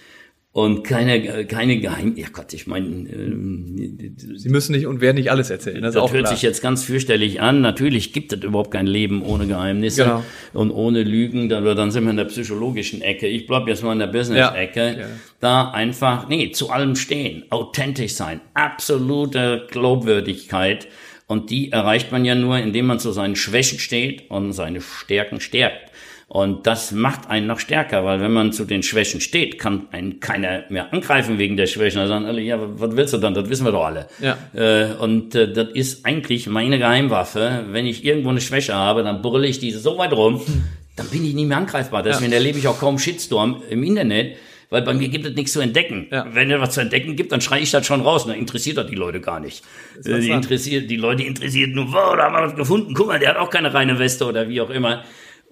und 0.56 0.84
keine, 0.84 1.47
keine 1.47 1.80
Geheim, 1.80 2.14
ja 2.16 2.28
Gott, 2.32 2.54
ich 2.54 2.68
meine, 2.68 2.86
ähm, 2.86 4.16
Sie 4.36 4.49
müssen 4.49 4.74
nicht 4.74 4.86
und 4.86 5.01
werden 5.01 5.18
nicht 5.18 5.32
alles 5.32 5.49
erzählen. 5.49 5.82
Das, 5.82 5.95
das 5.95 6.14
hört 6.14 6.28
sich 6.28 6.43
jetzt 6.43 6.62
ganz 6.62 6.84
fürchterlich 6.84 7.41
an. 7.41 7.62
Natürlich 7.62 8.14
gibt 8.14 8.34
es 8.34 8.43
überhaupt 8.43 8.70
kein 8.70 8.86
Leben 8.86 9.24
ohne 9.24 9.47
Geheimnisse 9.47 10.04
genau. 10.04 10.24
und 10.54 10.70
ohne 10.70 11.01
Lügen. 11.01 11.49
Dann, 11.49 11.66
dann 11.66 11.89
sind 11.89 12.04
wir 12.04 12.12
in 12.12 12.18
der 12.18 12.26
psychologischen 12.26 13.01
Ecke. 13.01 13.26
Ich 13.26 13.47
bleib 13.47 13.68
jetzt 13.68 13.84
mal 13.84 13.93
in 13.93 13.99
der 13.99 14.08
Business-Ecke. 14.08 14.97
Ja. 14.99 15.06
Da 15.39 15.72
einfach, 15.72 16.30
nee, 16.30 16.51
zu 16.51 16.70
allem 16.70 16.95
stehen, 16.95 17.45
authentisch 17.49 18.14
sein, 18.14 18.39
absolute 18.54 19.66
Glaubwürdigkeit. 19.72 20.88
Und 21.26 21.49
die 21.49 21.72
erreicht 21.72 22.12
man 22.12 22.26
ja 22.26 22.36
nur, 22.36 22.60
indem 22.60 22.86
man 22.86 22.99
zu 22.99 23.12
seinen 23.12 23.36
Schwächen 23.36 23.80
steht 23.80 24.30
und 24.30 24.54
seine 24.54 24.82
Stärken 24.82 25.39
stärkt. 25.39 25.89
Und 26.34 26.65
das 26.65 26.91
macht 26.91 27.29
einen 27.29 27.45
noch 27.45 27.59
stärker, 27.59 28.05
weil 28.05 28.19
wenn 28.19 28.34
man 28.34 28.53
zu 28.53 28.65
den 28.65 28.81
Schwächen 28.81 29.21
steht, 29.21 29.59
kann 29.59 29.88
einen 29.91 30.19
keiner 30.19 30.63
mehr 30.69 30.91
angreifen 30.91 31.38
wegen 31.38 31.57
der 31.57 31.67
Schwächen. 31.67 31.99
Da 31.99 32.07
sagen 32.07 32.25
alle, 32.25 32.41
ja, 32.41 32.57
was 32.59 32.95
willst 32.95 33.13
du 33.13 33.19
dann? 33.19 33.36
Das 33.36 33.49
wissen 33.49 33.65
wir 33.65 33.71
doch 33.71 33.86
alle. 33.86 34.07
Ja. 34.19 34.36
Äh, 34.55 34.95
und 34.95 35.36
äh, 35.36 35.53
das 35.53 35.67
ist 35.75 36.07
eigentlich 36.07 36.47
meine 36.47 36.79
Geheimwaffe. 36.79 37.65
Wenn 37.69 37.86
ich 37.86 38.03
irgendwo 38.03 38.29
eine 38.29 38.41
Schwäche 38.41 38.73
habe, 38.73 39.03
dann 39.03 39.21
brülle 39.21 39.45
ich 39.45 39.59
diese 39.59 39.77
so 39.77 39.99
weit 39.99 40.11
rum, 40.11 40.41
dann 40.95 41.07
bin 41.09 41.23
ich 41.23 41.36
nicht 41.36 41.47
mehr 41.47 41.57
angreifbar. 41.57 42.01
Deswegen 42.01 42.31
ja. 42.31 42.39
erlebe 42.39 42.57
ich 42.57 42.67
auch 42.67 42.79
kaum 42.79 42.97
Shitstorm 42.97 43.61
im 43.69 43.84
Internet 43.84 44.36
weil 44.71 44.81
bei 44.81 44.95
mir 44.95 45.07
gibt 45.07 45.23
es 45.23 45.36
nichts 45.36 45.53
zu 45.53 45.59
entdecken. 45.59 46.07
Ja. 46.09 46.25
Wenn 46.31 46.49
es 46.49 46.59
was 46.59 46.73
zu 46.73 46.81
entdecken 46.81 47.15
gibt, 47.15 47.31
dann 47.31 47.41
schreie 47.41 47.61
ich 47.61 47.69
das 47.69 47.86
schon 47.86 48.01
raus. 48.01 48.25
Dann 48.25 48.36
interessiert 48.36 48.77
das 48.77 48.88
die 48.88 48.95
Leute 48.95 49.21
gar 49.21 49.39
nicht. 49.39 49.63
Äh, 50.03 50.19
die, 50.19 50.31
interessiert, 50.31 50.89
die 50.89 50.95
Leute 50.95 51.21
interessiert 51.21 51.75
nur, 51.75 51.93
wow, 51.93 52.15
da 52.17 52.23
haben 52.23 52.34
wir 52.34 52.41
was 52.41 52.55
gefunden. 52.55 52.95
Guck 52.95 53.05
mal, 53.05 53.19
der 53.19 53.29
hat 53.29 53.38
auch 53.38 53.51
keine 53.51 53.71
reine 53.71 53.99
Weste 53.99 54.25
oder 54.25 54.49
wie 54.49 54.59
auch 54.61 54.71
immer. 54.71 55.03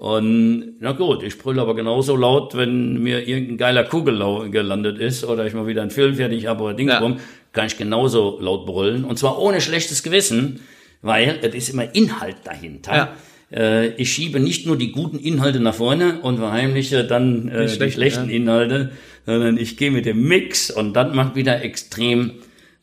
Und 0.01 0.77
na 0.79 0.93
gut, 0.93 1.21
ich 1.21 1.37
brülle 1.37 1.61
aber 1.61 1.75
genauso 1.75 2.15
laut, 2.15 2.57
wenn 2.57 3.03
mir 3.03 3.27
irgendein 3.27 3.57
geiler 3.57 3.83
Kugel 3.83 4.49
gelandet 4.49 4.97
ist 4.97 5.23
oder 5.23 5.45
ich 5.45 5.53
mal 5.53 5.67
wieder 5.67 5.83
einen 5.83 5.91
Film 5.91 6.15
fertig 6.15 6.47
habe 6.47 6.63
oder 6.63 6.73
Ding 6.73 6.87
ja. 6.87 6.97
rum, 6.97 7.19
kann 7.53 7.67
ich 7.67 7.77
genauso 7.77 8.39
laut 8.41 8.65
brüllen. 8.65 9.05
Und 9.05 9.19
zwar 9.19 9.37
ohne 9.37 9.61
schlechtes 9.61 10.01
Gewissen, 10.01 10.61
weil 11.03 11.37
es 11.43 11.53
ist 11.53 11.69
immer 11.69 11.93
Inhalt 11.93 12.37
dahinter. 12.45 12.95
Ja. 12.95 13.15
Äh, 13.55 13.89
ich 13.89 14.11
schiebe 14.11 14.39
nicht 14.39 14.65
nur 14.65 14.75
die 14.75 14.91
guten 14.91 15.19
Inhalte 15.19 15.59
nach 15.59 15.75
vorne 15.75 16.21
und 16.21 16.39
verheimliche 16.39 17.03
dann 17.03 17.49
äh, 17.49 17.67
die, 17.67 17.77
die 17.77 17.91
schlechten 17.91 18.27
ja. 18.27 18.35
Inhalte, 18.37 18.93
sondern 19.27 19.55
ich 19.59 19.77
gehe 19.77 19.91
mit 19.91 20.07
dem 20.07 20.27
Mix 20.27 20.71
und 20.71 20.93
dann 20.93 21.15
macht 21.15 21.35
wieder 21.35 21.63
extrem 21.63 22.31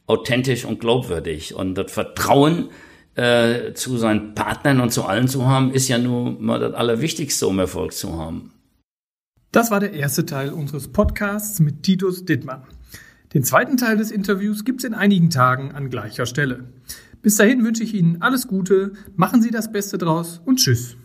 authentisch 0.07 0.65
und 0.65 0.79
glaubwürdig. 0.79 1.53
Und 1.53 1.75
das 1.75 1.91
Vertrauen 1.91 2.69
äh, 3.19 3.75
zu 3.75 3.99
seinen 3.99 4.35
Partnern 4.35 4.81
und 4.81 4.93
zu 4.93 5.05
allen 5.05 5.27
zu 5.27 5.47
haben, 5.47 5.73
ist 5.73 5.89
ja 5.89 5.99
nur 5.99 6.41
mal 6.41 6.61
das 6.61 6.75
Allerwichtigste, 6.75 7.49
um 7.49 7.59
Erfolg 7.59 7.93
zu 7.93 8.17
haben. 8.17 8.53
Das 9.51 9.73
war 9.73 9.81
der 9.81 9.93
erste 9.93 10.25
Teil 10.25 10.51
unseres 10.51 10.89
Podcasts 10.89 11.59
mit 11.59 11.83
Titus 11.83 12.25
Dittmann. 12.25 12.63
Den 13.35 13.43
zweiten 13.43 13.77
Teil 13.77 13.97
des 13.97 14.13
Interviews 14.13 14.65
gibt 14.65 14.81
es 14.81 14.85
in 14.85 14.95
einigen 14.95 15.31
Tagen 15.31 15.73
an 15.73 15.91
gleicher 15.91 16.27
Stelle. 16.27 16.67
Bis 17.21 17.37
dahin 17.37 17.65
wünsche 17.65 17.83
ich 17.83 17.93
Ihnen 17.93 18.23
alles 18.23 18.47
Gute, 18.47 18.93
machen 19.17 19.43
Sie 19.43 19.51
das 19.51 19.73
Beste 19.73 19.99
draus 19.99 20.41
und 20.45 20.61
Tschüss. 20.61 20.97